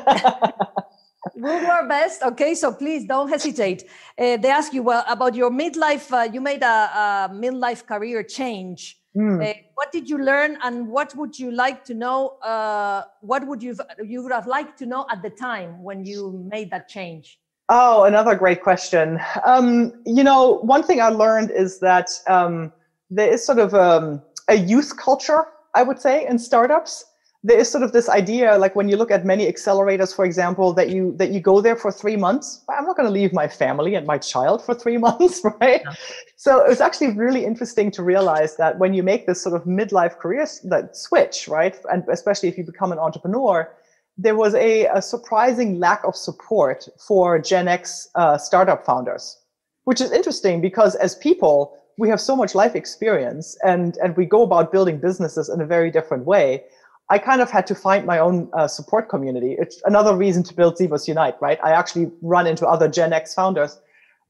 We'll 1.34 1.60
do 1.60 1.66
our 1.66 1.86
best 1.88 2.22
okay? 2.22 2.54
So 2.54 2.72
please 2.72 3.04
don't 3.04 3.28
hesitate. 3.28 3.84
Uh, 4.16 4.36
they 4.36 4.48
ask 4.48 4.72
you 4.72 4.82
well 4.82 5.04
about 5.08 5.34
your 5.34 5.50
midlife 5.50 6.10
uh, 6.12 6.30
you 6.32 6.40
made 6.40 6.62
a, 6.62 6.66
a 6.66 7.30
midlife 7.32 7.84
career 7.84 8.22
change 8.22 8.98
Mm. 9.16 9.42
Uh, 9.42 9.54
what 9.74 9.90
did 9.92 10.10
you 10.10 10.18
learn, 10.18 10.58
and 10.62 10.88
what 10.88 11.14
would 11.16 11.38
you 11.38 11.50
like 11.50 11.84
to 11.84 11.94
know? 11.94 12.36
Uh, 12.42 13.02
what 13.20 13.46
would 13.46 13.62
you 13.62 13.74
you 14.04 14.22
would 14.22 14.32
have 14.32 14.46
liked 14.46 14.78
to 14.78 14.86
know 14.86 15.06
at 15.10 15.22
the 15.22 15.30
time 15.30 15.82
when 15.82 16.04
you 16.04 16.46
made 16.50 16.70
that 16.70 16.88
change? 16.88 17.40
Oh, 17.68 18.04
another 18.04 18.34
great 18.34 18.62
question. 18.62 19.18
Um, 19.44 19.92
you 20.04 20.22
know, 20.22 20.58
one 20.58 20.82
thing 20.82 21.00
I 21.00 21.08
learned 21.08 21.50
is 21.50 21.80
that 21.80 22.10
um, 22.28 22.72
there 23.10 23.32
is 23.32 23.44
sort 23.44 23.58
of 23.58 23.74
um, 23.74 24.22
a 24.48 24.54
youth 24.54 24.96
culture, 24.96 25.46
I 25.74 25.82
would 25.82 25.98
say, 25.98 26.26
in 26.26 26.38
startups 26.38 27.04
there 27.46 27.58
is 27.58 27.70
sort 27.70 27.84
of 27.84 27.92
this 27.92 28.08
idea 28.08 28.58
like 28.58 28.74
when 28.74 28.88
you 28.88 28.96
look 28.96 29.12
at 29.12 29.24
many 29.24 29.50
accelerators 29.50 30.14
for 30.14 30.24
example 30.24 30.72
that 30.72 30.90
you 30.90 31.14
that 31.16 31.30
you 31.30 31.40
go 31.40 31.60
there 31.60 31.76
for 31.76 31.92
three 31.92 32.16
months 32.16 32.64
i'm 32.68 32.84
not 32.84 32.96
going 32.96 33.06
to 33.06 33.12
leave 33.12 33.32
my 33.32 33.46
family 33.46 33.94
and 33.94 34.04
my 34.06 34.18
child 34.18 34.64
for 34.64 34.74
three 34.74 34.98
months 35.06 35.42
right 35.60 35.82
yeah. 35.84 35.94
so 36.36 36.64
it 36.64 36.68
was 36.68 36.80
actually 36.80 37.12
really 37.12 37.44
interesting 37.44 37.90
to 37.90 38.02
realize 38.02 38.56
that 38.56 38.78
when 38.78 38.92
you 38.92 39.02
make 39.02 39.26
this 39.26 39.40
sort 39.40 39.54
of 39.54 39.62
midlife 39.64 40.18
career 40.18 40.46
that 40.64 40.96
switch 40.96 41.46
right 41.46 41.76
and 41.92 42.02
especially 42.10 42.48
if 42.48 42.58
you 42.58 42.64
become 42.64 42.90
an 42.90 42.98
entrepreneur 42.98 43.70
there 44.18 44.34
was 44.34 44.54
a, 44.54 44.86
a 44.86 45.02
surprising 45.02 45.78
lack 45.78 46.02
of 46.04 46.16
support 46.16 46.88
for 46.98 47.38
gen 47.38 47.68
x 47.68 48.08
uh, 48.16 48.36
startup 48.36 48.84
founders 48.84 49.38
which 49.84 50.00
is 50.00 50.10
interesting 50.10 50.60
because 50.60 50.96
as 50.96 51.14
people 51.14 51.78
we 51.98 52.08
have 52.08 52.20
so 52.20 52.34
much 52.34 52.54
life 52.56 52.74
experience 52.74 53.56
and 53.64 53.96
and 54.02 54.16
we 54.16 54.24
go 54.26 54.42
about 54.42 54.72
building 54.72 54.98
businesses 54.98 55.48
in 55.48 55.60
a 55.60 55.66
very 55.66 55.90
different 55.92 56.24
way 56.24 56.64
I 57.08 57.18
kind 57.18 57.40
of 57.40 57.50
had 57.50 57.66
to 57.68 57.74
find 57.74 58.04
my 58.04 58.18
own 58.18 58.50
uh, 58.52 58.66
support 58.66 59.08
community. 59.08 59.56
It's 59.58 59.80
another 59.84 60.16
reason 60.16 60.42
to 60.44 60.54
build 60.54 60.76
Zebras 60.76 61.06
Unite, 61.06 61.36
right? 61.40 61.58
I 61.62 61.70
actually 61.70 62.10
run 62.20 62.46
into 62.46 62.66
other 62.66 62.88
Gen 62.88 63.12
X 63.12 63.32
founders. 63.32 63.78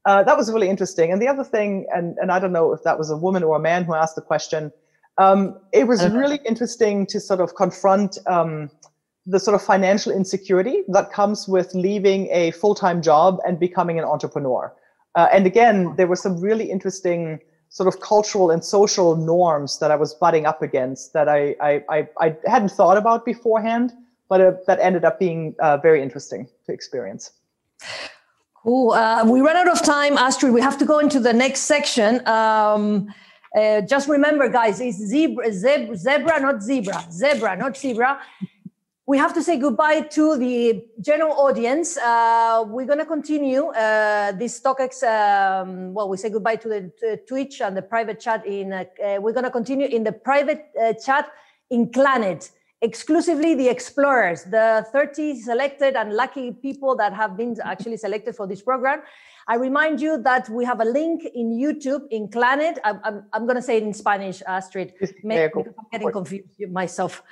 Uh, 0.05 0.23
that 0.23 0.37
was 0.37 0.51
really 0.51 0.69
interesting. 0.69 1.11
And 1.11 1.21
the 1.21 1.27
other 1.27 1.43
thing, 1.43 1.87
and, 1.93 2.17
and 2.19 2.31
I 2.31 2.39
don't 2.39 2.53
know 2.53 2.71
if 2.73 2.83
that 2.83 2.97
was 2.97 3.09
a 3.09 3.17
woman 3.17 3.43
or 3.43 3.57
a 3.57 3.59
man 3.59 3.83
who 3.83 3.95
asked 3.95 4.15
the 4.15 4.21
question, 4.21 4.71
um, 5.17 5.59
it 5.73 5.87
was 5.87 6.07
really 6.09 6.39
interesting 6.45 7.07
to 7.07 7.19
sort 7.19 7.41
of 7.41 7.55
confront 7.55 8.19
um, 8.27 8.69
the 9.25 9.39
sort 9.39 9.55
of 9.55 9.61
financial 9.61 10.11
insecurity 10.11 10.83
that 10.87 11.11
comes 11.11 11.47
with 11.47 11.73
leaving 11.73 12.29
a 12.31 12.51
full 12.51 12.75
time 12.75 13.01
job 13.01 13.39
and 13.45 13.59
becoming 13.59 13.97
an 13.99 14.05
entrepreneur. 14.05 14.73
Uh, 15.15 15.27
and 15.33 15.47
again, 15.47 15.95
there 15.97 16.07
were 16.07 16.15
some 16.15 16.39
really 16.39 16.69
interesting 16.69 17.39
sort 17.69 17.87
of 17.87 17.99
cultural 17.99 18.49
and 18.51 18.63
social 18.63 19.15
norms 19.15 19.79
that 19.79 19.91
I 19.91 19.95
was 19.95 20.13
butting 20.13 20.45
up 20.45 20.61
against 20.61 21.13
that 21.13 21.27
I 21.29 21.55
I, 21.61 21.83
I, 21.89 22.07
I 22.19 22.35
hadn't 22.45 22.71
thought 22.71 22.97
about 22.97 23.25
beforehand, 23.25 23.93
but 24.29 24.41
uh, 24.41 24.53
that 24.67 24.79
ended 24.79 25.05
up 25.05 25.19
being 25.19 25.55
uh, 25.59 25.77
very 25.77 26.01
interesting 26.01 26.47
to 26.65 26.73
experience. 26.73 27.31
Cool. 28.63 28.91
Uh, 28.91 29.23
we 29.25 29.39
run 29.39 29.55
out 29.55 29.69
of 29.69 29.81
time, 29.81 30.17
Astrid. 30.17 30.53
We 30.53 30.61
have 30.61 30.77
to 30.79 30.85
go 30.85 30.99
into 30.99 31.19
the 31.19 31.31
next 31.31 31.61
section. 31.61 32.27
Um, 32.27 33.13
uh, 33.55 33.81
just 33.81 34.09
remember, 34.09 34.49
guys, 34.49 34.81
it's 34.81 34.97
zebra, 34.97 35.53
zebra, 35.53 35.95
zebra, 35.95 36.39
not 36.39 36.61
zebra, 36.61 37.05
zebra, 37.11 37.55
not 37.55 37.77
zebra 37.77 38.19
we 39.07 39.17
have 39.17 39.33
to 39.33 39.41
say 39.41 39.57
goodbye 39.57 40.01
to 40.01 40.37
the 40.37 40.83
general 40.99 41.31
audience. 41.31 41.97
Uh, 41.97 42.65
we're 42.67 42.85
going 42.85 42.99
to 42.99 43.05
continue 43.05 43.67
uh, 43.67 44.33
this 44.33 44.59
StockX. 44.59 45.01
Um, 45.01 45.93
well, 45.93 46.09
we 46.09 46.17
say 46.17 46.29
goodbye 46.29 46.57
to 46.57 46.67
the 46.67 46.91
to 46.99 47.17
Twitch 47.25 47.61
and 47.61 47.75
the 47.75 47.81
private 47.81 48.19
chat. 48.19 48.45
In 48.45 48.73
uh, 48.73 48.83
uh 48.83 49.17
we're 49.21 49.31
going 49.31 49.45
to 49.45 49.55
continue 49.59 49.87
in 49.87 50.03
the 50.03 50.11
private 50.11 50.65
uh, 50.79 50.93
chat 50.93 51.31
in 51.69 51.89
Planet. 51.89 52.51
exclusively 52.81 53.55
the 53.55 53.67
explorers, 53.67 54.43
the 54.43 54.85
30 54.91 55.41
selected 55.41 55.95
and 55.95 56.13
lucky 56.13 56.51
people 56.51 56.95
that 56.95 57.11
have 57.11 57.35
been 57.35 57.55
actually 57.63 57.97
selected 57.97 58.35
for 58.35 58.45
this 58.45 58.61
program. 58.61 59.01
I 59.47 59.55
remind 59.55 59.99
you 59.99 60.21
that 60.23 60.47
we 60.49 60.63
have 60.65 60.79
a 60.81 60.85
link 60.85 61.23
in 61.33 61.47
YouTube 61.53 62.03
in 62.11 62.27
Planet. 62.27 62.77
I'm, 62.83 62.99
I'm, 63.03 63.25
I'm 63.33 63.43
going 63.47 63.55
to 63.55 63.61
say 63.61 63.77
it 63.77 63.83
in 63.83 63.93
Spanish, 63.93 64.43
Astrid. 64.45 64.93
Maybe 65.23 65.51
I'm 65.55 65.73
getting 65.91 66.11
confused 66.11 66.45
myself. 66.69 67.23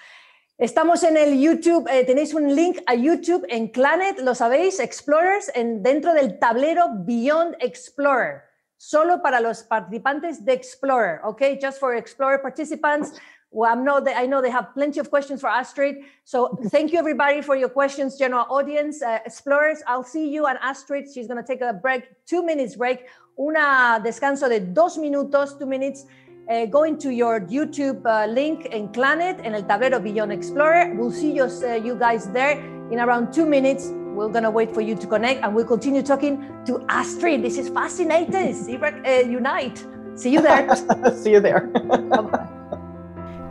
Estamos 0.58 1.04
en 1.04 1.18
el 1.18 1.38
YouTube, 1.38 1.88
eh, 1.90 2.06
tenéis 2.06 2.34
un 2.34 2.56
link 2.56 2.78
a 2.86 2.96
YouTube 2.96 3.46
en 3.50 3.72
Planet, 3.72 4.20
lo 4.20 4.34
sabéis, 4.34 4.80
Explorers, 4.80 5.52
en, 5.54 5.84
dentro 5.84 6.14
del 6.14 6.40
tablero 6.40 6.88
Beyond 7.06 7.56
Explorer. 7.60 8.44
solo 8.78 9.22
para 9.22 9.40
los 9.40 9.64
participantes 9.64 10.46
de 10.46 10.54
Explorer, 10.54 11.20
okay? 11.24 11.58
Just 11.60 11.80
for 11.80 11.96
Explorer 11.96 12.42
participants. 12.42 13.14
Well, 13.52 13.72
I 13.72 13.76
know 13.76 14.02
that 14.02 14.16
I 14.18 14.28
know 14.28 14.42
they 14.42 14.52
have 14.52 14.74
plenty 14.74 15.00
of 15.00 15.10
questions 15.10 15.40
for 15.40 15.50
Astrid. 15.50 16.04
So 16.24 16.58
thank 16.72 16.92
you 16.92 17.00
everybody 17.00 17.42
for 17.42 17.56
your 17.56 17.70
questions, 17.70 18.18
general 18.18 18.46
audience, 18.50 19.02
uh, 19.02 19.20
explorers. 19.26 19.82
I'll 19.88 20.04
see 20.04 20.30
you 20.30 20.46
and 20.46 20.60
Astrid. 20.62 21.06
She's 21.14 21.28
going 21.28 21.42
to 21.42 21.48
take 21.48 21.62
a 21.62 21.74
break, 21.74 22.04
two 22.26 22.44
minutes 22.44 22.76
break, 22.76 23.06
una 23.38 24.02
descanso 24.04 24.50
de 24.50 24.60
dos 24.60 24.98
minutos, 24.98 25.58
two 25.58 25.66
minutes. 25.66 26.06
Uh, 26.48 26.66
go 26.68 26.84
into 26.84 27.10
your 27.10 27.42
YouTube 27.42 28.06
uh, 28.06 28.28
link 28.28 28.68
and 28.72 28.94
Planet 28.94 29.40
and 29.44 29.56
El 29.56 29.64
Tablero 29.64 30.02
Beyond 30.02 30.32
Explorer. 30.32 30.94
We'll 30.96 31.12
see 31.12 31.32
you, 31.32 31.46
uh, 31.46 31.74
you 31.74 31.96
guys 31.96 32.30
there 32.32 32.60
in 32.92 33.00
around 33.00 33.34
two 33.34 33.48
minutes. 33.48 33.90
We're 34.14 34.30
going 34.30 34.44
to 34.44 34.52
wait 34.52 34.72
for 34.72 34.82
you 34.82 34.96
to 34.96 35.08
connect 35.08 35.44
and 35.44 35.56
we'll 35.56 35.66
continue 35.66 36.04
talking 36.04 36.38
to 36.66 36.86
Astrid. 36.88 37.42
This 37.42 37.58
is 37.58 37.70
fascinating. 37.70 38.54
uh, 38.70 39.10
Unite. 39.28 39.84
See 40.16 40.32
you 40.32 40.42
there. 40.42 40.70
see 41.16 41.32
you 41.32 41.42
there. 41.42 41.68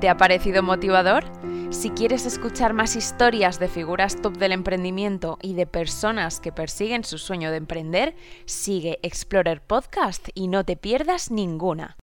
¿Te 0.00 0.08
ha 0.08 0.16
parecido 0.16 0.62
motivador? 0.62 1.24
Si 1.70 1.90
quieres 1.90 2.26
escuchar 2.26 2.74
más 2.74 2.94
historias 2.94 3.58
de 3.58 3.66
figuras 3.66 4.22
top 4.22 4.36
del 4.36 4.52
emprendimiento 4.52 5.38
y 5.42 5.54
de 5.54 5.66
personas 5.66 6.38
que 6.38 6.52
persiguen 6.52 7.02
su 7.02 7.18
sueño 7.18 7.50
de 7.50 7.56
emprender, 7.56 8.14
sigue 8.44 9.00
Explorer 9.02 9.60
Podcast 9.60 10.28
y 10.34 10.46
no 10.46 10.64
te 10.64 10.76
pierdas 10.76 11.32
ninguna. 11.32 11.92